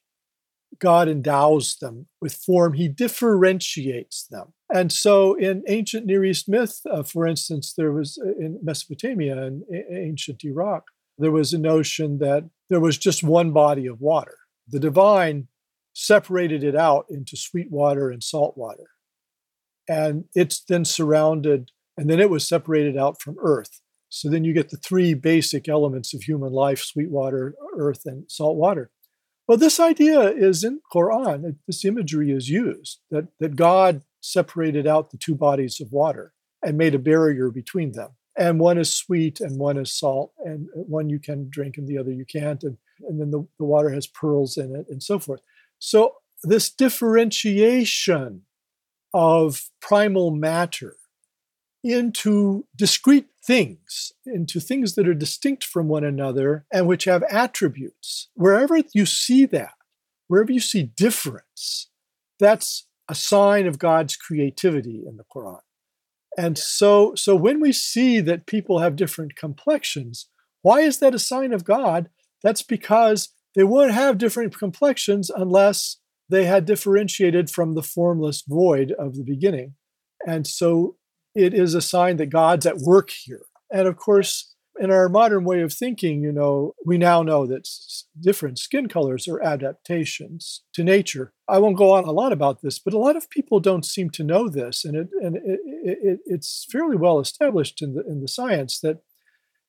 God 0.78 1.08
endows 1.08 1.76
them 1.80 2.06
with 2.20 2.34
form, 2.34 2.74
he 2.74 2.88
differentiates 2.88 4.26
them. 4.30 4.52
And 4.72 4.92
so 4.92 5.34
in 5.34 5.62
ancient 5.68 6.06
Near 6.06 6.24
East 6.24 6.48
myth, 6.48 6.80
uh, 6.90 7.02
for 7.02 7.26
instance, 7.26 7.72
there 7.76 7.92
was 7.92 8.18
uh, 8.24 8.30
in 8.38 8.58
Mesopotamia 8.62 9.40
and 9.40 9.62
ancient 9.90 10.44
Iraq, 10.44 10.84
there 11.18 11.30
was 11.30 11.52
a 11.52 11.58
notion 11.58 12.18
that 12.18 12.48
there 12.68 12.80
was 12.80 12.98
just 12.98 13.22
one 13.22 13.52
body 13.52 13.86
of 13.86 14.00
water. 14.00 14.36
The 14.68 14.80
divine 14.80 15.48
separated 15.94 16.62
it 16.62 16.76
out 16.76 17.06
into 17.08 17.36
sweet 17.36 17.70
water 17.70 18.10
and 18.10 18.22
salt 18.22 18.56
water. 18.56 18.90
And 19.88 20.24
it's 20.34 20.62
then 20.62 20.84
surrounded, 20.84 21.70
and 21.96 22.10
then 22.10 22.20
it 22.20 22.28
was 22.28 22.46
separated 22.46 22.98
out 22.98 23.20
from 23.22 23.36
earth. 23.40 23.80
So 24.08 24.28
then 24.28 24.44
you 24.44 24.52
get 24.52 24.70
the 24.70 24.76
three 24.76 25.14
basic 25.14 25.68
elements 25.68 26.12
of 26.12 26.22
human 26.22 26.52
life 26.52 26.80
sweet 26.80 27.10
water, 27.10 27.54
earth, 27.76 28.02
and 28.04 28.24
salt 28.30 28.56
water. 28.56 28.90
Well, 29.46 29.58
this 29.58 29.78
idea 29.78 30.22
is 30.30 30.64
in 30.64 30.80
Quran. 30.92 31.56
This 31.66 31.84
imagery 31.84 32.32
is 32.32 32.48
used 32.48 33.00
that, 33.10 33.28
that 33.38 33.54
God 33.54 34.02
separated 34.20 34.86
out 34.86 35.10
the 35.10 35.18
two 35.18 35.36
bodies 35.36 35.80
of 35.80 35.92
water 35.92 36.32
and 36.64 36.76
made 36.76 36.94
a 36.94 36.98
barrier 36.98 37.50
between 37.50 37.92
them. 37.92 38.10
And 38.36 38.60
one 38.60 38.76
is 38.76 38.92
sweet 38.92 39.40
and 39.40 39.58
one 39.58 39.78
is 39.78 39.92
salt, 39.92 40.32
and 40.44 40.68
one 40.74 41.08
you 41.08 41.18
can 41.18 41.48
drink 41.48 41.78
and 41.78 41.88
the 41.88 41.96
other 41.96 42.12
you 42.12 42.26
can't. 42.26 42.62
And, 42.64 42.76
and 43.08 43.20
then 43.20 43.30
the, 43.30 43.46
the 43.58 43.64
water 43.64 43.90
has 43.90 44.06
pearls 44.06 44.56
in 44.56 44.74
it 44.74 44.86
and 44.90 45.02
so 45.02 45.18
forth. 45.18 45.40
So, 45.78 46.16
this 46.42 46.70
differentiation 46.70 48.42
of 49.14 49.70
primal 49.80 50.30
matter 50.30 50.96
into 51.86 52.66
discrete 52.76 53.28
things, 53.44 54.12
into 54.26 54.60
things 54.60 54.94
that 54.94 55.08
are 55.08 55.14
distinct 55.14 55.64
from 55.64 55.88
one 55.88 56.04
another 56.04 56.64
and 56.72 56.86
which 56.86 57.04
have 57.04 57.22
attributes. 57.30 58.28
Wherever 58.34 58.80
you 58.92 59.06
see 59.06 59.46
that, 59.46 59.74
wherever 60.26 60.52
you 60.52 60.60
see 60.60 60.82
difference, 60.82 61.90
that's 62.38 62.86
a 63.08 63.14
sign 63.14 63.66
of 63.66 63.78
God's 63.78 64.16
creativity 64.16 65.04
in 65.06 65.16
the 65.16 65.24
Quran. 65.24 65.60
And 66.36 66.58
so, 66.58 67.14
so 67.14 67.34
when 67.34 67.60
we 67.60 67.72
see 67.72 68.20
that 68.20 68.46
people 68.46 68.80
have 68.80 68.96
different 68.96 69.36
complexions, 69.36 70.28
why 70.62 70.80
is 70.80 70.98
that 70.98 71.14
a 71.14 71.18
sign 71.18 71.52
of 71.52 71.64
God? 71.64 72.10
That's 72.42 72.62
because 72.62 73.30
they 73.54 73.64
wouldn't 73.64 73.94
have 73.94 74.18
different 74.18 74.58
complexions 74.58 75.30
unless 75.30 75.96
they 76.28 76.44
had 76.44 76.66
differentiated 76.66 77.48
from 77.48 77.74
the 77.74 77.82
formless 77.82 78.42
void 78.46 78.92
of 78.98 79.14
the 79.14 79.24
beginning. 79.24 79.74
And 80.26 80.46
so 80.46 80.96
it 81.36 81.54
is 81.54 81.74
a 81.74 81.82
sign 81.82 82.16
that 82.16 82.30
God's 82.30 82.66
at 82.66 82.78
work 82.78 83.10
here. 83.10 83.42
And 83.70 83.86
of 83.86 83.96
course, 83.96 84.54
in 84.78 84.90
our 84.90 85.08
modern 85.08 85.44
way 85.44 85.60
of 85.60 85.72
thinking, 85.72 86.22
you 86.22 86.32
know, 86.32 86.74
we 86.84 86.98
now 86.98 87.22
know 87.22 87.46
that 87.46 87.68
different 88.20 88.58
skin 88.58 88.88
colors 88.88 89.26
are 89.28 89.40
adaptations 89.40 90.62
to 90.74 90.84
nature. 90.84 91.32
I 91.48 91.58
won't 91.58 91.76
go 91.76 91.92
on 91.92 92.04
a 92.04 92.12
lot 92.12 92.32
about 92.32 92.62
this, 92.62 92.78
but 92.78 92.94
a 92.94 92.98
lot 92.98 93.16
of 93.16 93.30
people 93.30 93.60
don't 93.60 93.84
seem 93.84 94.10
to 94.10 94.24
know 94.24 94.48
this, 94.48 94.84
and 94.84 94.96
it 94.96 95.08
and 95.22 95.36
it, 95.36 95.60
it, 95.84 96.20
it's 96.26 96.66
fairly 96.70 96.96
well 96.96 97.20
established 97.20 97.82
in 97.82 97.94
the 97.94 98.04
in 98.06 98.20
the 98.20 98.28
science 98.28 98.80
that 98.80 98.98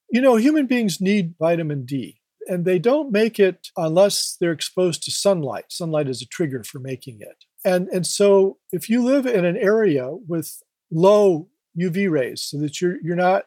you 0.10 0.22
know 0.22 0.36
human 0.36 0.66
beings 0.66 1.00
need 1.00 1.36
vitamin 1.40 1.86
D, 1.86 2.20
and 2.48 2.66
they 2.66 2.80
don't 2.80 3.12
make 3.12 3.40
it 3.40 3.68
unless 3.78 4.36
they're 4.40 4.52
exposed 4.52 5.04
to 5.04 5.12
sunlight. 5.12 5.66
Sunlight 5.70 6.10
is 6.10 6.22
a 6.22 6.28
trigger 6.28 6.64
for 6.64 6.80
making 6.80 7.20
it, 7.22 7.46
and 7.64 7.88
and 7.90 8.06
so 8.06 8.58
if 8.72 8.90
you 8.90 9.04
live 9.04 9.26
in 9.26 9.46
an 9.46 9.58
area 9.58 10.10
with 10.28 10.62
low 10.92 11.48
UV 11.80 12.10
rays 12.10 12.42
so 12.42 12.58
that 12.60 12.82
you're 12.82 12.98
you're 13.02 13.16
not 13.16 13.46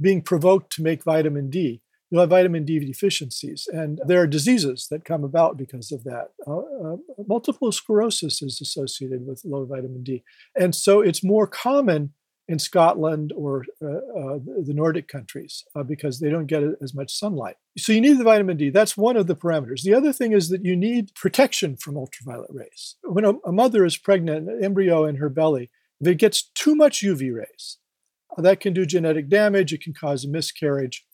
being 0.00 0.22
provoked 0.22 0.72
to 0.72 0.82
make 0.82 1.04
vitamin 1.04 1.50
D. 1.50 1.82
you'll 2.10 2.20
have 2.20 2.30
vitamin 2.30 2.64
D 2.64 2.78
deficiencies. 2.78 3.68
And 3.70 4.00
there 4.06 4.22
are 4.22 4.26
diseases 4.26 4.86
that 4.90 5.04
come 5.04 5.24
about 5.24 5.56
because 5.58 5.92
of 5.92 6.04
that. 6.04 6.30
Uh, 6.46 6.58
uh, 6.58 6.96
multiple 7.26 7.70
sclerosis 7.72 8.40
is 8.40 8.60
associated 8.60 9.26
with 9.26 9.42
low 9.44 9.66
vitamin 9.66 10.02
D. 10.02 10.22
And 10.58 10.74
so 10.74 11.00
it's 11.00 11.24
more 11.24 11.46
common 11.46 12.12
in 12.50 12.58
Scotland 12.58 13.30
or 13.36 13.66
uh, 13.82 13.86
uh 13.86 14.38
the 14.64 14.72
Nordic 14.72 15.06
countries 15.06 15.64
uh, 15.76 15.82
because 15.82 16.18
they 16.18 16.30
don't 16.30 16.46
get 16.46 16.62
as 16.80 16.94
much 16.94 17.12
sunlight. 17.12 17.56
So 17.76 17.92
you 17.92 18.00
need 18.00 18.16
the 18.16 18.24
vitamin 18.24 18.56
D. 18.56 18.70
That's 18.70 18.96
one 18.96 19.18
of 19.18 19.26
the 19.26 19.36
parameters. 19.36 19.82
The 19.82 19.92
other 19.92 20.14
thing 20.14 20.32
is 20.32 20.48
that 20.48 20.64
you 20.64 20.74
need 20.74 21.14
protection 21.14 21.76
from 21.76 21.98
ultraviolet 21.98 22.50
rays. 22.50 22.96
When 23.02 23.26
a, 23.26 23.34
a 23.44 23.52
mother 23.52 23.84
is 23.84 23.98
pregnant, 23.98 24.48
an 24.48 24.64
embryo 24.64 25.04
in 25.04 25.16
her 25.16 25.28
belly, 25.28 25.68
if 26.00 26.06
it 26.08 26.18
gets 26.18 26.42
too 26.54 26.74
much 26.74 27.02
UV 27.02 27.34
rays, 27.34 27.78
that 28.36 28.60
can 28.60 28.72
do 28.72 28.86
genetic 28.86 29.28
damage. 29.28 29.72
It 29.72 29.82
can 29.82 29.94
cause 29.94 30.24
a 30.24 30.28
miscarriage 30.28 31.04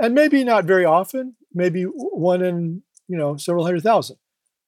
and 0.00 0.14
maybe 0.14 0.42
not 0.42 0.64
very 0.64 0.84
often, 0.84 1.36
maybe 1.52 1.82
one 1.84 2.42
in 2.42 2.82
you 3.06 3.16
know 3.16 3.36
several 3.36 3.64
hundred 3.64 3.82
thousand. 3.82 4.16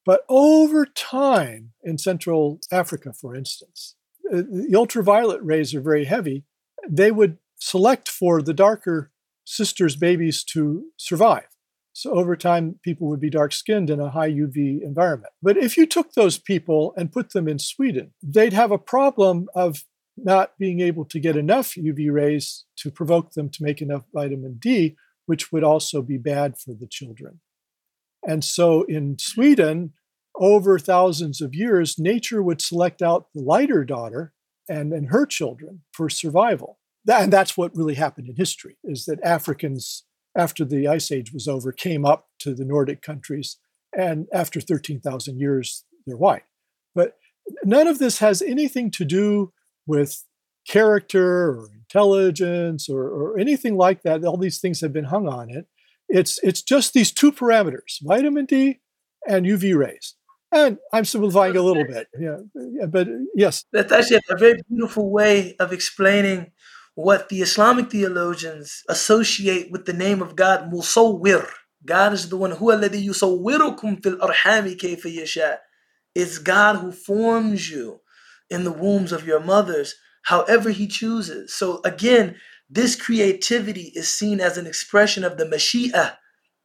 But 0.05 0.23
over 0.29 0.85
time, 0.85 1.73
in 1.83 1.97
Central 1.97 2.61
Africa, 2.71 3.13
for 3.13 3.35
instance, 3.35 3.97
uh, 4.33 4.43
the 4.43 4.75
ultraviolet 4.75 5.43
rays 5.43 5.75
are 5.75 5.81
very 5.81 6.05
heavy. 6.05 6.45
They 6.89 7.11
would 7.11 7.39
select 7.59 8.09
for 8.09 8.43
the 8.43 8.53
darker 8.53 9.11
sisters' 9.45 9.97
babies 9.97 10.45
to 10.45 10.87
survive. 10.97 11.47
So 11.93 12.13
over 12.13 12.37
time, 12.37 12.79
people 12.83 13.09
would 13.09 13.21
be 13.21 13.31
dark 13.31 13.53
skinned 13.53 13.91
in 13.91 14.01
a 14.01 14.11
high 14.11 14.31
UV 14.31 14.83
environment. 14.83 15.33
But 15.43 15.57
if 15.57 15.77
you 15.77 15.87
took 15.87 16.13
those 16.13 16.39
people 16.39 16.95
and 16.97 17.13
put 17.13 17.33
them 17.33 17.47
in 17.47 17.59
Sweden, 17.59 18.13
they'd 18.23 18.55
have 18.55 18.71
a 18.71 18.79
problem 18.79 19.49
of 19.55 19.85
not 20.17 20.53
being 20.59 20.81
able 20.81 21.05
to 21.07 21.21
get 21.21 21.37
enough 21.37 21.75
UV 21.75 22.13
rays 22.13 22.65
to 22.77 22.91
provoke 22.91 23.33
them 23.33 23.49
to 23.51 23.63
make 23.63 23.81
enough 23.81 24.05
vitamin 24.15 24.57
D, 24.59 24.97
which 25.27 25.53
would 25.53 25.65
also 25.65 26.03
be 26.03 26.19
bad 26.19 26.59
for 26.59 26.73
the 26.75 26.87
children. 26.87 27.41
And 28.27 28.45
so 28.45 28.85
in 28.85 29.19
Sweden, 29.19 29.93
over 30.35 30.79
thousands 30.79 31.41
of 31.41 31.55
years, 31.55 31.99
nature 31.99 32.43
would 32.43 32.63
select 32.63 33.03
out 33.03 33.27
the 33.35 33.43
lighter 33.43 33.85
daughter 33.85 34.33
and, 34.69 34.93
and 34.93 35.09
her 35.09 35.27
children 35.27 35.83
for 35.93 36.09
survival. 36.09 36.79
And 37.07 37.33
that's 37.33 37.57
what 37.57 37.77
really 37.77 37.95
happened 37.95 38.29
in 38.29 38.37
history, 38.37 38.77
is 38.85 39.05
that 39.07 39.23
Africans, 39.23 40.05
after 40.37 40.65
the 40.65 40.89
Ice 40.89 41.13
Age 41.13 41.33
was 41.33 41.49
over, 41.49 41.73
came 41.73 42.05
up 42.05 42.29
to 42.41 42.55
the 42.55 42.65
Nordic 42.65 43.03
countries. 43.03 43.59
And 43.97 44.27
after 44.33 44.61
13,000 44.61 45.39
years, 45.39 45.85
they're 46.07 46.17
white. 46.17 46.45
But 46.95 47.17
none 47.65 47.87
of 47.87 47.99
this 47.99 48.19
has 48.19 48.43
anything 48.43 48.91
to 48.93 49.05
do 49.05 49.53
with 49.87 50.25
character 50.69 51.51
or 51.51 51.69
intelligence 51.75 52.89
or, 52.89 53.03
or 53.03 53.39
anything 53.39 53.77
like 53.77 54.03
that. 54.03 54.25
All 54.25 54.37
these 54.37 54.59
things 54.59 54.81
have 54.81 54.93
been 54.93 55.05
hung 55.05 55.29
on 55.29 55.51
it. 55.51 55.67
It's 56.09 56.39
it's 56.43 56.63
just 56.63 56.93
these 56.93 57.11
two 57.11 57.33
parameters: 57.33 57.99
vitamin 58.03 58.45
D 58.45 58.81
and 59.27 59.47
UV 59.47 59.77
rays. 59.77 60.15
And 60.55 60.77
I'm 60.93 61.07
simplifying 61.07 61.57
a 61.57 61.63
little 61.63 61.87
bit, 61.87 62.09
yeah, 62.21 62.37
but 62.87 63.09
yes. 63.35 63.65
That's 63.73 63.91
actually 63.91 64.21
a 64.29 64.37
very 64.37 64.61
beautiful 64.69 65.11
way 65.11 65.57
of 65.59 65.73
explaining 65.73 66.52
what 66.95 67.29
the 67.29 67.41
Islamic 67.41 67.91
theologians 67.91 68.83
associate 68.89 69.71
with 69.71 69.87
the 69.87 69.93
name 69.93 70.21
of 70.21 70.37
God, 70.37 70.71
Musawwir. 70.71 71.49
God 71.85 72.13
is 72.13 72.29
the 72.29 72.37
one 72.37 72.53
who 72.53 72.67
yusawwirukum 72.67 74.03
fil 74.03 74.19
arhami 74.19 74.77
kayfa 74.77 75.13
yasha. 75.13 75.59
It's 76.15 76.39
God 76.39 76.77
who 76.77 76.93
forms 76.93 77.71
you 77.71 78.01
in 78.51 78.65
the 78.65 78.73
wombs 78.73 79.13
of 79.13 79.27
your 79.27 79.41
mothers 79.41 79.95
however 80.25 80.71
he 80.71 80.87
chooses. 80.87 81.55
So 81.55 81.81
again, 81.85 82.37
this 82.71 82.95
creativity 82.95 83.93
is 83.95 84.09
seen 84.09 84.41
as 84.41 84.57
an 84.57 84.67
expression 84.67 85.25
of 85.25 85.37
the 85.37 85.45
Mashi'ah, 85.45 86.17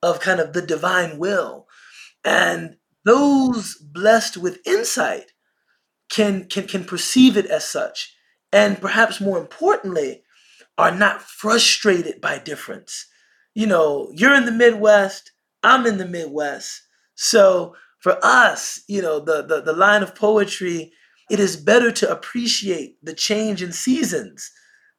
of 0.03 0.19
kind 0.19 0.39
of 0.39 0.53
the 0.53 0.61
divine 0.61 1.17
will. 1.17 1.67
And 2.23 2.77
those 3.05 3.75
blessed 3.75 4.37
with 4.37 4.65
insight 4.67 5.31
can, 6.09 6.45
can, 6.45 6.67
can 6.67 6.83
perceive 6.83 7.37
it 7.37 7.45
as 7.47 7.67
such. 7.67 8.13
And 8.57 8.81
perhaps 8.81 9.21
more 9.21 9.37
importantly, 9.37 10.23
are 10.79 10.89
not 10.89 11.21
frustrated 11.21 12.19
by 12.19 12.39
difference. 12.39 13.05
You 13.53 13.67
know, 13.67 14.09
you're 14.15 14.33
in 14.33 14.45
the 14.45 14.51
Midwest, 14.51 15.31
I'm 15.61 15.85
in 15.85 15.99
the 15.99 16.07
Midwest. 16.07 16.81
So 17.13 17.75
for 17.99 18.17
us, 18.23 18.81
you 18.87 19.03
know, 19.03 19.19
the, 19.19 19.43
the, 19.43 19.61
the 19.61 19.73
line 19.73 20.01
of 20.01 20.15
poetry 20.15 20.91
it 21.29 21.39
is 21.39 21.57
better 21.57 21.91
to 21.91 22.11
appreciate 22.11 22.97
the 23.03 23.13
change 23.13 23.61
in 23.61 23.71
seasons 23.73 24.49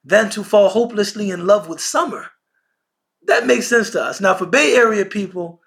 than 0.04 0.30
to 0.30 0.44
fall 0.44 0.68
hopelessly 0.68 1.30
in 1.30 1.46
love 1.46 1.68
with 1.68 1.80
summer. 1.80 2.26
That 3.26 3.46
makes 3.46 3.66
sense 3.66 3.90
to 3.90 4.02
us. 4.02 4.20
Now, 4.20 4.34
for 4.34 4.46
Bay 4.46 4.76
Area 4.76 5.04
people, 5.04 5.60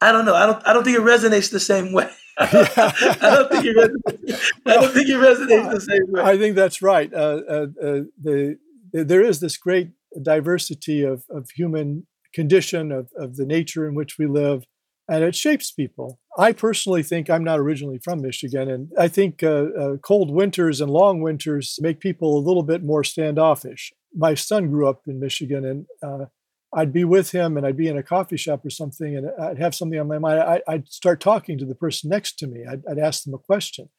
I 0.00 0.12
don't 0.12 0.24
know. 0.24 0.34
I 0.34 0.46
don't. 0.46 0.66
I 0.66 0.72
don't 0.72 0.84
think 0.84 0.98
it 0.98 1.02
resonates 1.02 1.50
the 1.50 1.60
same 1.60 1.92
way. 1.94 2.10
I 2.40 3.16
don't 3.20 3.50
think 3.50 3.64
it. 3.64 3.76
Resonates, 3.76 4.50
I 4.64 4.74
don't 4.74 4.92
think 4.92 5.08
resonates 5.08 5.72
the 5.72 5.80
same 5.80 6.12
way. 6.12 6.22
I 6.22 6.38
think 6.38 6.54
that's 6.54 6.80
right. 6.80 7.12
Uh, 7.12 7.40
uh, 7.48 7.66
uh, 7.82 8.00
the, 8.22 8.58
there 8.92 9.22
is 9.22 9.40
this 9.40 9.56
great 9.56 9.90
diversity 10.22 11.02
of, 11.02 11.24
of 11.30 11.50
human 11.50 12.06
condition 12.32 12.92
of, 12.92 13.10
of 13.16 13.36
the 13.36 13.44
nature 13.44 13.88
in 13.88 13.94
which 13.94 14.18
we 14.18 14.26
live, 14.26 14.64
and 15.08 15.24
it 15.24 15.34
shapes 15.34 15.72
people. 15.72 16.20
I 16.38 16.52
personally 16.52 17.02
think 17.02 17.28
I'm 17.28 17.42
not 17.42 17.58
originally 17.58 17.98
from 17.98 18.22
Michigan, 18.22 18.70
and 18.70 18.92
I 18.96 19.08
think 19.08 19.42
uh, 19.42 19.66
uh, 19.76 19.96
cold 19.96 20.30
winters 20.30 20.80
and 20.80 20.90
long 20.90 21.20
winters 21.20 21.78
make 21.80 21.98
people 21.98 22.38
a 22.38 22.46
little 22.46 22.62
bit 22.62 22.84
more 22.84 23.02
standoffish. 23.02 23.92
My 24.14 24.34
son 24.34 24.70
grew 24.70 24.88
up 24.88 25.02
in 25.08 25.18
Michigan, 25.18 25.64
and 25.64 25.86
uh, 26.02 26.26
I'd 26.72 26.92
be 26.92 27.04
with 27.04 27.30
him, 27.30 27.56
and 27.56 27.66
I'd 27.66 27.76
be 27.76 27.88
in 27.88 27.96
a 27.96 28.02
coffee 28.02 28.36
shop 28.36 28.64
or 28.64 28.70
something, 28.70 29.16
and 29.16 29.30
I'd 29.40 29.58
have 29.58 29.74
something 29.74 29.98
on 29.98 30.08
my 30.08 30.18
mind. 30.18 30.40
I, 30.40 30.60
would 30.68 30.88
start 30.88 31.20
talking 31.20 31.58
to 31.58 31.64
the 31.64 31.74
person 31.74 32.10
next 32.10 32.38
to 32.40 32.46
me. 32.46 32.64
I'd, 32.68 32.82
I'd 32.90 32.98
ask 32.98 33.24
them 33.24 33.34
a 33.34 33.38
question, 33.38 33.84
and 33.84 33.90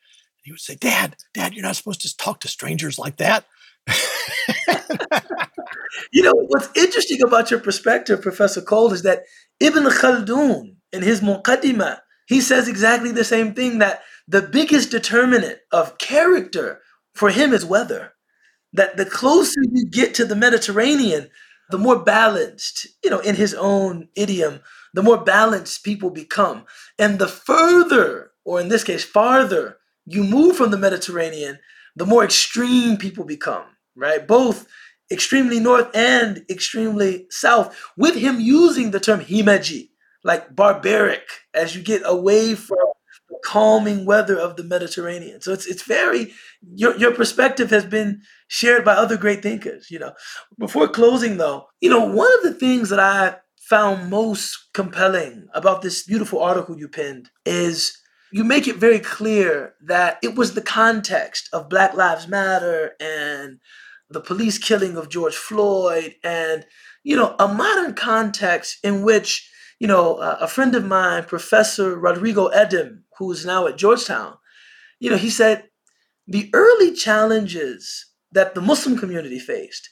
he 0.44 0.52
would 0.52 0.60
say, 0.60 0.76
"Dad, 0.76 1.16
Dad, 1.34 1.54
you're 1.54 1.64
not 1.64 1.76
supposed 1.76 2.02
to 2.02 2.16
talk 2.18 2.42
to 2.42 2.48
strangers 2.48 3.00
like 3.00 3.18
that." 3.18 3.46
you 6.12 6.22
know 6.22 6.34
what's 6.34 6.70
interesting 6.76 7.22
about 7.24 7.50
your 7.50 7.60
perspective, 7.60 8.22
Professor 8.22 8.62
Cole, 8.62 8.94
is 8.94 9.02
that 9.02 9.24
Ibn 9.60 9.86
Khaldun 9.86 10.76
in 10.92 11.02
his 11.02 11.22
Muqaddimah, 11.22 12.00
he 12.28 12.42
says 12.42 12.68
exactly 12.68 13.12
the 13.12 13.24
same 13.24 13.54
thing 13.54 13.80
that 13.80 14.02
the 14.28 14.42
biggest 14.42 14.92
determinant 14.92 15.60
of 15.72 15.98
character 15.98 16.82
for 17.16 17.32
him 17.32 17.54
is 17.54 17.66
weather. 17.66 18.14
That 18.74 18.98
the 18.98 19.06
closer 19.06 19.62
you 19.72 19.90
get 19.90 20.14
to 20.16 20.26
the 20.26 20.36
Mediterranean, 20.36 21.30
the 21.70 21.78
more 21.78 22.00
balanced, 22.00 22.88
you 23.04 23.10
know, 23.10 23.20
in 23.20 23.36
his 23.36 23.54
own 23.54 24.10
idiom, 24.16 24.62
the 24.94 25.04
more 25.04 25.24
balanced 25.24 25.84
people 25.84 26.10
become. 26.10 26.66
And 26.98 27.20
the 27.20 27.28
further, 27.28 28.32
or 28.44 28.60
in 28.60 28.70
this 28.70 28.84
case, 28.84 29.04
farther, 29.04 29.78
you 30.06 30.24
move 30.24 30.56
from 30.56 30.72
the 30.72 30.78
Mediterranean, 30.78 31.60
the 31.96 32.06
more 32.06 32.24
extreme 32.24 32.98
people 32.98 33.24
become, 33.24 33.66
right? 33.96 34.28
Both 34.28 34.68
extremely 35.12 35.60
north 35.60 35.90
and 35.96 36.44
extremely 36.50 37.28
south, 37.30 37.76
with 37.98 38.16
him 38.16 38.40
using 38.40 38.92
the 38.92 39.00
term 39.00 39.22
himaji, 39.22 39.90
like 40.24 40.56
barbaric 40.56 41.28
as 41.54 41.76
you 41.76 41.82
get 41.82 42.02
away 42.06 42.56
from 42.56 42.78
calming 43.44 44.06
weather 44.06 44.38
of 44.38 44.56
the 44.56 44.64
Mediterranean. 44.64 45.42
So 45.42 45.54
it's 45.54 45.66
it's 45.66 45.84
very 45.84 46.34
your 46.76 46.96
your 46.98 47.14
perspective 47.14 47.70
has 47.70 47.86
been 47.86 48.22
shared 48.48 48.86
by 48.86 48.94
other 48.94 49.18
great 49.18 49.42
thinkers, 49.42 49.90
you 49.90 50.00
know. 50.00 50.14
Before 50.58 50.88
closing 50.88 51.38
though, 51.38 51.68
you 51.82 51.90
know, 51.90 52.06
one 52.06 52.32
of 52.38 52.44
the 52.44 52.54
things 52.54 52.90
that 52.90 53.00
I 53.00 53.38
found 53.58 54.10
most 54.10 54.70
compelling 54.74 55.48
about 55.54 55.82
this 55.82 56.04
beautiful 56.04 56.42
article 56.42 56.78
you 56.78 56.88
penned 56.88 57.30
is 57.46 57.96
you 58.32 58.44
make 58.44 58.68
it 58.68 58.78
very 58.78 59.00
clear 59.00 59.74
that 59.82 60.18
it 60.24 60.36
was 60.36 60.54
the 60.54 60.62
context 60.62 61.50
of 61.54 61.70
Black 61.70 61.94
Lives 61.94 62.28
Matter 62.28 62.94
and 63.00 63.60
the 64.10 64.22
police 64.22 64.58
killing 64.58 64.98
of 64.98 65.10
George 65.10 65.36
Floyd 65.36 66.16
and 66.24 66.66
you 67.04 67.16
know 67.16 67.36
a 67.40 67.48
modern 67.48 67.94
context 67.94 68.78
in 68.84 69.04
which 69.04 69.50
you 69.80 69.88
know, 69.88 70.18
a 70.18 70.48
friend 70.48 70.76
of 70.76 70.86
mine, 70.86 71.24
Professor 71.24 71.98
Rodrigo 71.98 72.50
Adem, 72.50 73.04
who 73.20 73.32
is 73.32 73.46
now 73.46 73.68
at 73.68 73.78
Georgetown, 73.78 74.38
you 75.00 75.10
know, 75.12 75.18
he 75.18 75.30
said 75.30 75.66
the 76.28 76.50
early 76.54 76.94
challenges 76.94 78.06
that 78.32 78.56
the 78.56 78.62
Muslim 78.62 78.98
community 78.98 79.40
faced, 79.40 79.90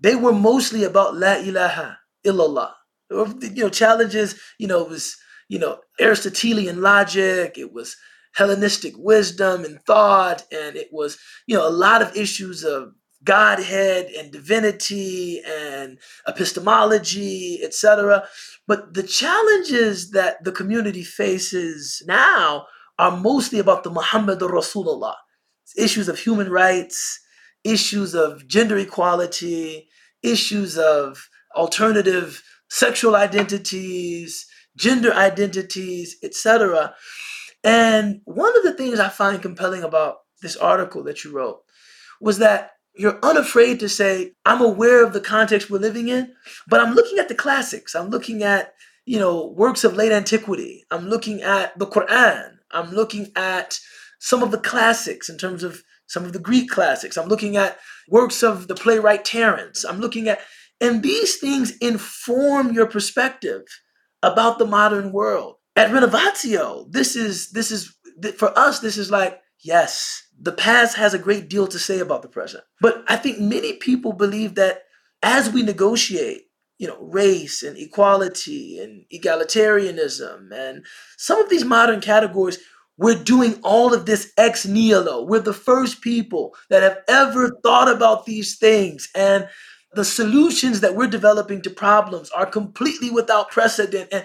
they 0.00 0.14
were 0.14 0.32
mostly 0.32 0.84
about 0.84 1.16
La 1.16 1.34
ilaha 1.36 1.98
illallah. 2.26 2.72
You 3.10 3.64
know, 3.64 3.68
challenges, 3.70 4.40
you 4.58 4.66
know, 4.68 4.82
it 4.84 4.88
was, 4.90 5.16
you 5.48 5.58
know, 5.58 5.80
Aristotelian 6.00 6.80
logic, 6.80 7.58
it 7.58 7.72
was 7.72 7.96
Hellenistic 8.34 8.94
wisdom 8.96 9.64
and 9.64 9.80
thought, 9.86 10.44
and 10.52 10.76
it 10.76 10.88
was, 10.92 11.18
you 11.46 11.56
know, 11.56 11.66
a 11.66 11.70
lot 11.70 12.02
of 12.02 12.16
issues 12.16 12.62
of 12.64 12.92
Godhead 13.22 14.06
and 14.18 14.32
divinity 14.32 15.42
and 15.46 15.98
epistemology, 16.26 17.60
etc. 17.62 18.24
But 18.66 18.94
the 18.94 19.02
challenges 19.02 20.10
that 20.12 20.42
the 20.44 20.52
community 20.52 21.02
faces 21.02 22.02
now 22.06 22.66
are 22.98 23.16
mostly 23.16 23.58
about 23.58 23.84
the 23.84 23.90
Muhammad 23.90 24.40
Rasulullah. 24.40 25.16
Issues 25.76 26.08
of 26.08 26.18
human 26.18 26.50
rights, 26.50 27.20
issues 27.64 28.14
of 28.14 28.46
gender 28.48 28.78
equality, 28.78 29.88
issues 30.22 30.78
of 30.78 31.28
alternative 31.56 32.42
sexual 32.68 33.16
identities, 33.16 34.46
gender 34.76 35.12
identities, 35.12 36.16
etc. 36.22 36.94
And 37.64 38.20
one 38.24 38.56
of 38.56 38.62
the 38.62 38.72
things 38.72 38.98
I 38.98 39.08
find 39.08 39.42
compelling 39.42 39.82
about 39.82 40.18
this 40.40 40.56
article 40.56 41.02
that 41.04 41.24
you 41.24 41.32
wrote 41.32 41.60
was 42.20 42.38
that 42.38 42.72
you're 43.00 43.18
unafraid 43.22 43.80
to 43.80 43.88
say, 43.88 44.32
I'm 44.44 44.60
aware 44.60 45.02
of 45.02 45.14
the 45.14 45.22
context 45.22 45.70
we're 45.70 45.78
living 45.78 46.08
in, 46.08 46.34
but 46.68 46.80
I'm 46.80 46.92
looking 46.92 47.18
at 47.18 47.28
the 47.28 47.34
classics. 47.34 47.94
I'm 47.94 48.10
looking 48.10 48.42
at, 48.42 48.74
you 49.06 49.18
know, 49.18 49.46
works 49.56 49.84
of 49.84 49.96
late 49.96 50.12
antiquity. 50.12 50.84
I'm 50.90 51.08
looking 51.08 51.40
at 51.40 51.78
the 51.78 51.86
Quran. 51.86 52.58
I'm 52.70 52.90
looking 52.90 53.32
at 53.34 53.80
some 54.18 54.42
of 54.42 54.50
the 54.50 54.58
classics 54.58 55.30
in 55.30 55.38
terms 55.38 55.62
of 55.62 55.82
some 56.08 56.26
of 56.26 56.34
the 56.34 56.38
Greek 56.38 56.68
classics. 56.68 57.16
I'm 57.16 57.28
looking 57.28 57.56
at 57.56 57.78
works 58.10 58.42
of 58.42 58.68
the 58.68 58.74
playwright 58.74 59.24
Terence. 59.24 59.82
I'm 59.82 60.00
looking 60.00 60.28
at, 60.28 60.40
and 60.78 61.02
these 61.02 61.38
things 61.38 61.78
inform 61.78 62.72
your 62.74 62.86
perspective 62.86 63.62
about 64.22 64.58
the 64.58 64.66
modern 64.66 65.10
world. 65.10 65.56
At 65.74 65.88
Renovatio, 65.88 66.92
this 66.92 67.16
is 67.16 67.52
this 67.52 67.70
is 67.70 67.96
for 68.36 68.56
us. 68.58 68.80
This 68.80 68.98
is 68.98 69.10
like 69.10 69.40
yes, 69.62 70.26
the 70.38 70.52
past 70.52 70.96
has 70.96 71.14
a 71.14 71.18
great 71.18 71.48
deal 71.48 71.66
to 71.66 71.78
say 71.78 71.98
about 71.98 72.22
the 72.22 72.28
present. 72.28 72.64
But 72.80 73.04
I 73.08 73.16
think 73.16 73.38
many 73.38 73.74
people 73.74 74.12
believe 74.12 74.54
that 74.54 74.82
as 75.22 75.50
we 75.50 75.62
negotiate, 75.62 76.42
you 76.78 76.86
know, 76.86 76.98
race 77.00 77.62
and 77.62 77.76
equality 77.76 78.78
and 78.78 79.04
egalitarianism 79.12 80.50
and 80.52 80.86
some 81.18 81.42
of 81.42 81.50
these 81.50 81.64
modern 81.64 82.00
categories, 82.00 82.58
we're 82.96 83.22
doing 83.22 83.58
all 83.62 83.94
of 83.94 84.06
this 84.06 84.32
ex 84.36 84.66
nihilo. 84.66 85.24
We're 85.24 85.40
the 85.40 85.52
first 85.52 86.00
people 86.00 86.54
that 86.68 86.82
have 86.82 86.98
ever 87.08 87.50
thought 87.62 87.90
about 87.90 88.26
these 88.26 88.58
things. 88.58 89.08
And 89.14 89.48
the 89.92 90.04
solutions 90.04 90.80
that 90.80 90.94
we're 90.94 91.06
developing 91.06 91.62
to 91.62 91.70
problems 91.70 92.30
are 92.30 92.46
completely 92.46 93.10
without 93.10 93.50
precedent. 93.50 94.08
And 94.12 94.24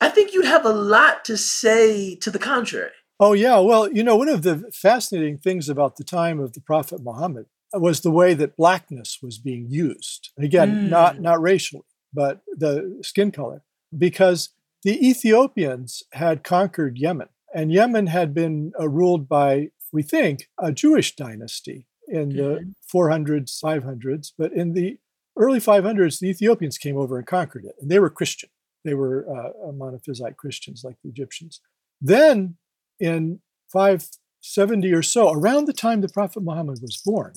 I 0.00 0.08
think 0.08 0.32
you'd 0.32 0.46
have 0.46 0.64
a 0.64 0.72
lot 0.72 1.24
to 1.26 1.36
say 1.36 2.16
to 2.16 2.30
the 2.30 2.38
contrary. 2.38 2.92
Oh, 3.20 3.32
yeah. 3.32 3.58
Well, 3.58 3.90
you 3.90 4.02
know, 4.02 4.16
one 4.16 4.28
of 4.28 4.42
the 4.42 4.70
fascinating 4.72 5.38
things 5.38 5.68
about 5.68 5.96
the 5.96 6.04
time 6.04 6.38
of 6.38 6.52
the 6.52 6.60
Prophet 6.60 7.00
Muhammad 7.02 7.46
was 7.74 8.00
the 8.00 8.10
way 8.10 8.34
that 8.34 8.56
blackness 8.56 9.18
was 9.22 9.38
being 9.38 9.66
used. 9.68 10.30
Again, 10.38 10.86
mm. 10.86 10.88
not, 10.88 11.20
not 11.20 11.40
racially, 11.40 11.82
but 12.12 12.40
the 12.56 13.00
skin 13.02 13.30
color, 13.30 13.62
because 13.96 14.50
the 14.84 15.06
Ethiopians 15.06 16.02
had 16.12 16.44
conquered 16.44 16.98
Yemen, 16.98 17.28
and 17.54 17.72
Yemen 17.72 18.06
had 18.06 18.32
been 18.32 18.72
uh, 18.78 18.88
ruled 18.88 19.28
by, 19.28 19.70
we 19.92 20.02
think, 20.02 20.48
a 20.58 20.72
Jewish 20.72 21.16
dynasty 21.16 21.86
in 22.06 22.30
the 22.30 22.72
400s, 22.92 23.60
mm-hmm. 23.60 23.88
500s. 23.88 24.32
But 24.38 24.52
in 24.52 24.72
the 24.72 24.98
early 25.36 25.60
500s, 25.60 26.20
the 26.20 26.30
Ethiopians 26.30 26.78
came 26.78 26.96
over 26.96 27.18
and 27.18 27.26
conquered 27.26 27.64
it, 27.64 27.74
and 27.80 27.90
they 27.90 27.98
were 27.98 28.10
Christian. 28.10 28.50
They 28.84 28.94
were 28.94 29.26
uh, 29.28 29.72
monophysite 29.72 30.36
Christians 30.36 30.82
like 30.84 30.96
the 31.02 31.10
Egyptians. 31.10 31.60
Then 32.00 32.56
in 32.98 33.40
570 33.72 34.92
or 34.92 35.02
so, 35.02 35.30
around 35.30 35.66
the 35.66 35.72
time 35.72 36.00
the 36.00 36.08
Prophet 36.08 36.42
Muhammad 36.42 36.78
was 36.80 37.00
born, 37.04 37.34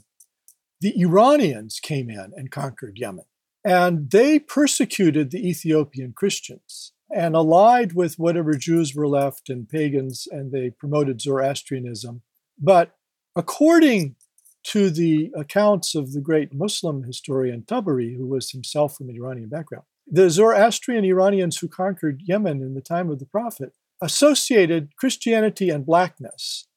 the 0.79 0.99
Iranians 0.99 1.79
came 1.79 2.09
in 2.09 2.31
and 2.35 2.51
conquered 2.51 2.97
Yemen. 2.97 3.25
And 3.63 4.09
they 4.09 4.39
persecuted 4.39 5.29
the 5.29 5.47
Ethiopian 5.47 6.13
Christians 6.13 6.93
and 7.13 7.35
allied 7.35 7.93
with 7.93 8.17
whatever 8.17 8.55
Jews 8.55 8.95
were 8.95 9.07
left 9.07 9.49
and 9.49 9.69
pagans, 9.69 10.27
and 10.31 10.51
they 10.51 10.69
promoted 10.71 11.21
Zoroastrianism. 11.21 12.21
But 12.57 12.95
according 13.35 14.15
to 14.63 14.89
the 14.89 15.31
accounts 15.35 15.93
of 15.95 16.13
the 16.13 16.21
great 16.21 16.53
Muslim 16.53 17.03
historian 17.03 17.63
Tabari, 17.63 18.15
who 18.15 18.25
was 18.25 18.51
himself 18.51 18.95
from 18.95 19.09
an 19.09 19.15
Iranian 19.15 19.49
background, 19.49 19.85
the 20.07 20.29
Zoroastrian 20.29 21.05
Iranians 21.05 21.57
who 21.57 21.67
conquered 21.67 22.21
Yemen 22.23 22.61
in 22.61 22.73
the 22.73 22.81
time 22.81 23.09
of 23.09 23.19
the 23.19 23.25
Prophet 23.25 23.73
associated 24.01 24.95
Christianity 24.95 25.69
and 25.69 25.85
blackness. 25.85 26.67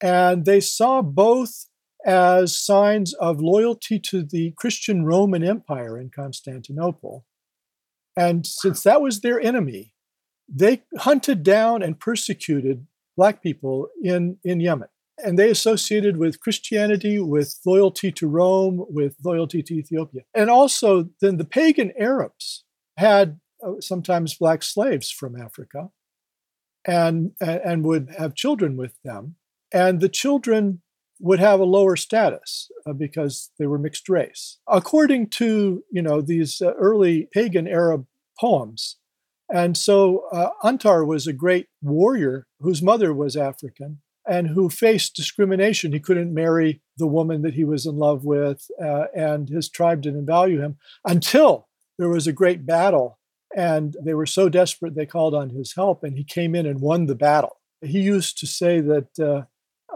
And 0.00 0.44
they 0.44 0.60
saw 0.60 1.02
both 1.02 1.66
as 2.04 2.58
signs 2.58 3.14
of 3.14 3.40
loyalty 3.40 3.98
to 3.98 4.22
the 4.22 4.52
Christian 4.52 5.04
Roman 5.04 5.42
Empire 5.42 5.98
in 5.98 6.10
Constantinople. 6.10 7.24
And 8.16 8.46
since 8.46 8.82
that 8.82 9.00
was 9.00 9.20
their 9.20 9.40
enemy, 9.40 9.92
they 10.48 10.82
hunted 10.98 11.42
down 11.42 11.82
and 11.82 11.98
persecuted 11.98 12.86
black 13.16 13.42
people 13.42 13.88
in, 14.02 14.38
in 14.44 14.60
Yemen. 14.60 14.88
And 15.22 15.36
they 15.38 15.50
associated 15.50 16.16
with 16.16 16.40
Christianity, 16.40 17.18
with 17.18 17.58
loyalty 17.66 18.12
to 18.12 18.28
Rome, 18.28 18.84
with 18.88 19.16
loyalty 19.24 19.62
to 19.64 19.74
Ethiopia. 19.74 20.22
And 20.32 20.48
also, 20.48 21.08
then 21.20 21.36
the 21.36 21.44
pagan 21.44 21.92
Arabs 21.98 22.64
had 22.96 23.40
uh, 23.66 23.80
sometimes 23.80 24.34
black 24.34 24.62
slaves 24.62 25.10
from 25.10 25.34
Africa 25.34 25.90
and, 26.88 27.32
and 27.40 27.84
would 27.84 28.08
have 28.18 28.34
children 28.34 28.76
with 28.76 28.94
them. 29.04 29.36
And 29.72 30.00
the 30.00 30.08
children 30.08 30.80
would 31.20 31.38
have 31.38 31.60
a 31.60 31.64
lower 31.64 31.96
status 31.96 32.70
uh, 32.86 32.94
because 32.94 33.50
they 33.58 33.66
were 33.66 33.78
mixed 33.78 34.08
race. 34.08 34.58
According 34.66 35.28
to, 35.30 35.84
you 35.92 36.00
know, 36.00 36.20
these 36.22 36.62
uh, 36.62 36.72
early 36.74 37.28
pagan 37.32 37.68
Arab 37.68 38.06
poems. 38.40 38.96
And 39.52 39.76
so 39.76 40.24
uh, 40.32 40.50
Antar 40.64 41.04
was 41.04 41.26
a 41.26 41.32
great 41.32 41.66
warrior 41.82 42.46
whose 42.60 42.82
mother 42.82 43.12
was 43.12 43.36
African 43.36 44.00
and 44.26 44.48
who 44.48 44.70
faced 44.70 45.16
discrimination. 45.16 45.92
He 45.92 46.00
couldn't 46.00 46.32
marry 46.32 46.80
the 46.96 47.06
woman 47.06 47.42
that 47.42 47.54
he 47.54 47.64
was 47.64 47.86
in 47.86 47.96
love 47.96 48.24
with, 48.24 48.66
uh, 48.82 49.06
and 49.14 49.48
his 49.48 49.68
tribe 49.68 50.02
didn't 50.02 50.26
value 50.26 50.60
him 50.60 50.76
until 51.04 51.68
there 51.98 52.10
was 52.10 52.26
a 52.26 52.32
great 52.32 52.64
battle 52.66 53.17
and 53.56 53.96
they 54.02 54.14
were 54.14 54.26
so 54.26 54.48
desperate 54.48 54.94
they 54.94 55.06
called 55.06 55.34
on 55.34 55.50
his 55.50 55.74
help, 55.74 56.04
and 56.04 56.16
he 56.16 56.24
came 56.24 56.54
in 56.54 56.66
and 56.66 56.80
won 56.80 57.06
the 57.06 57.14
battle. 57.14 57.56
He 57.80 58.00
used 58.00 58.38
to 58.38 58.46
say 58.46 58.80
that 58.80 59.18
uh, 59.18 59.42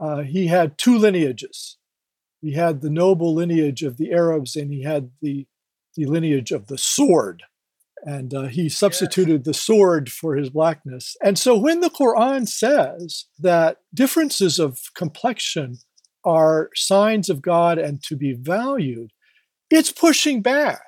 uh, 0.02 0.22
he 0.22 0.46
had 0.46 0.78
two 0.78 0.96
lineages. 0.96 1.76
He 2.40 2.54
had 2.54 2.80
the 2.80 2.90
noble 2.90 3.34
lineage 3.34 3.82
of 3.82 3.98
the 3.98 4.12
Arabs, 4.12 4.56
and 4.56 4.72
he 4.72 4.82
had 4.82 5.10
the, 5.20 5.46
the 5.96 6.06
lineage 6.06 6.50
of 6.50 6.66
the 6.66 6.78
sword. 6.78 7.42
And 8.04 8.34
uh, 8.34 8.42
he 8.46 8.68
substituted 8.68 9.42
yes. 9.42 9.44
the 9.44 9.54
sword 9.54 10.10
for 10.10 10.34
his 10.34 10.50
blackness. 10.50 11.16
And 11.22 11.38
so 11.38 11.56
when 11.56 11.80
the 11.80 11.90
Quran 11.90 12.48
says 12.48 13.26
that 13.38 13.76
differences 13.94 14.58
of 14.58 14.80
complexion 14.96 15.78
are 16.24 16.70
signs 16.74 17.30
of 17.30 17.42
God 17.42 17.78
and 17.78 18.02
to 18.04 18.16
be 18.16 18.32
valued, 18.32 19.12
it's 19.70 19.92
pushing 19.92 20.42
back 20.42 20.82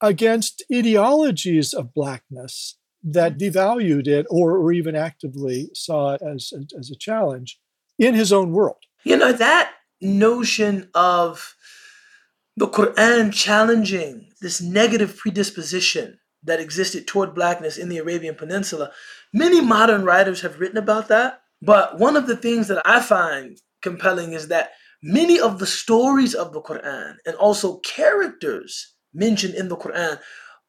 against 0.00 0.64
ideologies 0.72 1.72
of 1.72 1.94
blackness 1.94 2.76
that 3.02 3.38
mm. 3.38 3.40
devalued 3.40 4.06
it 4.06 4.26
or, 4.30 4.56
or 4.56 4.72
even 4.72 4.94
actively 4.94 5.70
saw 5.74 6.14
it 6.14 6.22
as, 6.22 6.52
as 6.78 6.90
a 6.90 6.96
challenge 6.96 7.58
in 7.98 8.14
his 8.14 8.32
own 8.32 8.52
world. 8.52 8.78
You 9.04 9.16
know, 9.16 9.32
that 9.32 9.72
notion 10.00 10.88
of 10.94 11.54
the 12.56 12.68
Quran 12.68 13.32
challenging 13.32 14.28
this 14.40 14.60
negative 14.60 15.16
predisposition 15.16 16.18
that 16.42 16.60
existed 16.60 17.06
toward 17.06 17.34
blackness 17.34 17.76
in 17.76 17.88
the 17.88 17.98
Arabian 17.98 18.34
Peninsula, 18.34 18.90
many 19.32 19.60
modern 19.60 20.04
writers 20.04 20.40
have 20.40 20.58
written 20.58 20.78
about 20.78 21.08
that. 21.08 21.42
But 21.62 21.98
one 21.98 22.16
of 22.16 22.26
the 22.26 22.36
things 22.36 22.68
that 22.68 22.82
I 22.86 23.00
find 23.00 23.58
compelling 23.82 24.32
is 24.32 24.48
that 24.48 24.70
many 25.02 25.38
of 25.38 25.58
the 25.58 25.66
stories 25.66 26.34
of 26.34 26.52
the 26.52 26.62
Quran 26.62 27.16
and 27.26 27.34
also 27.36 27.78
characters 27.80 28.94
mentioned 29.12 29.54
in 29.54 29.68
the 29.68 29.76
Quran 29.76 30.18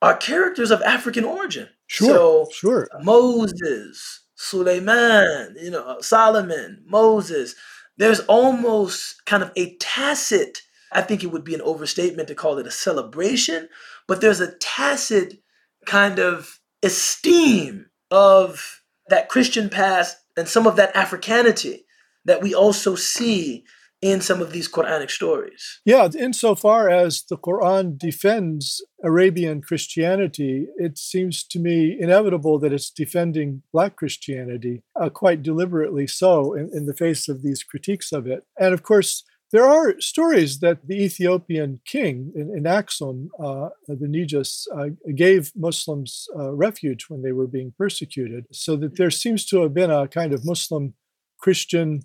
are 0.02 0.18
characters 0.18 0.72
of 0.72 0.82
African 0.82 1.24
origin. 1.24 1.70
Sure, 1.88 2.08
so, 2.08 2.48
sure. 2.52 2.88
Moses, 3.04 4.22
Suleiman, 4.36 5.56
you 5.62 5.72
know, 5.72 5.84
uh, 5.84 6.02
Solomon, 6.02 6.84
Moses. 6.86 7.56
There's 7.98 8.22
almost 8.22 9.26
kind 9.26 9.44
of 9.44 9.52
a 9.56 9.76
tacit, 9.76 10.62
I 10.92 11.02
think 11.02 11.24
it 11.24 11.28
would 11.28 11.44
be 11.44 11.54
an 11.54 11.62
overstatement 11.62 12.28
to 12.30 12.36
call 12.36 12.58
it 12.58 12.66
a 12.66 12.72
celebration, 12.72 13.70
but 14.08 14.22
there's 14.22 14.40
a 14.40 14.56
tacit 14.58 15.42
kind 15.86 16.20
of 16.20 16.60
esteem 16.82 17.88
of 18.10 18.82
that 19.10 19.30
Christian 19.30 19.70
past 19.70 20.18
and 20.36 20.48
some 20.48 20.66
of 20.66 20.78
that 20.78 20.96
Africanity 20.96 21.86
that 22.26 22.42
we 22.42 22.56
also 22.56 22.96
see 22.96 23.66
in 24.02 24.20
some 24.20 24.42
of 24.42 24.52
these 24.52 24.68
Quranic 24.68 25.12
stories. 25.12 25.80
Yeah, 25.86 26.08
insofar 26.18 26.90
as 26.90 27.24
the 27.30 27.38
Quran 27.38 27.98
defends 27.98 28.84
Arabian 29.04 29.62
Christianity, 29.62 30.68
it 30.78 30.98
seems 30.98 31.44
to 31.44 31.60
me 31.60 31.98
inevitable 32.00 32.58
that 32.60 32.74
it's 32.74 32.90
defending 32.90 33.62
Black 33.72 33.96
Christianity, 33.96 34.82
uh, 35.00 35.10
quite 35.10 35.44
deliberately 35.44 36.08
so, 36.08 36.54
in, 36.54 36.70
in, 36.74 36.86
the 36.88 36.96
face 36.96 37.30
of 37.30 37.44
these 37.44 37.64
critiques 37.64 38.12
of 38.12 38.26
it. 38.26 38.44
And 38.60 38.74
of 38.74 38.82
course, 38.82 39.24
there 39.52 39.68
are 39.68 40.00
stories 40.00 40.60
that 40.60 40.88
the 40.88 41.04
Ethiopian 41.04 41.82
king 41.86 42.32
in, 42.36 42.56
in 42.56 42.64
Aksum, 42.64 43.28
uh, 43.38 43.70
the 43.88 44.08
Negus, 44.08 44.66
uh, 44.76 44.90
gave 45.14 45.52
Muslims 45.56 46.28
uh, 46.40 46.54
refuge 46.54 47.06
when 47.10 47.22
they 47.22 47.34
were 47.34 47.48
being 47.48 47.74
persecuted, 47.78 48.46
so 48.52 48.76
that 48.78 48.98
there 48.98 49.12
seems 49.12 49.46
to 49.48 49.62
have 49.62 49.74
been 49.74 49.92
a 49.92 50.08
kind 50.08 50.34
of 50.34 50.46
Muslim 50.46 50.96
Christian 51.40 52.02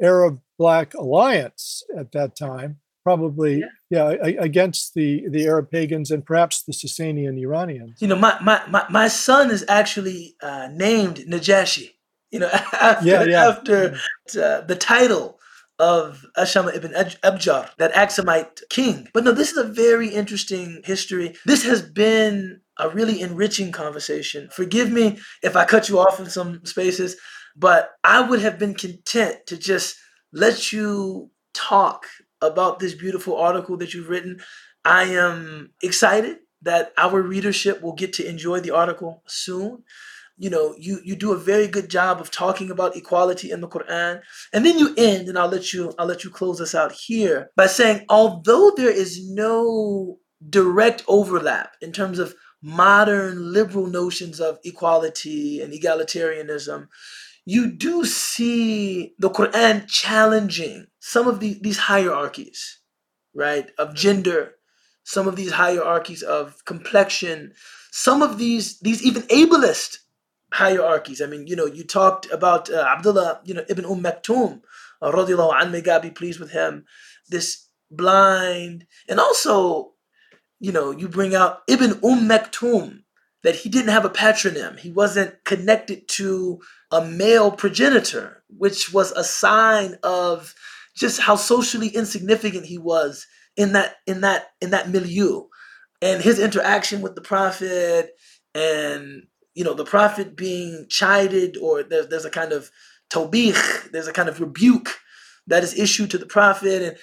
Arab 0.00 0.40
Black 0.62 0.88
alliance 1.04 1.64
at 2.00 2.08
that 2.16 2.30
time. 2.48 2.70
probably 3.08 3.54
Yeah. 3.58 3.66
yeah, 3.96 4.08
a- 4.28 4.40
against 4.48 4.84
the 4.98 5.10
the 5.34 5.42
Arab 5.52 5.66
pagans 5.76 6.08
and 6.14 6.22
perhaps 6.30 6.56
the 6.68 6.74
Sasanian 6.80 7.36
Iranians. 7.46 7.94
You 8.02 8.08
know, 8.10 8.20
my 8.26 8.34
my 8.48 8.58
my, 8.74 8.84
my 9.00 9.08
son 9.26 9.44
is 9.56 9.62
actually 9.78 10.20
uh, 10.48 10.66
named 10.86 11.16
Najashi. 11.32 11.88
You 12.32 12.38
know, 12.42 12.50
after 12.90 13.08
Yeah, 13.10 13.24
yeah. 13.34 13.48
after 13.50 13.76
uh, 14.44 14.60
the 14.72 14.78
title 14.94 15.26
of 15.78 16.04
Ashama 16.42 16.70
ibn 16.78 16.92
Abjar, 17.30 17.64
that 17.80 17.92
Axumite 18.02 18.56
king. 18.76 18.96
But 19.14 19.24
no, 19.24 19.32
this 19.32 19.50
is 19.54 19.58
a 19.58 19.72
very 19.86 20.08
interesting 20.20 20.68
history. 20.92 21.28
This 21.52 21.62
has 21.70 21.80
been 22.04 22.60
a 22.84 22.86
really 22.98 23.16
enriching 23.26 23.70
conversation. 23.82 24.48
Forgive 24.60 24.88
me 24.98 25.06
if 25.42 25.52
I 25.60 25.64
cut 25.72 25.84
you 25.88 25.96
off 26.04 26.20
in 26.22 26.28
some 26.38 26.50
spaces, 26.74 27.10
but 27.66 27.80
I 28.04 28.18
would 28.28 28.40
have 28.46 28.56
been 28.62 28.74
content 28.84 29.34
to 29.48 29.54
just 29.72 29.88
let 30.32 30.72
you 30.72 31.30
talk 31.54 32.06
about 32.40 32.78
this 32.78 32.94
beautiful 32.94 33.36
article 33.36 33.76
that 33.76 33.94
you've 33.94 34.08
written. 34.08 34.40
I 34.84 35.04
am 35.04 35.70
excited 35.82 36.38
that 36.62 36.92
our 36.96 37.20
readership 37.20 37.82
will 37.82 37.92
get 37.92 38.12
to 38.14 38.26
enjoy 38.26 38.60
the 38.60 38.70
article 38.70 39.22
soon. 39.26 39.84
You 40.38 40.50
know, 40.50 40.74
you 40.78 41.00
you 41.04 41.14
do 41.14 41.32
a 41.32 41.38
very 41.38 41.68
good 41.68 41.88
job 41.88 42.20
of 42.20 42.30
talking 42.30 42.70
about 42.70 42.96
equality 42.96 43.50
in 43.50 43.60
the 43.60 43.68
Quran. 43.68 44.22
And 44.52 44.64
then 44.64 44.78
you 44.78 44.94
end, 44.96 45.28
and 45.28 45.38
I'll 45.38 45.48
let 45.48 45.72
you 45.72 45.92
I'll 45.98 46.06
let 46.06 46.24
you 46.24 46.30
close 46.30 46.60
us 46.60 46.74
out 46.74 46.92
here 46.92 47.50
by 47.54 47.66
saying, 47.66 48.06
although 48.08 48.72
there 48.76 48.90
is 48.90 49.28
no 49.30 50.18
direct 50.48 51.04
overlap 51.06 51.76
in 51.80 51.92
terms 51.92 52.18
of 52.18 52.34
modern 52.62 53.52
liberal 53.52 53.86
notions 53.86 54.40
of 54.40 54.58
equality 54.64 55.60
and 55.60 55.72
egalitarianism, 55.72 56.88
you 57.44 57.70
do 57.70 58.04
see 58.04 59.14
the 59.18 59.30
Quran 59.30 59.86
challenging 59.88 60.86
some 61.00 61.26
of 61.26 61.40
the, 61.40 61.58
these 61.60 61.78
hierarchies, 61.78 62.78
right, 63.34 63.70
of 63.78 63.94
gender, 63.94 64.54
some 65.04 65.26
of 65.26 65.36
these 65.36 65.52
hierarchies 65.52 66.22
of 66.22 66.64
complexion, 66.64 67.52
some 67.90 68.22
of 68.22 68.38
these 68.38 68.78
these 68.80 69.02
even 69.04 69.22
ableist 69.22 69.98
hierarchies. 70.52 71.20
I 71.20 71.26
mean, 71.26 71.46
you 71.46 71.56
know, 71.56 71.66
you 71.66 71.84
talked 71.84 72.30
about 72.30 72.70
uh, 72.70 72.86
Abdullah, 72.88 73.40
you 73.44 73.54
know, 73.54 73.64
Ibn 73.68 73.84
Umm 73.84 74.02
Maktoum, 74.02 74.60
uh, 75.00 75.10
radiallahu 75.10 75.70
may 75.70 75.80
God 75.80 76.02
be 76.02 76.10
pleased 76.10 76.38
with 76.38 76.52
him, 76.52 76.84
this 77.28 77.68
blind, 77.90 78.86
and 79.08 79.18
also, 79.18 79.92
you 80.60 80.72
know, 80.72 80.92
you 80.92 81.08
bring 81.08 81.34
out 81.34 81.62
Ibn 81.68 82.00
Umm 82.04 82.28
Maktoum, 82.28 83.02
that 83.42 83.56
he 83.56 83.68
didn't 83.68 83.90
have 83.90 84.04
a 84.04 84.10
patronym. 84.10 84.78
He 84.78 84.90
wasn't 84.90 85.42
connected 85.44 86.08
to 86.08 86.60
a 86.90 87.04
male 87.04 87.50
progenitor, 87.50 88.42
which 88.48 88.92
was 88.92 89.12
a 89.12 89.24
sign 89.24 89.96
of 90.02 90.54
just 90.94 91.20
how 91.20 91.36
socially 91.36 91.88
insignificant 91.88 92.66
he 92.66 92.78
was 92.78 93.26
in 93.56 93.72
that 93.72 93.96
in 94.06 94.20
that 94.22 94.52
in 94.60 94.70
that 94.70 94.90
milieu 94.90 95.44
and 96.00 96.22
his 96.22 96.38
interaction 96.38 97.00
with 97.00 97.14
the 97.14 97.20
prophet 97.20 98.14
and 98.54 99.22
you 99.54 99.64
know 99.64 99.74
the 99.74 99.84
prophet 99.84 100.36
being 100.36 100.86
chided 100.88 101.56
or 101.58 101.82
there's, 101.82 102.08
there's 102.08 102.24
a 102.24 102.30
kind 102.30 102.52
of 102.52 102.70
tobich 103.10 103.90
there's 103.92 104.08
a 104.08 104.12
kind 104.12 104.28
of 104.28 104.40
rebuke 104.40 104.98
that 105.46 105.62
is 105.62 105.78
issued 105.78 106.10
to 106.10 106.18
the 106.18 106.26
prophet 106.26 106.82
and 106.82 106.96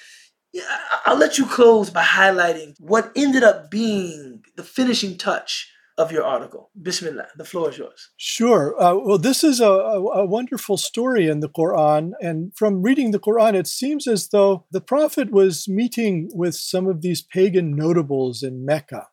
I'll 1.05 1.17
let 1.17 1.37
you 1.37 1.45
close 1.45 1.91
by 1.91 2.01
highlighting 2.01 2.73
what 2.79 3.11
ended 3.15 3.43
up 3.43 3.69
being 3.69 4.43
the 4.55 4.63
finishing 4.63 5.17
touch 5.17 5.71
of 5.99 6.13
your 6.13 6.23
article. 6.23 6.71
Bismillah, 6.81 7.27
the 7.35 7.43
floor 7.43 7.69
is 7.69 7.77
yours. 7.77 8.09
Sure. 8.15 8.73
Uh, 8.81 8.95
well, 8.95 9.17
this 9.17 9.43
is 9.43 9.59
a, 9.59 9.65
a, 9.65 10.25
wonderful 10.25 10.77
story 10.77 11.27
in 11.27 11.41
the 11.41 11.49
Quran. 11.49 12.11
And 12.21 12.55
from 12.55 12.81
reading 12.81 13.11
the 13.11 13.19
Quran, 13.19 13.53
it 13.53 13.67
seems 13.67 14.07
as 14.07 14.29
though 14.29 14.65
the 14.71 14.79
Prophet 14.79 15.29
was 15.29 15.67
meeting 15.67 16.29
with 16.33 16.55
some 16.55 16.87
of 16.87 17.01
these 17.01 17.21
pagan 17.21 17.75
notables 17.75 18.41
in 18.41 18.65
Mecca. 18.65 19.07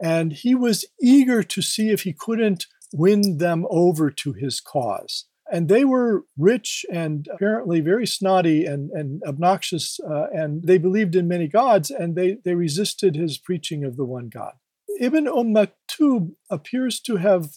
And 0.00 0.32
he 0.32 0.54
was 0.54 0.84
eager 1.02 1.42
to 1.42 1.60
see 1.60 1.90
if 1.90 2.02
he 2.02 2.12
couldn't 2.12 2.66
win 2.92 3.38
them 3.38 3.66
over 3.68 4.08
to 4.08 4.32
his 4.32 4.60
cause. 4.60 5.24
And 5.50 5.68
they 5.68 5.84
were 5.84 6.24
rich 6.36 6.86
and 6.92 7.26
apparently 7.32 7.80
very 7.80 8.06
snotty 8.06 8.64
and, 8.64 8.90
and 8.92 9.22
obnoxious, 9.26 9.98
uh, 10.08 10.26
and 10.32 10.62
they 10.62 10.78
believed 10.78 11.16
in 11.16 11.26
many 11.26 11.48
gods, 11.48 11.90
and 11.90 12.14
they, 12.14 12.36
they 12.44 12.54
resisted 12.54 13.16
his 13.16 13.38
preaching 13.38 13.82
of 13.82 13.96
the 13.96 14.04
one 14.04 14.28
God. 14.28 14.52
Ibn 15.00 15.28
Umm 15.28 15.54
Maktoum 15.54 16.32
appears 16.50 17.00
to 17.00 17.16
have 17.16 17.50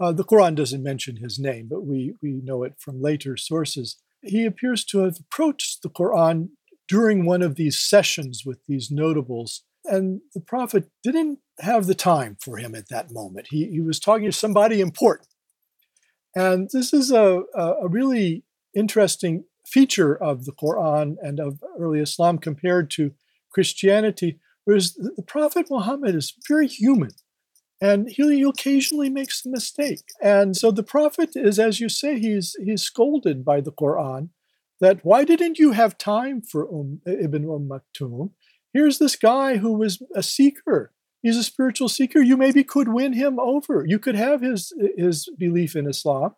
uh, 0.00 0.12
the 0.12 0.24
Quran 0.24 0.54
doesn't 0.54 0.82
mention 0.82 1.16
his 1.16 1.38
name, 1.38 1.66
but 1.68 1.84
we, 1.84 2.14
we 2.22 2.40
know 2.42 2.62
it 2.62 2.74
from 2.78 3.02
later 3.02 3.36
sources. 3.36 3.96
He 4.22 4.44
appears 4.44 4.84
to 4.86 5.00
have 5.00 5.18
approached 5.18 5.82
the 5.82 5.90
Quran 5.90 6.50
during 6.88 7.26
one 7.26 7.42
of 7.42 7.56
these 7.56 7.78
sessions 7.78 8.42
with 8.46 8.60
these 8.66 8.90
notables, 8.90 9.64
and 9.84 10.20
the 10.34 10.40
Prophet 10.40 10.88
didn't 11.02 11.40
have 11.60 11.86
the 11.86 11.94
time 11.94 12.36
for 12.42 12.56
him 12.58 12.74
at 12.74 12.88
that 12.88 13.12
moment. 13.12 13.48
He, 13.50 13.66
he 13.66 13.80
was 13.80 13.98
talking 13.98 14.26
to 14.26 14.32
somebody 14.32 14.80
important. 14.80 15.28
And 16.34 16.68
this 16.72 16.92
is 16.92 17.10
a, 17.10 17.42
a, 17.54 17.72
a 17.82 17.88
really 17.88 18.44
interesting 18.74 19.44
feature 19.66 20.16
of 20.16 20.44
the 20.44 20.52
Quran 20.52 21.16
and 21.20 21.40
of 21.40 21.62
early 21.78 22.00
Islam 22.00 22.38
compared 22.38 22.90
to 22.92 23.12
Christianity, 23.50 24.38
whereas 24.68 24.92
the 24.92 25.22
Prophet 25.22 25.68
Muhammad 25.70 26.14
is 26.14 26.34
very 26.46 26.68
human 26.68 27.12
and 27.80 28.10
he, 28.10 28.36
he 28.36 28.42
occasionally 28.42 29.08
makes 29.08 29.46
a 29.46 29.48
mistake. 29.48 30.04
And 30.20 30.54
so 30.54 30.70
the 30.70 30.82
prophet 30.82 31.30
is, 31.34 31.58
as 31.58 31.80
you 31.80 31.88
say, 31.88 32.18
he's 32.18 32.54
he's 32.62 32.82
scolded 32.82 33.46
by 33.46 33.62
the 33.62 33.72
Quran 33.72 34.28
that 34.80 35.02
why 35.02 35.24
didn't 35.24 35.58
you 35.58 35.72
have 35.72 35.96
time 35.96 36.42
for 36.42 36.68
um, 36.68 37.00
Ibn 37.06 37.44
Umm 37.44 37.70
Maktoum? 37.70 38.32
Here's 38.74 38.98
this 38.98 39.16
guy 39.16 39.56
who 39.56 39.72
was 39.72 40.02
a 40.14 40.22
seeker. 40.22 40.92
He's 41.22 41.38
a 41.38 41.42
spiritual 41.42 41.88
seeker. 41.88 42.20
You 42.20 42.36
maybe 42.36 42.62
could 42.62 42.88
win 42.88 43.14
him 43.14 43.40
over. 43.40 43.84
You 43.86 43.98
could 43.98 44.16
have 44.16 44.42
his 44.42 44.72
his 44.98 45.30
belief 45.38 45.74
in 45.76 45.88
Islam, 45.88 46.34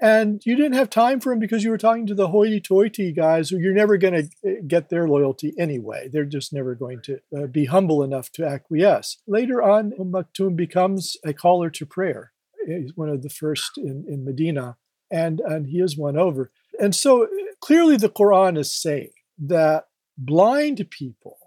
and 0.00 0.40
you 0.44 0.56
didn't 0.56 0.74
have 0.74 0.90
time 0.90 1.20
for 1.20 1.32
him 1.32 1.38
because 1.38 1.64
you 1.64 1.70
were 1.70 1.78
talking 1.78 2.06
to 2.06 2.14
the 2.14 2.28
hoity-toity 2.28 3.12
guys 3.12 3.50
who 3.50 3.58
you're 3.58 3.74
never 3.74 3.96
going 3.96 4.30
to 4.44 4.62
get 4.66 4.88
their 4.88 5.08
loyalty 5.08 5.54
anyway. 5.58 6.08
They're 6.12 6.24
just 6.24 6.52
never 6.52 6.74
going 6.74 7.00
to 7.02 7.20
uh, 7.36 7.46
be 7.46 7.66
humble 7.66 8.02
enough 8.02 8.30
to 8.32 8.46
acquiesce. 8.46 9.18
Later 9.26 9.62
on, 9.62 9.92
Umm 9.98 10.12
Maktoum 10.12 10.56
becomes 10.56 11.16
a 11.24 11.32
caller 11.32 11.70
to 11.70 11.86
prayer. 11.86 12.32
He's 12.66 12.96
one 12.96 13.08
of 13.08 13.22
the 13.22 13.30
first 13.30 13.78
in, 13.78 14.04
in 14.08 14.24
Medina, 14.24 14.76
and, 15.10 15.40
and 15.40 15.66
he 15.68 15.80
is 15.80 15.96
won 15.96 16.16
over. 16.16 16.50
And 16.80 16.94
so 16.94 17.24
uh, 17.24 17.28
clearly 17.60 17.96
the 17.96 18.10
Quran 18.10 18.58
is 18.58 18.72
saying 18.72 19.10
that 19.38 19.86
blind 20.16 20.90
people 20.90 21.38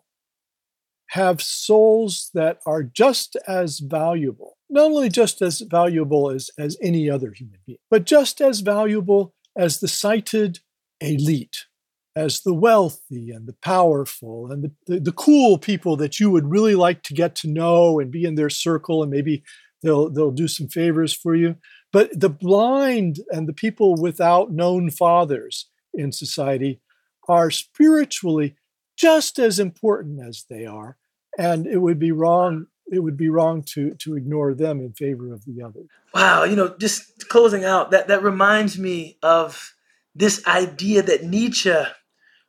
have 1.10 1.42
souls 1.42 2.30
that 2.34 2.60
are 2.66 2.84
just 2.84 3.36
as 3.48 3.80
valuable, 3.80 4.58
not 4.72 4.86
only 4.86 5.10
just 5.10 5.42
as 5.42 5.60
valuable 5.60 6.32
as, 6.32 6.50
as 6.58 6.78
any 6.82 7.10
other 7.10 7.34
human 7.34 7.60
being, 7.68 7.78
but 7.90 8.06
just 8.06 8.42
as 8.42 8.62
valuable 8.62 9.34
as 9.56 9.80
the 9.80 9.88
sighted 9.88 10.60
elite, 11.02 11.66
as 12.16 12.42
the 12.42 12.54
wealthy 12.54 13.32
and 13.32 13.48
the 13.48 13.56
powerful 13.62 14.50
and 14.50 14.64
the, 14.64 14.72
the, 14.88 15.00
the 15.00 15.12
cool 15.12 15.58
people 15.58 15.98
that 15.98 16.20
you 16.20 16.32
would 16.32 16.50
really 16.50 16.76
like 16.76 17.04
to 17.04 17.14
get 17.14 17.36
to 17.36 17.50
know 17.50 18.00
and 18.00 18.12
be 18.12 18.24
in 18.24 18.36
their 18.36 18.50
circle 18.50 19.04
and 19.04 19.12
maybe 19.12 19.44
they'll 19.84 20.10
they'll 20.10 20.32
do 20.32 20.48
some 20.48 20.68
favors 20.68 21.14
for 21.14 21.36
you. 21.36 21.56
But 21.92 22.18
the 22.18 22.30
blind 22.30 23.20
and 23.30 23.48
the 23.48 23.54
people 23.54 23.96
without 23.96 24.52
known 24.52 24.90
fathers 24.90 25.68
in 25.94 26.12
society 26.12 26.82
are 27.28 27.52
spiritually 27.52 28.56
just 28.98 29.40
as 29.40 29.60
important 29.60 30.26
as 30.26 30.46
they 30.50 30.66
are 30.66 30.98
and 31.38 31.66
it 31.66 31.78
would 31.78 32.00
be 32.00 32.12
wrong 32.12 32.68
it 32.92 33.00
would 33.00 33.18
be 33.18 33.30
wrong 33.30 33.64
to 33.64 33.96
to 33.96 34.16
ignore 34.16 34.54
them 34.54 34.80
in 34.80 34.94
favor 34.94 35.34
of 35.34 35.46
the 35.46 35.64
other 35.64 35.82
Wow, 36.14 36.44
you 36.44 36.56
know, 36.56 36.76
just 36.78 37.30
closing 37.30 37.64
out, 37.64 37.92
that, 37.92 38.10
that 38.10 38.24
reminds 38.24 38.78
me 38.78 39.18
of 39.24 39.74
this 40.14 40.46
idea 40.46 41.02
that 41.04 41.24
Nietzsche 41.24 41.74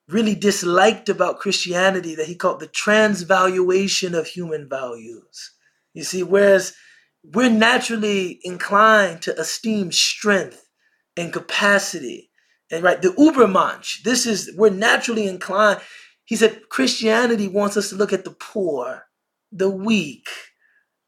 really 0.08 0.34
disliked 0.34 1.08
about 1.08 1.38
Christianity 1.38 2.16
that 2.16 2.26
he 2.26 2.34
called 2.34 2.58
the 2.58 2.66
transvaluation 2.66 4.14
of 4.14 4.26
human 4.26 4.68
values. 4.68 5.52
You 5.94 6.02
see, 6.02 6.22
whereas 6.22 6.74
we're 7.22 7.50
naturally 7.50 8.40
inclined 8.42 9.22
to 9.22 9.40
esteem 9.40 9.92
strength 9.92 10.68
and 11.16 11.32
capacity. 11.32 12.30
And 12.70 12.82
right, 12.82 13.00
the 13.00 13.10
Ubermensch, 13.10 14.02
this 14.02 14.26
is, 14.26 14.50
we're 14.56 14.70
naturally 14.70 15.28
inclined. 15.28 15.80
He 16.24 16.34
said 16.34 16.68
Christianity 16.68 17.46
wants 17.46 17.76
us 17.76 17.90
to 17.90 17.96
look 17.96 18.12
at 18.12 18.24
the 18.24 18.32
poor, 18.32 19.04
the 19.52 19.70
weak, 19.70 20.28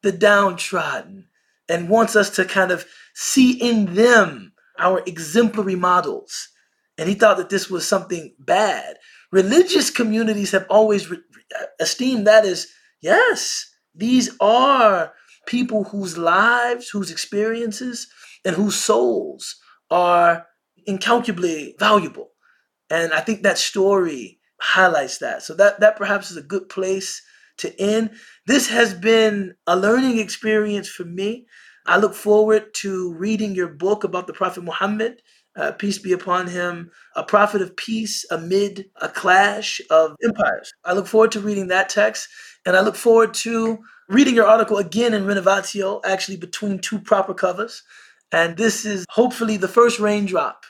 the 0.03 0.13
downtrodden, 0.13 1.29
and 1.69 1.89
wants 1.89 2.15
us 2.15 2.31
to 2.31 2.45
kind 2.45 2.71
of 2.71 2.87
see 3.15 3.53
in 3.53 3.95
them 3.95 4.53
our 4.79 5.03
exemplary 5.07 5.77
models. 5.77 6.49
And 6.99 7.09
he 7.09 7.15
thought 7.15 7.39
that 7.39 7.51
this 7.51 7.71
was 7.71 7.87
something 7.87 8.35
bad. 8.39 8.97
Religious 9.33 9.91
communities 9.91 10.53
have 10.53 10.67
always 10.69 11.11
re- 11.11 11.19
uh, 11.59 11.65
esteemed 11.81 12.27
that 12.27 12.45
as 12.45 12.69
yes, 13.01 13.67
these 13.95 14.37
are 14.41 15.13
people 15.47 15.85
whose 15.85 16.19
lives, 16.19 16.89
whose 16.89 17.11
experiences, 17.11 18.07
and 18.45 18.55
whose 18.55 18.77
souls 18.77 19.57
are 19.91 20.47
incalculably 20.87 21.75
valuable. 21.79 22.31
And 22.91 23.13
I 23.13 23.21
think 23.21 23.43
that 23.43 23.59
story 23.59 24.39
highlights 24.61 25.19
that. 25.19 25.43
So 25.43 25.55
that 25.55 25.81
that 25.81 25.97
perhaps 25.97 26.31
is 26.31 26.37
a 26.37 26.43
good 26.43 26.69
place 26.69 27.23
to 27.59 27.81
end. 27.81 28.11
This 28.47 28.69
has 28.69 28.95
been 28.95 29.55
a 29.67 29.77
learning 29.77 30.19
experience 30.19 30.89
for 30.89 31.05
me. 31.05 31.47
I 31.87 31.99
look 31.99 32.15
forward 32.15 32.73
to 32.75 33.13
reading 33.15 33.55
your 33.55 33.69
book 33.69 34.05
about 34.05 34.27
the 34.27 34.33
Prophet 34.33 34.65
Muhammad, 34.65 35.21
uh, 35.57 35.73
peace 35.73 35.99
be 35.99 36.13
upon 36.13 36.47
him, 36.47 36.91
a 37.15 37.23
prophet 37.23 37.63
of 37.63 37.77
peace 37.77 38.25
amid 38.31 38.87
a 39.01 39.09
clash 39.09 39.81
of 39.91 40.17
empires. 40.25 40.73
I 40.85 40.95
look 40.95 41.07
forward 41.07 41.33
to 41.33 41.41
reading 41.41 41.69
that 41.69 41.89
text, 41.89 42.29
and 42.67 42.77
I 42.77 42.81
look 42.81 42.97
forward 42.97 43.35
to 43.35 43.79
reading 44.09 44.35
your 44.35 44.47
article 44.47 44.79
again 44.79 45.15
in 45.15 45.25
Renovatio, 45.25 46.01
actually 46.05 46.39
between 46.39 46.79
two 46.79 46.99
proper 46.99 47.35
covers. 47.35 47.83
And 48.33 48.57
this 48.57 48.85
is 48.85 49.07
hopefully 49.11 49.57
the 49.57 49.69
first 49.69 50.01
raindrop 50.01 50.65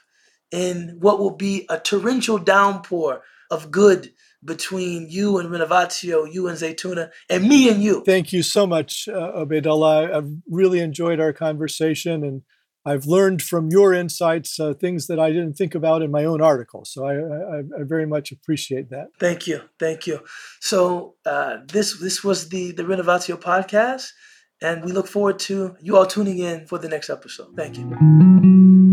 in 0.50 0.96
what 1.00 1.18
will 1.18 1.34
be 1.34 1.66
a 1.70 1.78
torrential 1.78 2.38
downpour 2.38 3.22
of 3.50 3.70
good 3.70 4.12
between 4.44 5.08
you 5.08 5.38
and 5.38 5.48
Renovatio, 5.48 6.32
you 6.32 6.48
and 6.48 6.58
Zaytuna, 6.58 7.10
and 7.30 7.48
me 7.48 7.68
and 7.68 7.82
you. 7.82 8.02
Thank 8.04 8.32
you 8.32 8.42
so 8.42 8.66
much, 8.66 9.08
uh. 9.08 9.44
I've 9.44 10.30
really 10.48 10.80
enjoyed 10.80 11.20
our 11.20 11.32
conversation 11.32 12.24
and 12.24 12.42
I've 12.86 13.06
learned 13.06 13.40
from 13.40 13.70
your 13.70 13.94
insights 13.94 14.60
uh, 14.60 14.74
things 14.74 15.06
that 15.06 15.18
I 15.18 15.30
didn't 15.30 15.54
think 15.54 15.74
about 15.74 16.02
in 16.02 16.10
my 16.10 16.24
own 16.24 16.42
article. 16.42 16.84
So 16.84 17.06
I, 17.06 17.14
I, 17.14 17.58
I 17.80 17.82
very 17.84 18.06
much 18.06 18.30
appreciate 18.30 18.90
that. 18.90 19.08
Thank 19.18 19.46
you, 19.46 19.62
thank 19.78 20.06
you. 20.06 20.20
So 20.60 21.14
uh, 21.24 21.58
this 21.66 21.98
this 21.98 22.22
was 22.22 22.50
the 22.50 22.72
the 22.72 22.82
Renovatio 22.82 23.40
podcast, 23.40 24.08
and 24.60 24.84
we 24.84 24.92
look 24.92 25.06
forward 25.06 25.38
to 25.40 25.76
you 25.80 25.96
all 25.96 26.06
tuning 26.06 26.38
in 26.38 26.66
for 26.66 26.78
the 26.78 26.88
next 26.88 27.08
episode. 27.08 27.56
Thank 27.56 27.78
you. 27.78 28.83